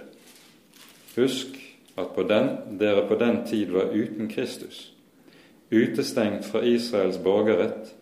Husk 1.16 1.58
at 1.98 2.14
på 2.14 2.22
den, 2.30 2.54
dere 2.78 3.02
på 3.08 3.18
den 3.18 3.42
tid 3.50 3.74
var 3.74 3.90
uten 3.90 4.30
Kristus, 4.30 4.92
utestengt 5.74 6.46
fra 6.46 6.62
Israels 6.62 7.18
borgerrett 7.18 7.94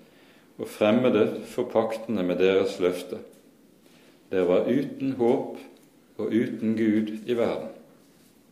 og 0.63 0.69
fremmede 0.71 1.41
for 1.51 1.67
paktene 1.67 2.23
med 2.23 2.39
deres 2.39 2.79
løfte. 2.81 3.19
Dere 4.31 4.47
var 4.49 4.69
uten 4.71 5.17
håp 5.19 5.59
og 6.23 6.27
uten 6.31 6.77
Gud 6.79 7.11
i 7.27 7.35
verden. 7.35 7.73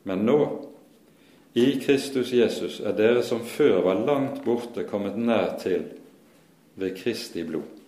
Men 0.05 0.27
nå 0.27 0.41
i 1.55 1.79
Kristus 1.83 2.33
Jesus 2.35 2.81
er 2.81 2.97
dere 2.99 3.23
som 3.27 3.45
før 3.47 3.81
var 3.87 4.03
langt 4.07 4.43
borte, 4.45 4.85
kommet 4.91 5.19
nær 5.19 5.55
til 5.63 5.87
ved 6.75 6.97
Kristi 6.99 7.45
blod. 7.47 7.79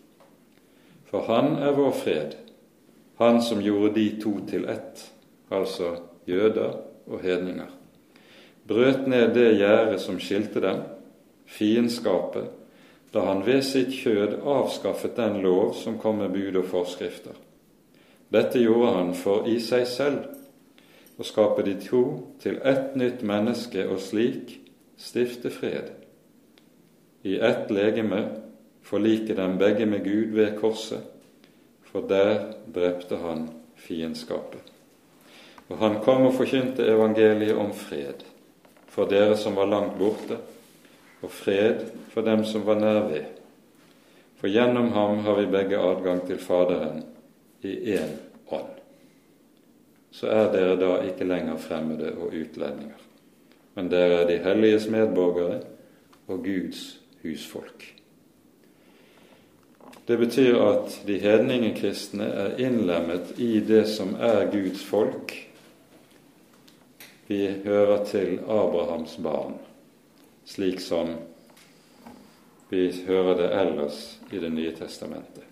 For 1.11 1.27
Han 1.27 1.59
er 1.59 1.75
vår 1.77 1.93
fred, 1.93 2.39
Han 3.19 3.43
som 3.43 3.61
gjorde 3.63 3.95
de 3.95 4.21
to 4.23 4.39
til 4.49 4.65
ett, 4.65 5.11
altså 5.51 5.97
jøder 6.27 6.79
og 7.07 7.21
hedninger. 7.21 7.71
Brøt 8.69 9.07
ned 9.07 9.35
det 9.35 9.59
gjerdet 9.59 10.01
som 10.01 10.19
skilte 10.21 10.61
dem, 10.61 10.83
fiendskapet, 11.47 12.62
da 13.13 13.27
han 13.27 13.43
ved 13.47 13.63
sitt 13.65 13.93
kjød 13.93 14.39
avskaffet 14.49 15.17
den 15.17 15.41
lov 15.45 15.75
som 15.77 15.99
kom 16.01 16.23
med 16.23 16.33
bud 16.33 16.57
og 16.57 16.69
forskrifter. 16.71 17.35
Dette 18.33 18.63
gjorde 18.63 18.95
han 18.97 19.13
for 19.15 19.49
i 19.49 19.59
seg 19.61 19.85
selv 19.89 21.21
å 21.21 21.27
skape 21.27 21.65
de 21.67 21.77
to 21.83 22.03
til 22.41 22.57
ett 22.65 22.97
nytt 22.97 23.21
menneske 23.23 23.85
og 23.85 24.01
slik 24.01 24.57
stifte 24.97 25.53
fred. 25.53 25.93
I 27.23 27.37
ett 27.39 27.71
legeme 27.71 28.25
forlike 28.83 29.37
dem 29.37 29.59
begge 29.61 29.87
med 29.87 30.05
Gud 30.05 30.33
ved 30.35 30.57
korset, 30.59 31.05
for 31.93 32.09
der 32.09 32.55
drepte 32.73 33.21
han 33.21 33.51
fiendskapet. 33.77 34.65
Og 35.69 35.79
han 35.79 36.01
kom 36.05 36.27
og 36.27 36.37
forkynte 36.41 36.89
evangeliet 36.89 37.57
om 37.57 37.73
fred 37.77 38.25
for 38.93 39.09
dere 39.09 39.37
som 39.41 39.57
var 39.57 39.71
langt 39.71 39.97
borte, 39.99 40.37
og 41.23 41.31
fred 41.31 41.87
for 42.13 42.27
dem 42.27 42.45
som 42.45 42.67
var 42.67 42.81
nær 42.83 43.07
ved. 43.09 43.31
For 44.41 44.51
gjennom 44.51 44.93
ham 44.93 45.25
har 45.27 45.39
vi 45.39 45.51
begge 45.51 45.79
adgang 45.79 46.25
til 46.27 46.43
Faderen 46.43 47.05
i 47.63 47.77
én 47.95 48.17
ånd 48.51 48.83
så 50.13 50.29
er 50.29 50.51
dere 50.53 50.77
da 50.77 50.91
ikke 51.09 51.27
lenger 51.27 51.57
fremmede 51.61 52.13
og 52.21 52.35
utlendinger, 52.37 53.01
men 53.75 53.89
dere 53.91 54.23
er 54.23 54.29
de 54.29 54.43
helliges 54.45 54.87
medborgere 54.93 55.63
og 56.29 56.45
Guds 56.45 56.83
husfolk. 57.23 57.87
Det 60.09 60.19
betyr 60.19 60.59
at 60.61 60.99
de 61.07 61.19
hedningekristne 61.23 62.27
er 62.27 62.59
innlemmet 62.61 63.39
i 63.41 63.61
det 63.65 63.87
som 63.89 64.17
er 64.21 64.51
Guds 64.53 64.83
folk. 64.85 65.33
Vi 67.29 67.47
hører 67.65 68.05
til 68.05 68.41
Abrahams 68.43 69.17
barn, 69.23 69.55
slik 70.45 70.81
som 70.81 71.15
vi 72.69 72.89
hører 73.07 73.35
det 73.39 73.49
ellers 73.61 74.05
i 74.31 74.39
Det 74.39 74.51
nye 74.51 74.73
testamentet. 74.77 75.45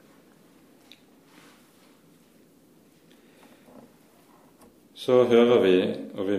så 5.00 5.24
hører 5.24 5.60
vi, 5.64 5.76
og 6.14 6.26
vi 6.28 6.36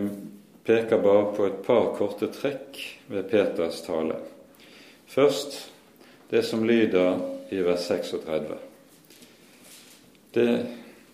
peker 0.63 0.99
bare 1.01 1.31
på 1.33 1.45
et 1.47 1.61
par 1.65 1.87
korte 1.97 2.27
trekk 2.29 2.77
ved 3.09 3.25
Peters 3.31 3.79
tale. 3.81 4.19
Først 5.09 5.57
det 6.29 6.43
som 6.45 6.61
lyder 6.69 7.17
i 7.49 7.63
vers 7.65 7.87
36. 7.89 8.59
Det, 10.35 10.45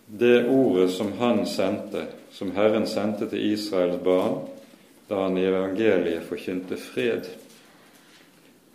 det 0.05 0.35
ordet 0.51 0.89
som 0.91 1.13
han 1.21 1.45
sendte, 1.47 2.03
som 2.35 2.51
Herren 2.51 2.83
sendte 2.87 3.29
til 3.31 3.47
Israels 3.53 4.03
barn 4.03 4.43
da 5.07 5.23
han 5.23 5.37
i 5.37 5.45
evangeliet 5.45 6.25
forkynte 6.27 6.77
fred. 6.77 7.27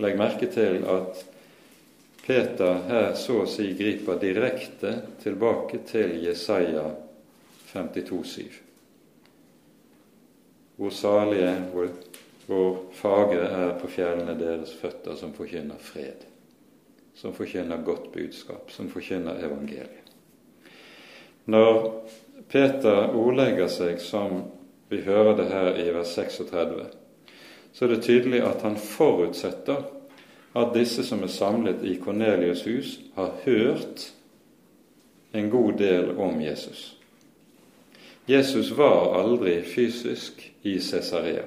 Legg 0.01 0.19
merke 0.19 0.49
til 0.53 0.85
at 0.89 1.25
Peter 2.27 2.85
her 2.89 3.13
så 3.19 3.43
å 3.43 3.49
si 3.51 3.73
griper 3.77 4.21
direkte 4.23 4.95
tilbake 5.23 5.83
til 5.89 6.15
Jesaja 6.23 6.87
52,7. 7.73 8.61
Hvor 10.79 10.95
salige, 10.95 11.51
hvor, 11.73 11.91
hvor 12.47 12.79
fagre 12.97 13.49
er 13.49 13.75
på 13.81 13.91
fjellene 13.91 14.37
deres 14.39 14.73
føtter 14.79 15.19
som 15.19 15.35
forkynner 15.37 15.83
fred, 15.83 16.25
som 17.19 17.35
forkynner 17.37 17.85
godt 17.85 18.09
budskap, 18.15 18.71
som 18.73 18.89
forkynner 18.91 19.43
evangeliet. 19.43 19.99
Når 21.51 21.77
Peter 22.49 23.11
ordlegger 23.19 23.69
seg 23.71 23.99
som 24.03 24.45
vi 24.93 25.01
hører 25.07 25.37
det 25.37 25.49
her 25.51 25.77
i 25.81 25.89
vers 25.95 26.15
36, 26.15 26.87
så 27.73 27.85
er 27.85 27.95
det 27.95 28.03
tydelig 28.05 28.43
at 28.45 28.63
han 28.63 28.77
forutsetter 28.77 29.85
at 30.57 30.75
disse 30.75 31.05
som 31.07 31.23
er 31.25 31.33
samlet 31.33 31.85
i 31.85 31.97
Kornelius' 31.97 32.67
hus, 32.69 32.99
har 33.15 33.33
hørt 33.45 34.13
en 35.33 35.51
god 35.51 35.73
del 35.73 36.19
om 36.19 36.43
Jesus. 36.43 36.97
Jesus 38.29 38.71
var 38.77 39.17
aldri 39.23 39.63
fysisk 39.63 40.53
i 40.63 40.79
Cesarea. 40.81 41.43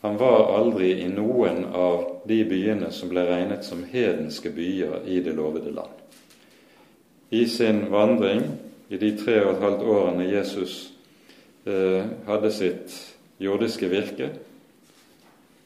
Han 0.00 0.18
var 0.18 0.58
aldri 0.58 0.92
i 1.02 1.08
noen 1.08 1.64
av 1.64 2.22
de 2.28 2.42
byene 2.44 2.90
som 2.92 3.10
ble 3.10 3.24
regnet 3.26 3.64
som 3.64 3.84
hedenske 3.86 4.50
byer 4.50 5.06
i 5.06 5.20
det 5.22 5.34
lovede 5.34 5.72
land. 5.72 5.94
I 7.30 7.46
sin 7.46 7.86
vandring 7.90 8.42
i 8.90 8.98
de 8.98 9.12
tre 9.16 9.40
og 9.40 9.54
et 9.54 9.62
halvt 9.62 9.84
årene 9.88 10.26
Jesus 10.28 10.92
hadde 11.64 12.50
sitt 12.50 12.94
jordiske 13.42 13.88
virke, 13.88 14.30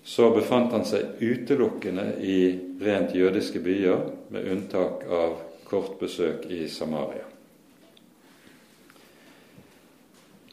så 0.07 0.31
befant 0.31 0.73
han 0.73 0.85
seg 0.87 1.19
utelukkende 1.19 2.05
i 2.23 2.39
rent 2.81 3.15
jødiske 3.17 3.59
byer, 3.65 4.05
med 4.31 4.51
unntak 4.53 5.03
av 5.11 5.39
kort 5.67 5.97
besøk 5.99 6.47
i 6.53 6.69
Samaria. 6.71 7.25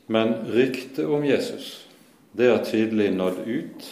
Men 0.06 0.34
ryktet 0.50 1.06
om 1.06 1.26
Jesus, 1.26 1.88
det 2.32 2.50
har 2.50 2.66
tydelig 2.66 3.12
nådd 3.14 3.44
ut, 3.46 3.88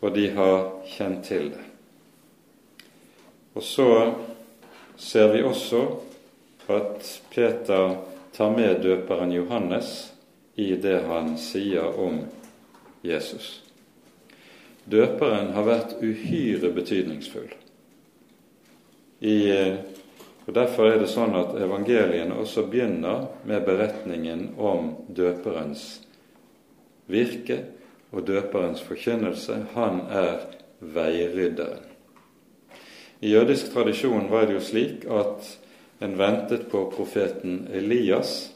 og 0.00 0.14
de 0.14 0.28
har 0.36 0.56
kjent 0.94 1.26
til 1.26 1.50
det. 1.56 1.66
Og 3.54 3.62
så 3.62 3.88
ser 4.96 5.32
vi 5.34 5.42
også 5.42 5.84
at 6.70 7.06
Peter 7.34 7.96
tar 8.34 8.50
med 8.54 8.82
døperen 8.82 9.32
Johannes 9.34 10.13
i 10.56 10.74
det 10.76 11.00
han 11.08 11.34
sier 11.38 11.98
om 12.00 12.20
Jesus. 13.02 13.60
Døperen 14.84 15.52
har 15.56 15.66
vært 15.66 15.96
uhyre 16.04 16.70
betydningsfull. 16.74 17.50
I, 19.24 19.36
og 20.44 20.52
Derfor 20.54 20.90
er 20.90 20.98
det 21.00 21.08
sånn 21.12 21.34
at 21.38 21.54
evangeliene 21.56 22.36
også 22.36 22.66
begynner 22.68 23.30
med 23.48 23.64
beretningen 23.64 24.50
om 24.60 24.92
døperens 25.08 26.04
virke 27.10 27.58
og 28.12 28.26
døperens 28.28 28.82
forkynnelse. 28.84 29.56
Han 29.74 30.04
er 30.12 30.46
veirydderen. 30.80 31.90
I 33.24 33.32
jødisk 33.32 33.72
tradisjon 33.72 34.28
var 34.30 34.46
det 34.46 34.58
jo 34.58 34.64
slik 34.64 35.04
at 35.08 35.46
en 36.04 36.18
ventet 36.18 36.66
på 36.68 36.84
profeten 36.92 37.68
Elias. 37.72 38.53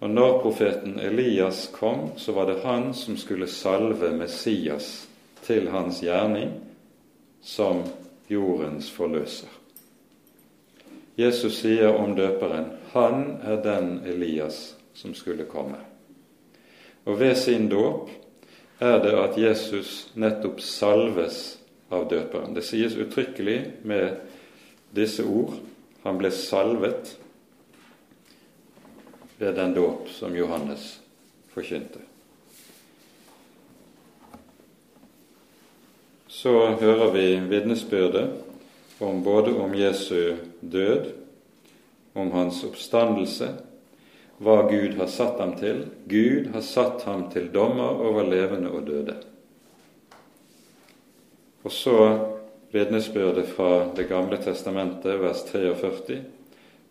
Og 0.00 0.10
når 0.10 0.38
profeten 0.42 0.98
Elias 1.00 1.66
kom, 1.72 2.10
så 2.16 2.32
var 2.32 2.46
det 2.48 2.62
han 2.64 2.94
som 2.94 3.16
skulle 3.20 3.46
salve 3.46 4.12
Messias 4.16 5.08
til 5.44 5.68
hans 5.68 6.00
gjerning 6.00 6.54
som 7.44 7.82
jordens 8.28 8.88
forløser. 8.90 9.48
Jesus 11.20 11.58
sier 11.60 11.92
om 11.92 12.14
døperen 12.16 12.70
han 12.94 13.40
er 13.44 13.60
den 13.60 13.98
Elias 14.08 14.74
som 14.96 15.12
skulle 15.14 15.44
komme. 15.44 15.78
Og 17.04 17.20
ved 17.20 17.34
sin 17.36 17.68
dåp 17.68 18.08
er 18.80 18.98
det 19.04 19.12
at 19.18 19.38
Jesus 19.38 20.10
nettopp 20.14 20.60
salves 20.64 21.58
av 21.92 22.08
døperen. 22.08 22.54
Det 22.56 22.64
sies 22.64 22.96
uttrykkelig 22.96 23.58
med 23.84 24.16
disse 24.96 25.24
ord 25.28 25.58
han 26.04 26.16
ble 26.16 26.30
salvet 26.32 27.16
ved 29.40 29.54
den 29.56 29.74
dåp 29.74 30.08
som 30.12 30.36
Johannes 30.36 31.00
forkynte. 31.48 32.02
Så 36.28 36.52
hører 36.66 37.10
vi 37.12 37.24
vitnesbyrdet 37.48 38.30
om 38.98 39.22
både 39.24 39.54
om 39.56 39.74
Jesu 39.74 40.36
død, 40.60 41.08
om 42.12 42.30
hans 42.32 42.60
oppstandelse, 42.68 43.48
hva 44.40 44.58
Gud 44.68 44.98
har 45.00 45.08
satt 45.08 45.40
ham 45.40 45.54
til. 45.56 45.86
Gud 46.04 46.50
har 46.52 46.64
satt 46.64 47.06
ham 47.08 47.26
til 47.32 47.48
dommer 47.52 47.96
over 47.96 48.28
levende 48.28 48.72
og 48.72 48.84
døde. 48.88 49.16
Og 51.64 51.72
så 51.72 51.96
vitnesbyrdet 52.72 53.48
fra 53.56 53.88
Det 53.96 54.08
gamle 54.08 54.36
testamentet, 54.36 55.16
vers 55.20 55.42
43. 55.48 56.20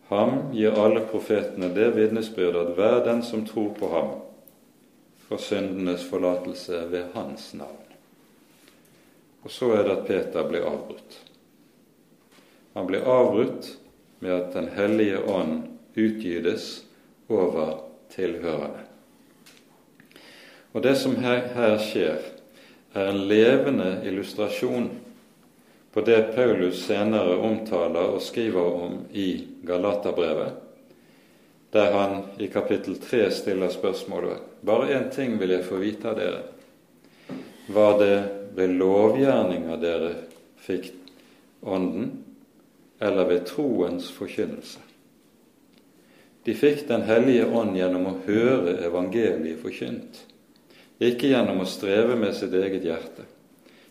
Ham 0.10 0.50
gir 0.54 0.74
alle 0.74 1.04
profetene 1.06 1.70
det 1.74 1.92
vitnesbyrd 1.94 2.56
at 2.58 2.72
hver 2.78 3.04
den 3.06 3.22
som 3.24 3.46
tror 3.46 3.70
på 3.78 3.90
ham, 3.94 4.10
får 5.30 5.38
syndenes 5.38 6.06
forlatelse 6.10 6.80
ved 6.90 7.12
hans 7.14 7.52
navn. 7.54 7.86
Og 9.46 9.52
så 9.54 9.70
er 9.78 9.84
det 9.86 9.98
at 9.98 10.08
Peter 10.08 10.48
blir 10.50 10.66
avbrutt. 10.66 11.20
Han 12.74 12.88
blir 12.90 13.06
avbrutt 13.06 13.70
med 14.20 14.34
at 14.34 14.54
Den 14.54 14.68
hellige 14.68 15.22
ånd 15.30 15.64
utgytes 15.96 16.86
over 17.30 17.84
tilhørende. 18.10 18.82
Og 20.74 20.84
Det 20.84 20.98
som 20.98 21.16
her, 21.16 21.48
her 21.54 21.78
skjer, 21.78 22.18
er 22.94 23.10
en 23.10 23.28
levende 23.28 24.02
illustrasjon 24.06 24.90
på 25.94 26.02
det 26.02 26.22
Paulus 26.36 26.84
senere 26.86 27.38
omtaler 27.38 28.14
og 28.16 28.22
skriver 28.22 28.74
om 28.84 28.98
i 29.12 29.48
Galaterbrevet, 29.66 30.52
der 31.72 31.92
han 31.92 32.24
i 32.38 32.48
kapittel 32.48 32.98
3 33.02 33.30
stiller 33.32 33.70
spørsmålet 33.74 34.46
Bare 34.62 34.90
én 34.94 35.10
ting 35.14 35.38
vil 35.40 35.54
jeg 35.54 35.66
få 35.66 35.78
vite 35.80 36.10
av 36.10 36.18
dere. 36.18 36.42
Var 37.70 38.00
det 38.00 38.16
ved 38.58 38.74
lovgjerninger 38.76 39.78
dere 39.82 40.14
fikk 40.60 40.92
Ånden, 41.62 42.12
eller 43.00 43.26
ved 43.26 43.46
troens 43.48 44.12
forkynnelse? 44.12 44.80
De 46.44 46.54
fikk 46.56 46.88
Den 46.88 47.02
hellige 47.08 47.46
ånd 47.46 47.78
gjennom 47.78 48.08
å 48.10 48.18
høre 48.26 48.78
evangeliet 48.88 49.60
forkynt, 49.62 50.24
ikke 51.00 51.32
gjennom 51.32 51.62
å 51.64 51.68
streve 51.68 52.16
med 52.20 52.36
sitt 52.36 52.54
eget 52.56 52.84
hjerte. 52.84 53.28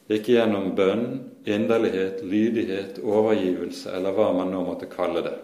Ikke 0.09 0.39
gjennom 0.39 0.73
bønn, 0.77 1.09
inderlighet, 1.45 2.23
lydighet, 2.25 3.01
overgivelse 3.05 3.93
eller 3.93 4.17
hva 4.17 4.31
man 4.37 4.53
nå 4.53 4.63
måtte 4.65 4.89
kalle 4.89 5.25
det. 5.27 5.37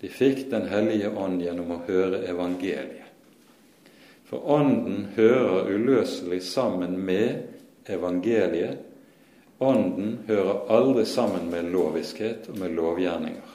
De 0.00 0.10
fikk 0.10 0.48
Den 0.50 0.68
hellige 0.70 1.10
ånd 1.10 1.42
gjennom 1.42 1.70
å 1.74 1.82
høre 1.86 2.22
evangeliet. 2.30 3.06
For 4.28 4.44
Ånden 4.44 5.06
hører 5.16 5.70
uløselig 5.72 6.42
sammen 6.44 6.98
med 7.00 7.88
evangeliet. 7.88 8.82
Ånden 9.58 10.18
hører 10.28 10.66
aldri 10.70 11.06
sammen 11.08 11.48
med 11.50 11.70
loviskhet 11.72 12.50
og 12.52 12.58
med 12.60 12.76
lovgjerninger. 12.76 13.54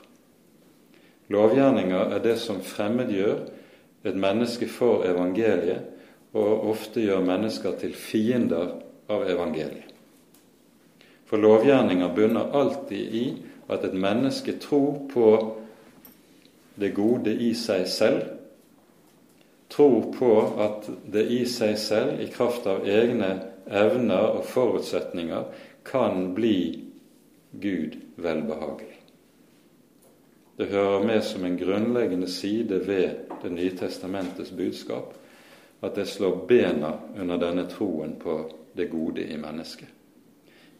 Lovgjerninger 1.31 2.15
er 2.15 2.23
det 2.23 2.39
som 2.41 2.63
fremmedgjør 2.65 3.45
et 4.03 4.17
menneske 4.19 4.67
for 4.67 5.05
evangeliet, 5.07 5.85
og 6.33 6.65
ofte 6.73 7.03
gjør 7.03 7.21
mennesker 7.23 7.77
til 7.79 7.93
fiender 7.93 8.73
av 9.13 9.27
evangeliet. 9.29 9.89
For 11.29 11.41
lovgjerninger 11.41 12.13
bunner 12.15 12.51
alltid 12.53 13.15
i 13.15 13.25
at 13.71 13.85
et 13.87 13.95
menneske 13.97 14.57
tror 14.61 15.05
på 15.13 15.27
det 16.75 16.91
gode 16.93 17.33
i 17.33 17.53
seg 17.57 17.87
selv, 17.89 18.23
tror 19.73 20.11
på 20.13 20.31
at 20.61 20.89
det 21.09 21.23
i 21.33 21.43
seg 21.49 21.77
selv, 21.81 22.19
i 22.21 22.29
kraft 22.29 22.67
av 22.69 22.85
egne 22.85 23.31
evner 23.65 24.37
og 24.37 24.43
forutsetninger, 24.45 25.47
kan 25.85 26.33
bli 26.37 26.83
Gud 27.51 27.97
velbehagelig. 28.15 28.99
Det 30.57 30.69
hører 30.69 31.05
med 31.05 31.23
som 31.25 31.45
en 31.45 31.57
grunnleggende 31.57 32.27
side 32.29 32.87
ved 32.87 33.09
Det 33.43 33.49
nye 33.51 33.73
testamentets 33.75 34.51
budskap 34.51 35.13
at 35.83 35.95
det 35.95 36.05
slår 36.05 36.45
bena 36.47 36.93
under 37.19 37.37
denne 37.37 37.65
troen 37.67 38.13
på 38.15 38.37
det 38.77 38.89
gode 38.91 39.25
i 39.27 39.37
mennesket. 39.37 39.87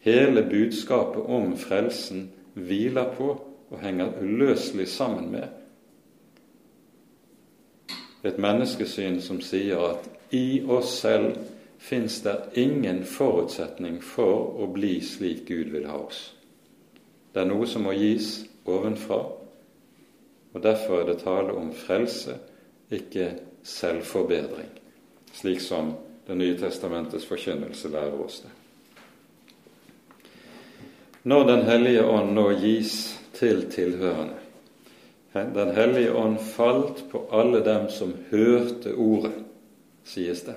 Hele 0.04 0.44
budskapet 0.44 1.24
om 1.32 1.58
frelsen 1.58 2.30
hviler 2.54 3.14
på 3.18 3.30
og 3.70 3.80
henger 3.82 4.20
uløselig 4.22 4.88
sammen 4.88 5.32
med 5.32 5.48
et 8.24 8.38
menneskesyn 8.40 9.20
som 9.22 9.42
sier 9.44 9.82
at 9.84 10.08
i 10.32 10.64
oss 10.64 10.94
selv 11.02 11.36
fins 11.84 12.22
det 12.24 12.38
ingen 12.60 13.04
forutsetning 13.04 14.00
for 14.04 14.56
å 14.64 14.70
bli 14.72 14.96
slik 15.04 15.44
Gud 15.50 15.74
vil 15.74 15.90
ha 15.90 15.98
oss. 16.06 16.22
Det 17.34 17.42
er 17.42 17.50
noe 17.50 17.68
som 17.68 17.84
må 17.84 17.96
gis 17.98 18.46
ovenfra, 18.70 19.20
og 20.54 20.64
derfor 20.64 21.02
er 21.02 21.10
det 21.10 21.20
tale 21.26 21.56
om 21.58 21.74
frelse, 21.76 22.38
ikke 22.94 23.34
selvforbedring, 23.68 24.70
slik 25.34 25.60
som 25.64 25.96
Det 26.26 26.36
nye 26.36 26.58
testamentets 26.60 27.26
forkynnelse 27.28 27.90
lærer 27.92 28.22
oss 28.24 28.44
det. 28.46 28.52
Når 31.24 31.44
Den 31.48 31.66
hellige 31.68 32.04
ånd 32.04 32.34
nå 32.36 32.50
gis 32.60 33.20
til 33.34 33.66
tilhørende 33.72 34.40
Den 35.34 35.76
hellige 35.76 36.14
ånd 36.14 36.38
falt 36.40 37.06
på 37.12 37.26
alle 37.32 37.64
dem 37.66 37.90
som 37.90 38.14
hørte 38.30 38.94
ordet, 38.94 39.34
sies 40.04 40.44
det. 40.46 40.56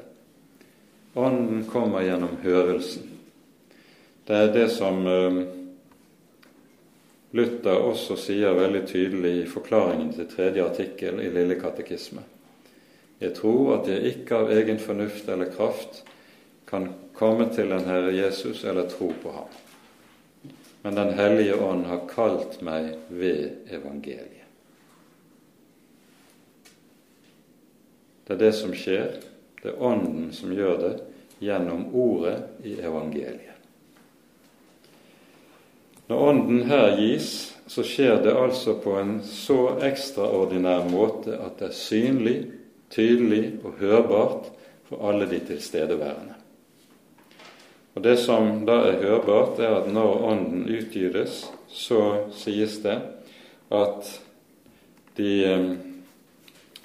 Ånden 1.14 1.64
kommer 1.64 2.02
gjennom 2.04 2.36
hørelsen. 2.42 3.06
Det 4.26 4.36
er 4.36 4.52
det 4.52 4.66
som 4.74 5.06
eh, 5.06 5.38
Luther 7.30 7.78
også 7.78 8.18
sier 8.20 8.52
veldig 8.58 8.82
tydelig 8.90 9.32
i 9.38 9.46
forklaringen 9.48 10.12
til 10.12 10.28
tredje 10.28 10.64
artikkel 10.66 11.22
i 11.24 11.30
Lille 11.32 11.56
katekisme. 11.60 12.20
Jeg 13.18 13.32
tror 13.38 13.78
at 13.78 13.88
jeg 13.88 14.12
ikke 14.12 14.42
av 14.42 14.50
egen 14.52 14.78
fornuft 14.82 15.28
eller 15.32 15.52
kraft 15.52 16.02
kan 16.68 16.90
komme 17.16 17.48
til 17.54 17.70
den 17.72 17.86
Herre 17.88 18.12
Jesus 18.12 18.64
eller 18.64 18.88
tro 18.90 19.12
på 19.22 19.32
ham. 19.32 19.52
Men 20.82 20.94
Den 20.94 21.14
hellige 21.18 21.56
ånd 21.56 21.86
har 21.86 22.04
kalt 22.10 22.60
meg 22.62 22.92
ved 23.08 23.70
evangeliet. 23.70 24.44
Det 28.26 28.34
er 28.34 28.38
det 28.38 28.52
som 28.58 28.74
skjer. 28.74 29.16
Det 29.62 29.72
er 29.72 29.82
Ånden 29.82 30.32
som 30.34 30.52
gjør 30.54 30.78
det 30.82 30.94
gjennom 31.42 31.88
ordet 31.94 32.36
i 32.66 32.76
evangeliet. 32.78 33.54
Når 36.06 36.22
Ånden 36.28 36.62
her 36.70 36.96
gis, 37.00 37.30
så 37.66 37.82
skjer 37.82 38.20
det 38.22 38.34
altså 38.34 38.76
på 38.78 38.94
en 39.00 39.16
så 39.26 39.76
ekstraordinær 39.82 40.86
måte 40.90 41.34
at 41.34 41.58
det 41.58 41.72
er 41.72 41.74
synlig, 41.74 42.36
tydelig 42.96 43.58
og 43.64 43.76
hørbart 43.80 44.50
for 44.88 45.04
alle 45.08 45.28
de 45.30 45.40
tilstedeværende. 45.44 46.34
Og 47.96 48.02
Det 48.02 48.18
som 48.20 48.66
da 48.68 48.82
er 48.90 49.02
hørbart, 49.02 49.60
er 49.60 49.78
at 49.78 49.92
når 49.92 50.24
Ånden 50.30 50.66
utgytes, 50.68 51.46
så 51.68 52.28
sies 52.36 52.78
det 52.82 52.98
at 53.72 54.10
de 55.16 55.30
eh, 55.44 55.70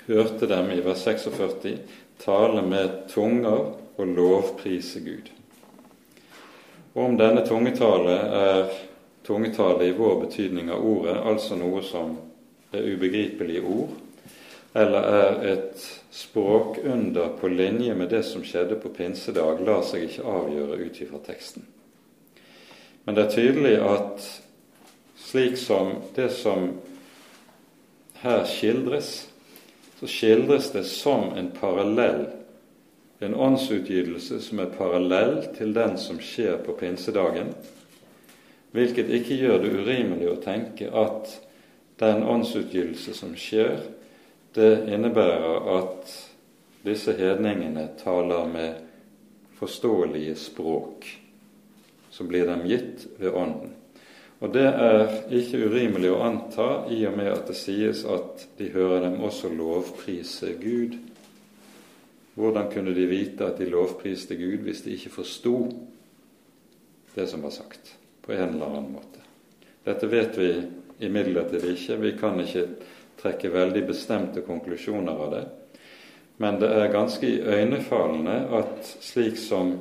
hørte 0.08 0.48
dem 0.48 0.72
i 0.72 0.80
vers 0.84 1.04
46 1.04 1.76
tale 2.22 2.62
med 2.62 3.10
tunger 3.12 3.74
og 3.98 4.08
lovprise 4.08 5.00
Gud. 5.04 5.32
Og 6.94 7.06
om 7.06 7.18
denne 7.20 7.44
tungetale 7.48 8.16
er 8.40 8.72
tungetale 9.28 9.88
i 9.88 9.98
vår 9.98 10.16
betydning 10.26 10.72
av 10.72 10.84
ordet, 10.86 11.18
altså 11.26 11.60
noe 11.60 11.84
som 11.84 12.16
er 12.72 12.88
ubegripelige 12.88 13.64
ord, 13.64 13.94
eller 14.74 15.08
er 15.08 15.42
et 15.52 15.84
språkunder 16.12 17.34
på 17.40 17.48
linje 17.52 17.96
med 17.96 18.10
det 18.10 18.24
som 18.24 18.44
skjedde 18.44 18.78
på 18.80 18.92
pinsedag, 18.96 19.64
lar 19.66 19.84
seg 19.84 20.08
ikke 20.08 20.28
avgjøre 20.28 20.80
ut 20.86 21.02
ifra 21.04 21.20
teksten. 21.26 21.66
Men 23.04 23.18
det 23.18 23.26
er 23.26 23.36
tydelig 23.36 23.74
at 23.84 24.28
slik 25.20 25.58
som 25.60 25.98
det 26.16 26.30
som 26.36 26.70
her 28.22 28.46
skildres, 28.48 29.12
så 30.00 30.08
skildres 30.10 30.72
det 30.72 30.86
som 30.88 31.34
en 31.38 31.52
parallell, 31.56 32.28
en 33.22 33.36
åndsutgytelse 33.36 34.40
som 34.42 34.64
er 34.64 34.74
parallell 34.78 35.44
til 35.58 35.76
den 35.76 35.98
som 36.00 36.18
skjer 36.24 36.58
på 36.66 36.74
pinsedagen, 36.80 37.52
Hvilket 38.72 39.10
ikke 39.12 39.36
gjør 39.36 39.58
det 39.64 39.72
urimelig 39.76 40.28
å 40.32 40.42
tenke 40.44 40.88
at 40.96 41.34
den 42.00 42.24
åndsutgytelse 42.24 43.14
som 43.18 43.34
skjer, 43.36 43.82
det 44.56 44.72
innebærer 44.92 45.68
at 45.78 46.14
disse 46.86 47.14
hedningene 47.18 47.88
taler 48.00 48.48
med 48.50 48.82
forståelige 49.60 50.36
språk 50.36 51.08
som 52.12 52.28
blir 52.28 52.50
dem 52.50 52.66
gitt 52.68 53.06
ved 53.20 53.32
Ånden. 53.32 53.78
Og 54.42 54.50
det 54.56 54.66
er 54.66 55.14
ikke 55.38 55.62
urimelig 55.70 56.10
å 56.12 56.24
anta 56.26 56.68
i 56.90 57.04
og 57.06 57.16
med 57.20 57.30
at 57.30 57.48
det 57.52 57.56
sies 57.60 58.02
at 58.10 58.48
de 58.58 58.72
hører 58.74 59.06
dem 59.06 59.22
også 59.22 59.54
lovprise 59.54 60.56
Gud. 60.60 60.98
Hvordan 62.34 62.72
kunne 62.74 62.96
de 62.98 63.06
vite 63.06 63.46
at 63.46 63.62
de 63.62 63.70
lovpriste 63.70 64.36
Gud 64.40 64.66
hvis 64.66 64.82
de 64.88 64.98
ikke 64.98 65.14
forsto 65.22 65.56
det 67.16 67.30
som 67.30 67.46
var 67.46 67.54
sagt? 67.54 68.00
på 68.22 68.34
en 68.34 68.50
eller 68.50 68.66
annen 68.66 68.92
måte. 68.92 69.20
Dette 69.84 70.08
vet 70.08 70.38
vi 70.38 70.62
imidlertid 71.00 71.66
ikke. 71.74 71.98
Vi 71.98 72.12
kan 72.20 72.40
ikke 72.40 72.68
trekke 73.22 73.52
veldig 73.54 73.86
bestemte 73.88 74.42
konklusjoner 74.46 75.12
av 75.12 75.32
det. 75.32 75.44
Men 76.42 76.58
det 76.62 76.72
er 76.74 76.94
ganske 76.94 77.28
iøynefallende 77.28 78.38
at 78.58 78.88
slik 79.06 79.38
som 79.38 79.76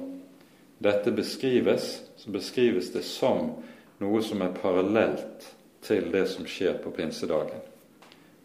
dette 0.81 1.13
beskrives, 1.13 2.03
så 2.17 2.31
beskrives 2.31 2.93
det 2.93 3.05
som 3.09 3.55
noe 4.01 4.23
som 4.25 4.43
er 4.45 4.57
parallelt 4.57 5.49
til 5.85 6.11
det 6.13 6.27
som 6.29 6.49
skjer 6.49 6.79
på 6.83 6.93
pinsedagen. 6.93 7.65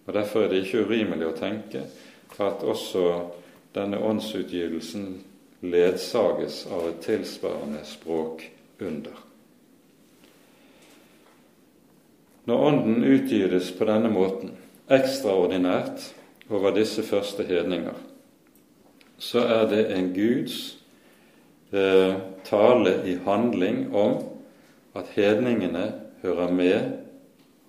Og 0.05 0.13
Derfor 0.13 0.45
er 0.45 0.51
det 0.51 0.63
ikke 0.63 0.85
urimelig 0.87 1.27
å 1.27 1.37
tenke 1.37 1.85
at 2.37 2.63
også 2.63 3.05
denne 3.75 3.99
åndsutgytelsen 3.99 5.07
ledsages 5.65 6.65
av 6.71 6.87
et 6.89 6.99
tilsvarende 7.03 7.83
språk 7.87 8.43
under. 8.79 9.23
Når 12.45 12.67
Ånden 12.67 13.03
utgytes 13.03 13.71
på 13.73 13.87
denne 13.89 14.11
måten, 14.13 14.51
ekstraordinært 14.91 16.11
over 16.49 16.75
disse 16.75 17.03
første 17.03 17.43
hedninger, 17.43 17.95
så 19.17 19.39
er 19.39 19.67
det 19.69 19.83
en 19.95 20.11
Guds 20.13 20.77
eh, 21.73 22.15
tale 22.45 22.95
i 23.07 23.15
handling 23.25 23.95
om 23.95 24.19
at 24.95 25.11
hedningene 25.15 25.93
hører 26.21 26.51
med 26.51 26.91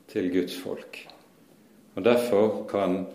til 0.09 0.31
Guds 0.33 0.57
folk. 0.59 1.07
Og 1.95 2.05
Derfor 2.05 2.67
kan 2.71 3.07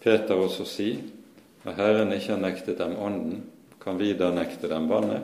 Peter 0.00 0.34
også 0.34 0.64
si 0.64 1.02
når 1.64 1.72
Herren 1.72 2.12
ikke 2.12 2.34
har 2.34 2.40
nektet 2.40 2.78
dem 2.78 2.96
Ånden, 3.00 3.44
kan 3.80 3.98
vi 3.98 4.12
da 4.16 4.30
nekte 4.34 4.68
dem 4.68 4.88
vannet? 4.88 5.22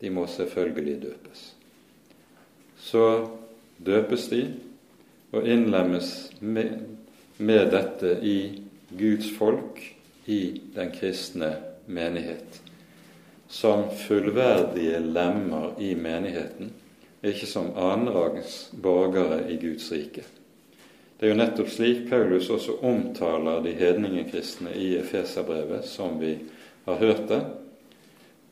De 0.00 0.10
må 0.10 0.26
selvfølgelig 0.26 1.02
døpes. 1.02 1.54
Så 2.78 3.26
døpes 3.86 4.28
de 4.30 4.42
og 5.32 5.48
innlemmes 5.48 6.30
med, 6.40 6.78
med 7.36 7.70
dette 7.72 8.18
i 8.22 8.36
Guds 8.88 9.30
folk, 9.36 9.80
i 10.24 10.60
den 10.74 10.92
kristne 10.94 11.54
menighet, 11.86 12.60
som 13.48 13.88
fullverdige 14.06 15.00
lemmer 15.02 15.72
i 15.82 15.94
menigheten, 15.98 16.70
ikke 17.22 17.46
som 17.46 17.72
annenrangs 17.78 18.68
borgere 18.82 19.42
i 19.50 19.56
Guds 19.62 19.88
rike. 19.92 20.24
Det 21.18 21.28
er 21.28 21.34
jo 21.34 21.38
nettopp 21.38 21.68
slik 21.70 22.06
Paulus 22.10 22.48
også 22.50 22.80
omtaler 22.82 23.62
de 23.62 23.74
hedningekristne 23.78 24.72
i 24.74 24.96
Efeserbrevet, 24.98 25.86
som 25.86 26.16
vi 26.20 26.34
har 26.84 26.98
hørt 26.98 27.28
det. 27.30 27.42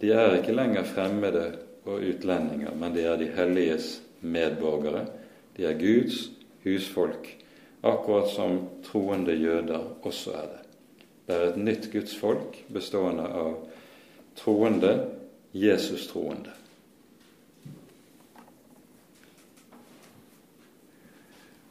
De 0.01 0.13
er 0.15 0.37
ikke 0.39 0.55
lenger 0.55 0.87
fremmede 0.87 1.47
og 1.85 2.05
utlendinger, 2.07 2.71
men 2.79 2.95
de 2.95 3.03
er 3.05 3.19
de 3.19 3.27
helliges 3.35 3.97
medborgere. 4.21 5.03
De 5.57 5.67
er 5.67 5.81
Guds 5.81 6.29
husfolk, 6.65 7.29
akkurat 7.81 8.31
som 8.33 8.59
troende 8.85 9.35
jøder 9.35 9.85
også 10.03 10.35
er 10.37 10.49
det. 10.49 10.63
Det 11.27 11.37
er 11.37 11.45
et 11.49 11.61
nytt 11.63 11.91
Guds 11.93 12.17
folk 12.19 12.57
bestående 12.73 13.27
av 13.29 13.53
troende, 14.39 14.95
Jesus-troende. 15.53 16.57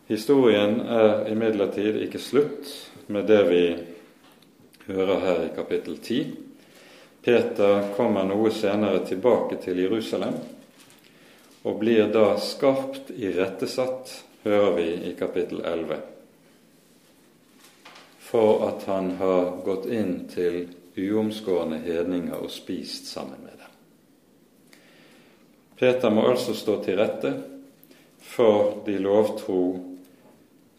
Historien 0.09 0.79
er 0.81 1.27
imidlertid 1.29 1.99
ikke 2.01 2.21
slutt 2.21 2.69
med 3.13 3.27
det 3.29 3.41
vi 3.49 3.63
hører 4.87 5.19
her 5.21 5.41
i 5.43 5.51
kapittel 5.53 5.99
10. 6.01 6.31
Peter 7.21 7.91
kommer 7.93 8.25
noe 8.25 8.49
senere 8.55 9.03
tilbake 9.05 9.59
til 9.61 9.83
Jerusalem 9.83 10.39
og 11.67 11.77
blir 11.81 12.07
da 12.09 12.31
skarpt 12.41 13.11
irettesatt, 13.11 14.15
hører 14.43 14.71
vi 14.75 14.87
i 15.09 15.15
kapittel 15.19 15.61
11, 15.65 15.99
for 18.19 18.67
at 18.67 18.85
han 18.87 19.11
har 19.19 19.59
gått 19.65 19.85
inn 19.91 20.25
til 20.31 20.67
uomskårne 20.99 21.79
hedninger 21.83 22.35
og 22.35 22.51
spist 22.51 23.07
sammen 23.11 23.41
med 23.43 23.55
dem. 23.59 24.79
Peter 25.79 26.11
må 26.11 26.27
altså 26.29 26.53
stå 26.53 26.81
til 26.83 26.99
rette 26.99 27.33
for 28.19 28.81
de 28.85 28.97
lovtro 28.99 29.61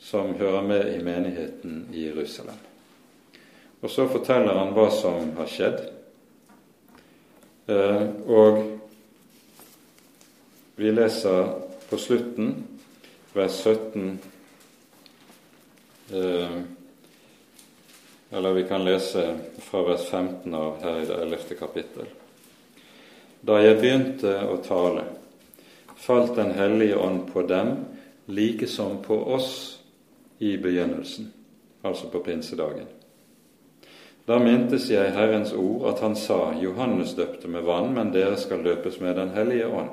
som 0.01 0.35
hører 0.35 0.63
med 0.63 0.93
i 0.95 1.03
menigheten 1.05 1.87
i 1.93 2.07
Jerusalem. 2.07 2.57
Og 3.81 3.91
så 3.91 4.07
forteller 4.09 4.57
han 4.57 4.75
hva 4.77 4.91
som 4.93 5.33
har 5.39 5.49
skjedd. 5.49 5.81
Eh, 7.71 8.07
og 8.29 8.61
vi 10.81 10.93
leser 10.93 11.49
på 11.89 11.99
slutten, 12.01 12.53
vers 13.33 13.53
17 13.65 14.19
eh, 16.13 16.61
Eller 18.31 18.53
vi 18.53 18.65
kan 18.65 18.85
lese 18.85 19.39
fra 19.59 19.83
vers 19.83 20.09
15 20.09 20.55
av 20.55 20.83
her 20.83 21.03
i 21.03 21.07
det 21.07 21.15
11. 21.15 21.39
kapittel. 21.59 22.07
Da 23.41 23.59
jeg 23.59 23.81
begynte 23.81 24.35
å 24.47 24.61
tale, 24.63 25.05
falt 25.99 26.37
Den 26.37 26.53
hellige 26.55 26.99
ånd 26.99 27.27
på 27.33 27.43
dem 27.43 27.75
like 28.31 28.67
som 28.71 29.01
på 29.03 29.17
oss 29.35 29.81
i 30.39 30.57
begynnelsen, 30.57 31.33
altså 31.83 32.07
på 32.09 32.23
pinsedagen. 32.23 32.87
Da 34.27 34.39
mintes 34.39 34.87
jeg 34.91 35.11
Herrens 35.11 35.53
ord, 35.53 35.89
at 35.91 36.01
han 36.05 36.15
sa, 36.17 36.53
Johannes 36.55 37.17
døpte 37.19 37.49
med 37.51 37.67
vann, 37.67 37.91
men 37.95 38.13
dere 38.15 38.39
skal 38.39 38.63
døpes 38.63 39.01
med 39.01 39.17
Den 39.19 39.35
hellige 39.35 39.67
ånd. 39.67 39.91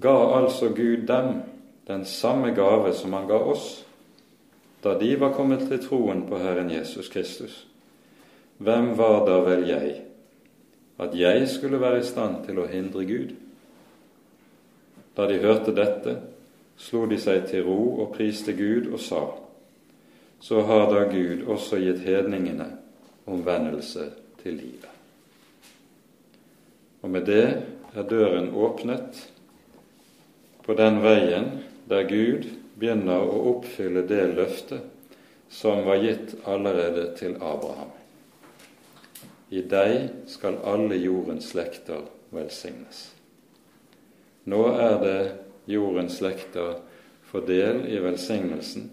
Ga 0.00 0.16
altså 0.38 0.72
Gud 0.72 1.06
dem 1.06 1.42
den 1.90 2.04
samme 2.04 2.54
gave 2.54 2.92
som 2.94 3.12
han 3.12 3.26
ga 3.26 3.38
oss, 3.38 3.84
da 4.82 4.94
de 4.98 5.16
var 5.18 5.34
kommet 5.34 5.66
til 5.68 5.80
troen 5.82 6.22
på 6.28 6.38
Herren 6.38 6.70
Jesus 6.70 7.08
Kristus. 7.10 7.66
Hvem 8.62 8.92
var 8.98 9.24
da 9.26 9.40
vel 9.42 9.66
jeg, 9.68 9.94
at 11.00 11.16
jeg 11.18 11.48
skulle 11.48 11.80
være 11.80 12.00
i 12.00 12.06
stand 12.06 12.44
til 12.46 12.60
å 12.62 12.68
hindre 12.70 13.02
Gud? 13.08 13.32
Da 15.16 15.26
de 15.26 15.40
hørte 15.42 15.74
dette, 15.74 16.14
slo 16.78 17.06
de 17.10 17.18
seg 17.20 17.48
til 17.50 17.66
ro 17.66 17.80
og 18.04 18.14
priste 18.14 18.54
Gud 18.54 18.92
og 18.92 19.00
sa:" 19.00 19.24
Så 20.40 20.62
har 20.64 20.86
da 20.88 21.02
Gud 21.10 21.42
også 21.46 21.76
gitt 21.76 21.98
hedningene 22.00 22.70
omvendelse 23.26 24.06
til 24.42 24.54
livet. 24.54 24.88
Og 27.02 27.10
med 27.10 27.26
det 27.26 27.62
er 27.94 28.02
døren 28.08 28.54
åpnet 28.54 29.20
på 30.64 30.74
den 30.74 31.02
veien 31.02 31.50
der 31.90 32.06
Gud 32.06 32.46
begynner 32.78 33.26
å 33.26 33.40
oppfylle 33.56 34.04
det 34.06 34.22
løftet 34.36 34.86
som 35.50 35.82
var 35.84 35.98
gitt 36.04 36.36
allerede 36.46 37.08
til 37.18 37.34
Abraham. 37.42 37.90
I 39.50 39.64
deg 39.66 40.28
skal 40.30 40.60
alle 40.62 40.94
jordens 41.00 41.50
slekter 41.50 42.04
velsignes. 42.30 43.08
Nå 44.46 44.62
er 44.78 44.94
det 45.02 45.18
jordens 45.70 46.20
slekter 46.20 46.78
får 47.30 47.46
del 47.46 47.82
i 47.90 47.98
velsignelsen, 48.02 48.86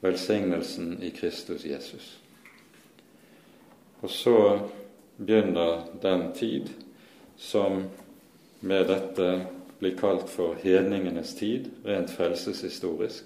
velsignelsen 0.00 0.98
i 1.02 1.10
Kristus 1.16 1.64
Jesus. 1.64 2.10
Og 4.00 4.10
så 4.12 4.36
begynner 5.16 5.82
den 6.04 6.30
tid 6.36 6.68
som 7.36 7.82
med 8.60 8.86
dette 8.88 9.26
blir 9.80 9.96
kalt 9.96 10.28
for 10.30 10.56
hedningenes 10.62 11.34
tid, 11.34 11.70
rent 11.84 12.10
frelseshistorisk, 12.12 13.24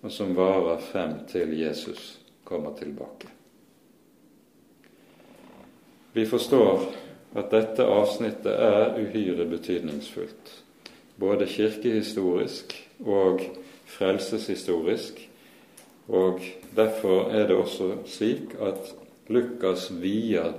og 0.00 0.12
som 0.12 0.36
varer 0.36 0.80
frem 0.80 1.20
til 1.28 1.52
Jesus 1.58 2.18
kommer 2.44 2.76
tilbake. 2.76 3.28
Vi 6.12 6.26
forstår 6.26 6.88
at 7.38 7.52
dette 7.52 7.86
avsnittet 7.86 8.52
er 8.52 8.96
uhyre 8.98 9.46
betydningsfullt 9.46 10.56
både 11.20 11.46
kirkehistorisk 11.46 12.74
og 13.04 13.40
frelseshistorisk. 13.86 15.28
Og 16.08 16.40
Derfor 16.76 17.30
er 17.30 17.46
det 17.46 17.56
også 17.56 17.96
slik 18.06 18.54
at 18.62 18.94
Lukas 19.28 19.88
vier 20.02 20.52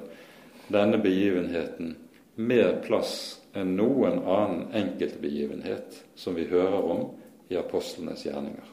denne 0.71 0.97
begivenheten 1.01 1.95
mer 2.35 2.81
plass 2.83 3.40
enn 3.53 3.75
noen 3.75 4.21
annen 4.23 4.67
enkeltbegivenhet 4.73 6.03
som 6.15 6.35
vi 6.35 6.47
hører 6.47 6.83
om 6.93 7.07
i 7.51 7.57
apostlenes 7.59 8.25
gjerninger. 8.25 8.67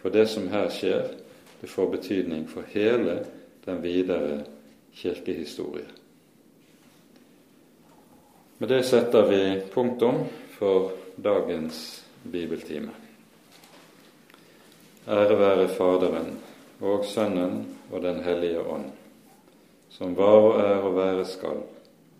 For 0.00 0.10
det 0.10 0.26
som 0.32 0.48
her 0.50 0.70
skjer, 0.72 1.12
det 1.60 1.68
får 1.68 1.90
betydning 1.92 2.46
for 2.48 2.66
hele 2.72 3.20
den 3.64 3.82
videre 3.82 4.40
kirkehistorie. 4.96 5.86
Med 8.58 8.68
det 8.68 8.82
setter 8.84 9.28
vi 9.28 9.60
punktum 9.72 10.24
for 10.56 10.90
dagens 11.16 12.04
bibeltime. 12.22 12.92
Ære 15.08 15.36
være 15.38 15.68
Faderen 15.68 16.34
og 16.80 17.04
Sønnen 17.04 17.62
og 17.92 18.02
Den 18.02 18.20
hellige 18.24 18.60
ånd, 18.60 18.90
som 19.90 20.16
var 20.16 20.36
og 20.40 20.60
er 20.60 20.84
og 20.84 20.96
være 20.96 21.24
skal, 21.24 21.62